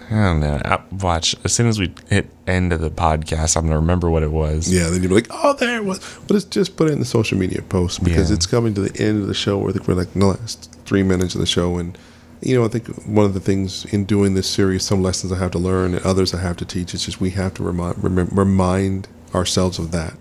I 0.09 0.23
don't 0.25 0.41
know. 0.41 0.61
I, 0.65 0.81
watch 0.91 1.37
as 1.45 1.53
soon 1.53 1.67
as 1.67 1.79
we 1.79 1.93
hit 2.09 2.27
end 2.45 2.73
of 2.73 2.81
the 2.81 2.89
podcast, 2.91 3.55
I'm 3.55 3.63
gonna 3.63 3.77
remember 3.79 4.09
what 4.09 4.23
it 4.23 4.31
was. 4.31 4.69
Yeah, 4.69 4.89
then 4.89 5.01
you'll 5.01 5.07
be 5.07 5.15
like, 5.15 5.27
oh, 5.29 5.53
there 5.53 5.77
it 5.77 5.85
was. 5.85 5.99
But 6.27 6.35
it's 6.35 6.43
just 6.43 6.75
put 6.75 6.89
it 6.89 6.91
in 6.91 6.99
the 6.99 7.05
social 7.05 7.37
media 7.37 7.61
post 7.61 8.03
because 8.03 8.29
Yeah. 8.29 8.35
it's 8.35 8.45
coming 8.45 8.73
to 8.73 8.81
the 8.81 9.01
end 9.01 9.21
of 9.21 9.29
the 9.29 9.33
show. 9.33 9.65
I 9.69 9.71
think 9.71 9.87
we're 9.87 9.93
like 9.93 10.13
in 10.13 10.19
the 10.19 10.27
last 10.27 10.69
three 10.83 11.01
minutes 11.01 11.33
of 11.33 11.39
the 11.39 11.47
show. 11.47 11.77
And, 11.77 11.97
you 12.41 12.53
know, 12.59 12.65
I 12.65 12.67
think 12.67 12.87
one 13.07 13.25
of 13.25 13.33
the 13.33 13.39
things 13.39 13.85
in 13.85 14.03
doing 14.03 14.33
this 14.33 14.49
series, 14.49 14.83
some 14.83 15.01
lessons 15.01 15.31
I 15.31 15.37
have 15.37 15.51
to 15.51 15.59
learn 15.59 15.93
and 15.93 16.05
others 16.05 16.33
I 16.33 16.41
have 16.41 16.57
to 16.57 16.65
teach, 16.65 16.93
is 16.93 17.05
just 17.05 17.21
we 17.21 17.29
have 17.29 17.53
to 17.53 17.63
remind, 17.63 18.03
remind 18.37 19.07
ourselves 19.33 19.79
of 19.79 19.91
that, 19.91 20.15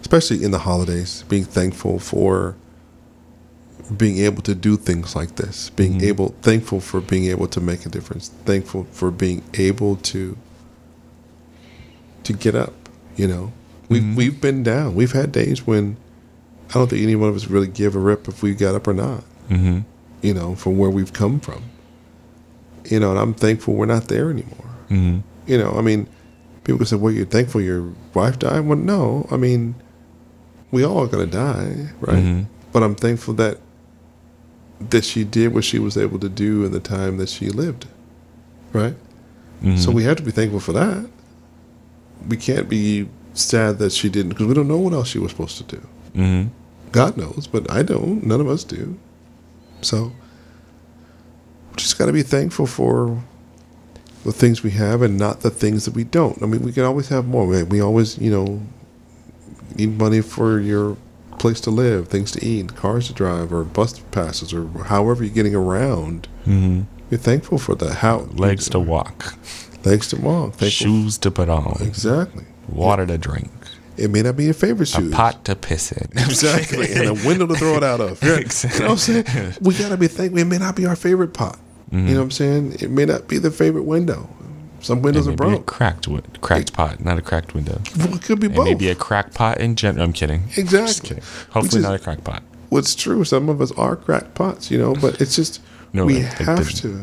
especially 0.00 0.42
in 0.42 0.52
the 0.52 0.60
holidays, 0.60 1.24
being 1.28 1.44
thankful 1.44 1.98
for 1.98 2.56
being 3.96 4.18
able 4.18 4.42
to 4.42 4.54
do 4.54 4.76
things 4.76 5.16
like 5.16 5.36
this, 5.36 5.70
being 5.70 6.00
Mhm. 6.00 6.02
able, 6.02 6.34
thankful 6.42 6.80
for 6.80 7.00
being 7.00 7.24
able 7.26 7.46
to 7.48 7.60
make 7.60 7.86
a 7.86 7.88
difference, 7.88 8.30
thankful 8.44 8.86
for 8.92 9.10
being 9.10 9.42
able 9.54 9.96
to 9.96 10.36
to 12.24 12.32
get 12.32 12.54
up. 12.54 12.74
You 13.16 13.26
know, 13.28 13.52
we've 13.88 14.02
Mhm. 14.02 14.14
we've 14.16 14.40
been 14.40 14.62
down. 14.62 14.94
We've 14.94 15.12
had 15.12 15.32
days 15.32 15.66
when 15.66 15.96
I 16.70 16.74
don't 16.74 16.90
think 16.90 17.02
any 17.02 17.16
one 17.16 17.30
of 17.30 17.36
us 17.36 17.48
really 17.48 17.66
give 17.68 17.96
a 17.96 17.98
rip 17.98 18.28
if 18.28 18.42
we 18.42 18.54
got 18.54 18.74
up 18.74 18.86
or 18.86 18.92
not. 18.92 19.24
Mm-hmm. 19.50 19.78
You 20.20 20.34
know, 20.34 20.54
from 20.54 20.76
where 20.76 20.90
we've 20.90 21.12
come 21.12 21.40
from. 21.40 21.62
You 22.90 23.00
know, 23.00 23.10
and 23.12 23.18
I'm 23.18 23.32
thankful 23.34 23.74
we're 23.74 23.86
not 23.86 24.08
there 24.08 24.28
anymore. 24.30 24.66
Mm-hmm. 24.90 25.18
You 25.46 25.58
know, 25.58 25.74
I 25.78 25.80
mean, 25.80 26.06
people 26.64 26.78
can 26.78 26.86
say, 26.86 26.96
"Well, 26.96 27.12
you're 27.12 27.24
thankful 27.24 27.60
your 27.62 27.84
wife 28.12 28.38
died." 28.38 28.66
Well, 28.66 28.76
no, 28.78 29.26
I 29.30 29.36
mean, 29.38 29.74
we 30.70 30.84
all 30.84 30.98
are 30.98 31.06
gonna 31.06 31.26
die, 31.26 31.88
right? 32.02 32.22
Mhm. 32.22 32.46
But 32.72 32.82
I'm 32.82 32.94
thankful 32.94 33.32
that 33.34 33.58
that 34.80 35.04
she 35.04 35.24
did 35.24 35.54
what 35.54 35.64
she 35.64 35.78
was 35.78 35.96
able 35.96 36.18
to 36.20 36.28
do 36.28 36.64
in 36.64 36.72
the 36.72 36.80
time 36.80 37.16
that 37.18 37.28
she 37.28 37.48
lived, 37.50 37.86
right? 38.72 38.94
Mm-hmm. 39.62 39.76
So 39.76 39.90
we 39.90 40.04
have 40.04 40.16
to 40.16 40.22
be 40.22 40.30
thankful 40.30 40.60
for 40.60 40.72
that. 40.72 41.08
We 42.28 42.36
can't 42.36 42.68
be 42.68 43.08
sad 43.34 43.78
that 43.78 43.92
she 43.92 44.08
didn't 44.08 44.30
because 44.30 44.46
we 44.46 44.54
don't 44.54 44.68
know 44.68 44.78
what 44.78 44.92
else 44.92 45.08
she 45.08 45.18
was 45.18 45.30
supposed 45.30 45.58
to 45.58 45.64
do. 45.64 45.88
Mm-hmm. 46.14 46.48
God 46.92 47.16
knows, 47.16 47.46
but 47.46 47.70
I 47.70 47.82
don't. 47.82 48.24
None 48.24 48.40
of 48.40 48.48
us 48.48 48.64
do. 48.64 48.98
So 49.80 50.12
we 51.70 51.76
just 51.76 51.98
got 51.98 52.06
to 52.06 52.12
be 52.12 52.22
thankful 52.22 52.66
for 52.66 53.22
the 54.24 54.32
things 54.32 54.62
we 54.62 54.70
have 54.70 55.02
and 55.02 55.18
not 55.18 55.40
the 55.40 55.50
things 55.50 55.84
that 55.84 55.94
we 55.94 56.04
don't. 56.04 56.42
I 56.42 56.46
mean, 56.46 56.62
we 56.62 56.72
can 56.72 56.84
always 56.84 57.08
have 57.08 57.26
more. 57.26 57.46
We, 57.46 57.62
we 57.62 57.80
always, 57.80 58.18
you 58.18 58.30
know, 58.30 58.60
need 59.76 59.98
money 59.98 60.20
for 60.20 60.58
your 60.58 60.96
place 61.38 61.60
to 61.62 61.70
live, 61.70 62.08
things 62.08 62.30
to 62.32 62.44
eat, 62.44 62.74
cars 62.76 63.06
to 63.08 63.12
drive, 63.12 63.52
or 63.52 63.64
bus 63.64 63.98
passes, 64.10 64.52
or 64.52 64.66
however 64.84 65.24
you're 65.24 65.34
getting 65.34 65.54
around. 65.54 66.28
Mm-hmm. 66.46 66.82
You're 67.10 67.18
thankful 67.18 67.58
for 67.58 67.74
that. 67.76 67.94
How 67.96 68.28
Legs 68.34 68.68
to 68.70 68.78
walk, 68.80 69.34
legs 69.84 70.08
to 70.08 70.20
walk. 70.20 70.54
Thankful 70.54 70.68
shoes 70.68 71.16
to 71.18 71.30
put 71.30 71.48
on, 71.48 71.78
Exactly. 71.80 72.44
water 72.68 73.06
to 73.06 73.16
drink, 73.16 73.50
It 73.96 74.10
may 74.10 74.22
not 74.22 74.36
be 74.36 74.44
your 74.44 74.54
favorite 74.54 74.86
shoes. 74.88 75.10
a 75.12 75.16
pot 75.16 75.44
to 75.46 75.56
piss 75.56 75.90
in. 75.92 76.08
Exactly. 76.16 76.92
and 76.92 77.06
a 77.08 77.14
window 77.26 77.46
to 77.46 77.54
throw 77.54 77.76
it 77.76 77.82
out 77.84 78.00
of. 78.00 78.22
You 78.22 78.28
know 78.28 78.34
what 78.34 78.90
I'm 78.90 78.96
saying? 78.98 79.24
We 79.62 79.74
got 79.74 79.88
to 79.88 79.96
be 79.96 80.06
thankful. 80.08 80.38
It 80.38 80.44
may 80.46 80.58
not 80.58 80.76
be 80.76 80.84
our 80.86 80.96
favorite 80.96 81.32
pot. 81.34 81.58
You 81.90 81.98
know 82.00 82.14
what 82.16 82.22
I'm 82.24 82.30
saying? 82.30 82.72
It 82.80 82.90
may 82.90 83.06
not 83.06 83.28
be 83.28 83.38
the 83.38 83.50
favorite 83.50 83.84
window. 83.84 84.28
Some 84.80 85.02
windows 85.02 85.26
It 85.26 85.30
are 85.30 85.32
may 85.32 85.36
be 85.50 85.54
a 85.54 85.56
broke. 85.56 85.66
cracked, 85.66 86.08
cracked 86.40 86.72
pot, 86.72 87.04
not 87.04 87.18
a 87.18 87.22
cracked 87.22 87.52
window. 87.54 87.80
Well, 87.98 88.14
it 88.14 88.22
could 88.22 88.38
be 88.40 88.46
It 88.46 88.54
both. 88.54 88.64
may 88.64 88.74
be 88.74 88.88
a 88.88 88.94
crack 88.94 89.34
pot 89.34 89.58
in 89.58 89.74
general. 89.76 90.04
I'm 90.04 90.12
kidding. 90.12 90.44
Exactly. 90.56 90.86
Just 90.86 91.02
kidding. 91.04 91.22
Hopefully 91.50 91.80
is- 91.80 91.84
not 91.84 91.94
a 91.94 91.98
crack 91.98 92.22
pot. 92.24 92.42
What's 92.68 92.94
true, 92.94 93.24
some 93.24 93.48
of 93.48 93.60
us 93.60 93.72
are 93.72 93.96
cracked 93.96 94.34
pots, 94.34 94.70
you 94.70 94.78
know, 94.78 94.94
but 94.94 95.20
it's 95.20 95.34
just, 95.34 95.60
No, 95.92 96.04
we 96.04 96.22
like 96.22 96.32
have 96.38 96.66
the- 96.82 97.02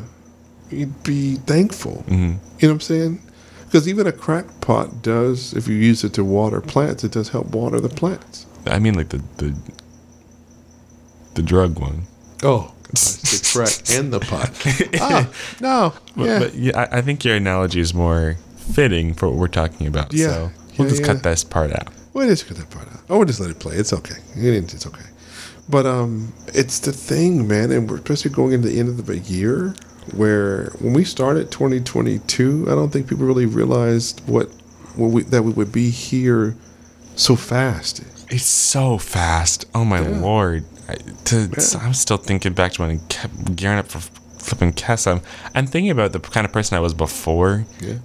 to 0.69 0.85
be 1.03 1.35
thankful. 1.47 2.03
Mhm. 2.07 2.13
You 2.13 2.27
know 2.27 2.37
what 2.59 2.71
I'm 2.71 2.79
saying? 2.81 3.21
Because 3.65 3.87
even 3.87 4.07
a 4.07 4.11
cracked 4.11 4.61
pot 4.61 5.01
does, 5.01 5.53
if 5.53 5.67
you 5.67 5.75
use 5.75 6.03
it 6.03 6.13
to 6.13 6.23
water 6.23 6.61
plants, 6.61 7.03
it 7.03 7.11
does 7.11 7.29
help 7.29 7.47
water 7.47 7.79
the 7.81 7.89
plants. 7.89 8.45
I 8.67 8.79
mean, 8.79 8.93
like 8.93 9.09
the 9.09 9.21
the 9.37 9.53
the 11.33 11.41
drug 11.41 11.79
one. 11.79 12.03
Oh, 12.43 12.71
the 13.21 13.49
crack 13.53 13.97
and 13.97 14.11
the 14.13 14.19
pot. 14.19 14.51
Ah, 15.01 15.29
no. 15.61 15.93
But, 16.15 16.25
Yeah. 16.25 16.39
but 16.39 16.53
yeah, 16.55 16.79
I, 16.91 16.97
I 16.97 17.01
think 17.01 17.23
your 17.23 17.35
analogy 17.35 17.79
is 17.79 17.93
more 17.93 18.37
fitting 18.73 19.13
for 19.13 19.29
what 19.29 19.37
we're 19.37 19.47
talking 19.47 19.87
about. 19.87 20.13
Yeah. 20.13 20.27
So 20.27 20.51
we'll 20.77 20.87
Yeah, 20.87 20.89
just 20.89 21.01
yeah. 21.01 21.07
cut 21.07 21.23
this 21.23 21.43
part 21.43 21.71
out. 21.71 21.89
Well, 22.13 22.27
just 22.27 22.47
cut 22.47 22.57
that 22.57 22.69
part 22.69 22.87
out. 22.87 22.99
Oh, 23.09 23.17
we'll 23.17 23.27
just 23.27 23.39
let 23.39 23.49
it 23.49 23.59
play. 23.59 23.75
It's 23.75 23.93
okay. 23.93 24.15
It- 24.35 24.73
It's 24.73 24.87
okay. 24.87 25.03
But 25.67 25.85
um, 25.85 26.31
it's 26.53 26.79
the 26.79 26.91
thing, 26.91 27.47
man, 27.47 27.71
and 27.71 27.89
we're 27.89 27.97
especially 27.97 28.31
going 28.31 28.53
into 28.53 28.69
the 28.69 28.79
end 28.79 28.87
of 28.89 29.05
the 29.05 29.17
year 29.19 29.73
where 30.13 30.65
when 30.79 30.93
we 30.93 31.03
started 31.03 31.49
2022, 31.51 32.65
I 32.67 32.75
don't 32.75 32.89
think 32.91 33.07
people 33.07 33.25
really 33.25 33.47
realized 33.47 34.21
what, 34.27 34.47
what 34.95 35.07
we, 35.09 35.23
that 35.23 35.41
we 35.43 35.51
would 35.53 35.71
be 35.71 35.89
here 35.89 36.55
so 37.15 37.35
fast. 37.35 38.03
It's 38.29 38.43
so 38.45 38.97
fast. 38.99 39.65
Oh 39.73 39.83
my 39.85 40.01
Yeah. 40.01 40.19
lord! 40.19 40.65
I, 40.87 40.95
to, 41.25 41.49
Yeah. 41.57 41.79
I'm 41.81 41.93
still 41.93 42.17
thinking 42.17 42.53
back 42.53 42.73
to 42.73 42.81
when 42.83 42.91
I 42.91 42.99
kept 43.09 43.55
gearing 43.55 43.79
up 43.79 43.87
for 43.87 43.99
flipping 44.39 44.73
Kesem. 44.73 45.23
I'm, 45.55 45.65
thinking 45.65 45.89
about 45.91 46.11
the 46.11 46.19
kind 46.19 46.45
of 46.45 46.51
person 46.53 46.77
I 46.77 46.79
was 46.79 46.93
before 46.93 47.65
Yeah. 47.81 47.95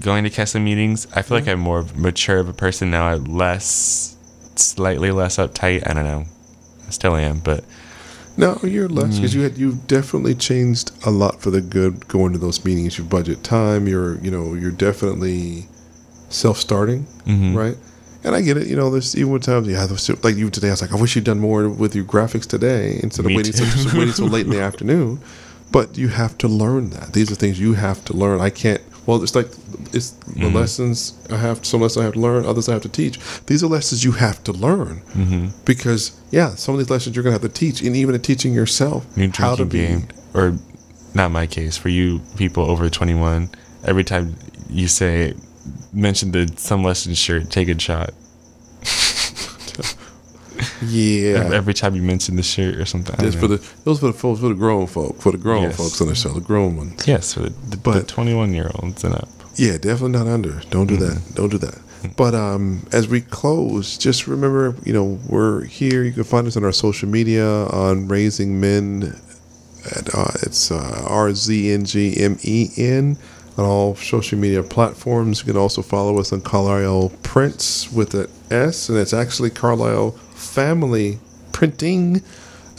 going 0.00 0.24
to 0.24 0.30
Kesem 0.30 0.62
meetings. 0.62 1.06
I 1.14 1.22
feel 1.22 1.38
like 1.38 1.48
I'm 1.48 1.60
more 1.60 1.86
mature 1.94 2.38
of 2.38 2.48
a 2.48 2.52
person 2.52 2.90
now. 2.90 3.06
I'm 3.06 3.24
less, 3.24 4.16
slightly 4.56 5.10
less 5.10 5.36
uptight. 5.38 5.88
I 5.88 5.94
don't 5.94 6.04
know. 6.04 6.24
I 6.86 6.90
still 6.90 7.16
am, 7.16 7.38
but 7.40 7.64
No, 8.36 8.58
you're 8.62 8.88
less 8.88 9.16
because 9.16 9.34
you 9.34 9.42
had 9.42 9.58
you've 9.58 9.86
definitely 9.88 10.34
changed 10.34 10.92
a 11.04 11.10
lot 11.10 11.40
for 11.40 11.50
the 11.50 11.60
good 11.60 12.06
going 12.08 12.32
to 12.34 12.38
those 12.38 12.64
meetings. 12.64 12.96
You 12.98 13.04
budget 13.04 13.42
time. 13.42 13.88
You're 13.88 14.18
you 14.18 14.30
know 14.30 14.54
you're 14.54 14.70
definitely 14.70 15.66
self-starting, 16.28 17.06
Mhm. 17.26 17.54
right? 17.56 17.76
And 18.28 18.36
I 18.36 18.42
get 18.42 18.56
it. 18.58 18.66
You 18.66 18.76
know, 18.76 18.90
there's 18.90 19.16
even 19.16 19.32
with 19.32 19.42
times 19.42 19.66
yeah, 19.66 19.86
like 20.22 20.36
even 20.36 20.50
today. 20.50 20.68
I 20.68 20.72
was 20.72 20.82
like, 20.82 20.92
I 20.92 20.96
wish 21.00 21.16
you'd 21.16 21.24
done 21.24 21.40
more 21.40 21.68
with 21.68 21.94
your 21.96 22.04
graphics 22.04 22.46
today 22.46 23.00
instead 23.02 23.24
of 23.24 23.32
waiting 23.34 23.54
so, 23.54 23.64
waiting 23.98 24.12
so 24.14 24.26
late 24.26 24.44
in 24.44 24.52
the 24.52 24.60
afternoon. 24.70 25.20
But 25.72 25.96
you 25.98 26.08
have 26.08 26.36
to 26.38 26.48
learn 26.48 26.90
that. 26.90 27.12
These 27.14 27.30
are 27.32 27.34
things 27.34 27.58
you 27.58 27.72
have 27.74 28.04
to 28.06 28.12
learn. 28.12 28.40
I 28.40 28.50
can't. 28.50 28.82
Well, 29.06 29.22
it's 29.22 29.34
like 29.34 29.46
it's 29.94 30.10
the 30.10 30.44
Mm-hmm. 30.44 30.56
lessons 30.56 31.14
I 31.30 31.36
have. 31.36 31.64
Some 31.64 31.80
lessons 31.80 32.02
I 32.02 32.04
have 32.04 32.12
to 32.14 32.20
learn. 32.20 32.44
Others 32.44 32.68
I 32.68 32.72
have 32.74 32.82
to 32.82 32.88
teach. 32.90 33.18
These 33.46 33.64
are 33.64 33.66
lessons 33.66 34.04
you 34.04 34.12
have 34.12 34.44
to 34.44 34.52
learn 34.52 35.00
Mm-hmm. 35.16 35.46
because 35.64 36.12
yeah, 36.30 36.50
some 36.54 36.74
of 36.74 36.78
these 36.80 36.90
lessons 36.90 37.16
you're 37.16 37.22
gonna 37.22 37.32
have 37.32 37.42
to 37.42 37.48
teach, 37.48 37.80
and 37.82 37.96
even 37.96 38.14
in 38.14 38.20
teaching 38.20 38.52
yourself 38.52 39.06
how 39.34 39.54
to 39.56 39.64
be. 39.64 39.78
game, 39.78 40.08
or 40.34 40.58
not 41.14 41.30
my 41.30 41.46
case. 41.46 41.76
For 41.78 41.88
you 41.88 42.20
people 42.36 42.64
over 42.70 42.90
21, 42.90 43.48
every 43.84 44.04
time 44.04 44.36
you 44.68 44.86
say 44.88 45.34
mention 45.92 46.32
the 46.32 46.50
some 46.56 46.82
lesson 46.82 47.14
shirt, 47.14 47.50
take 47.50 47.68
a 47.68 47.78
shot. 47.78 48.10
Yeah, 50.82 51.50
Every 51.52 51.72
time 51.74 51.94
you 51.94 52.02
mention 52.02 52.34
the 52.36 52.42
shirt 52.42 52.76
or 52.76 52.84
something. 52.84 53.14
I 53.18 53.30
for 53.30 53.42
know. 53.48 53.56
the 53.56 53.70
those 53.84 54.00
for 54.00 54.06
the 54.08 54.12
folks 54.12 54.40
for 54.40 54.48
the 54.48 54.54
grown 54.54 54.86
folk 54.88 55.20
for 55.20 55.30
the 55.30 55.38
grown 55.38 55.62
Yes. 55.64 55.76
folks 55.76 56.00
on 56.00 56.08
the 56.08 56.14
show, 56.16 56.30
the 56.32 56.40
grown 56.40 56.76
ones. 56.76 57.06
yes, 57.06 57.34
for 57.34 57.40
the, 57.40 57.50
the, 57.50 57.70
the 57.70 57.76
But- 57.76 58.08
21 58.08 58.52
year 58.54 58.70
olds 58.76 59.04
and 59.04 59.14
up. 59.14 59.28
Yeah, 59.54 59.72
definitely 59.72 60.10
not 60.12 60.26
under. 60.28 60.60
Don't 60.70 60.86
do 60.86 60.96
that. 60.98 61.20
Don't 61.34 61.48
do 61.50 61.58
that. 61.58 61.78
But 62.16 62.34
um, 62.36 62.86
as 62.92 63.08
we 63.08 63.20
close, 63.20 63.98
just 63.98 64.28
remember, 64.28 64.74
you 64.84 64.92
know, 64.92 65.18
we're 65.28 65.64
here. 65.64 66.04
You 66.04 66.12
can 66.12 66.22
find 66.24 66.46
us 66.46 66.56
on 66.56 66.64
our 66.64 66.70
social 66.72 67.08
media 67.08 67.44
on 67.66 68.06
Raising 68.06 68.60
Men. 68.60 69.16
At, 69.96 70.14
uh, 70.14 70.30
it's 70.42 70.70
uh, 70.70 71.04
R 71.08 71.32
Z 71.34 71.72
N 71.72 71.84
G 71.84 72.14
M 72.20 72.36
E 72.42 72.68
N 72.76 73.16
on 73.58 73.64
all 73.64 73.94
social 73.96 74.38
media 74.38 74.62
platforms. 74.62 75.40
You 75.40 75.46
can 75.52 75.56
also 75.60 75.82
follow 75.82 76.18
us 76.18 76.32
on 76.32 76.40
Carlisle 76.40 77.10
Prints 77.22 77.92
with 77.92 78.14
an 78.14 78.28
S, 78.50 78.88
and 78.88 78.96
it's 78.96 79.12
actually 79.12 79.50
Carlisle 79.50 80.12
Family 80.34 81.18
Printing 81.52 82.22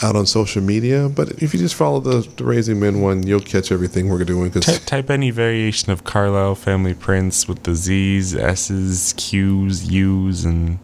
out 0.02 0.16
on 0.16 0.26
social 0.26 0.62
media. 0.62 1.10
But 1.10 1.44
if 1.44 1.54
you 1.54 1.60
just 1.60 1.76
follow 1.76 2.00
the, 2.00 2.28
the 2.38 2.46
Raising 2.46 2.80
Men 2.80 3.02
one, 3.02 3.28
you'll 3.28 3.42
catch 3.42 3.72
everything 3.72 4.08
we're 4.08 4.24
doing. 4.24 4.50
Ty- 4.52 4.60
Because 4.60 4.80
type 4.86 5.10
any 5.10 5.30
variation 5.32 5.92
of 5.92 6.06
Carlisle 6.06 6.56
family 6.56 6.94
prints 6.94 7.48
with 7.48 7.64
the 7.64 7.76
Z's, 7.76 8.34
S's, 8.34 9.14
Q's, 9.18 9.92
U's, 9.92 10.46
and 10.46 10.80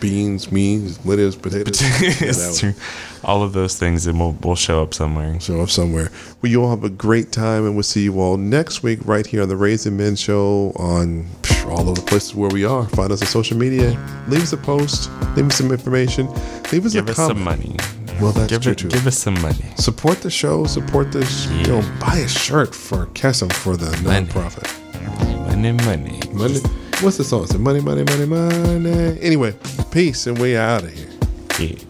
beans, 0.00 0.50
means, 0.50 1.04
lettuce, 1.06 1.36
potatoes. 1.42 1.80
Yeah, 1.82 1.88
that 2.10 2.22
it's 2.22 2.62
one. 2.62 2.72
true. 2.72 2.82
all 3.24 3.42
of 3.42 3.52
those 3.52 3.78
things, 3.78 4.06
and 4.06 4.18
we'll, 4.18 4.36
we'll 4.42 4.56
show 4.56 4.82
up 4.82 4.94
somewhere. 4.94 5.38
show 5.40 5.60
up 5.60 5.68
somewhere. 5.70 6.10
Well, 6.42 6.50
you 6.50 6.62
all 6.62 6.70
have 6.70 6.84
a 6.84 6.90
great 6.90 7.32
time, 7.32 7.64
and 7.66 7.74
we'll 7.74 7.82
see 7.82 8.02
you 8.02 8.20
all 8.20 8.36
next 8.36 8.82
week 8.82 9.00
right 9.04 9.26
here 9.26 9.42
on 9.42 9.48
the 9.48 9.56
Raising 9.56 9.96
Men 9.96 10.16
Show 10.16 10.72
on 10.76 11.24
psh, 11.42 11.66
all 11.70 11.88
of 11.88 11.94
the 11.96 12.02
places 12.02 12.34
where 12.34 12.50
we 12.50 12.64
are. 12.64 12.86
Find 12.88 13.12
us 13.12 13.20
on 13.22 13.28
social 13.28 13.56
media. 13.56 13.90
Leave 14.28 14.42
us 14.42 14.52
a 14.52 14.56
post. 14.56 15.10
Leave 15.36 15.46
us 15.46 15.56
some 15.56 15.70
information. 15.70 16.26
Leave 16.72 16.86
us 16.86 16.92
Give 16.94 17.06
a 17.06 17.10
us 17.10 17.16
comment. 17.16 17.36
some 17.38 17.44
money. 17.44 17.76
Well, 18.20 18.32
that's 18.32 18.50
give 18.52 18.62
true 18.62 18.72
it, 18.72 18.78
too. 18.78 18.88
Give 18.88 19.06
us 19.06 19.16
some 19.16 19.40
money. 19.40 19.64
Support 19.76 20.20
the 20.20 20.30
show. 20.30 20.66
Support 20.66 21.10
this. 21.12 21.46
You 21.52 21.66
know, 21.68 21.96
buy 22.00 22.16
a 22.18 22.28
shirt 22.28 22.74
for 22.74 23.06
Kesem 23.06 23.50
for 23.52 23.76
the 23.78 23.90
Money. 24.02 24.26
nonprofit. 24.26 25.46
Money, 25.46 25.72
money. 25.72 26.20
Money. 26.32 26.60
What's 27.02 27.16
the 27.16 27.24
song? 27.24 27.44
It's 27.44 27.56
money, 27.56 27.80
money, 27.80 28.04
money, 28.04 28.26
money. 28.26 29.18
Anyway, 29.22 29.54
peace, 29.90 30.26
and 30.26 30.38
we 30.38 30.54
out 30.54 30.84
of 30.84 30.92
here. 30.92 31.08
Yeah. 31.58 31.89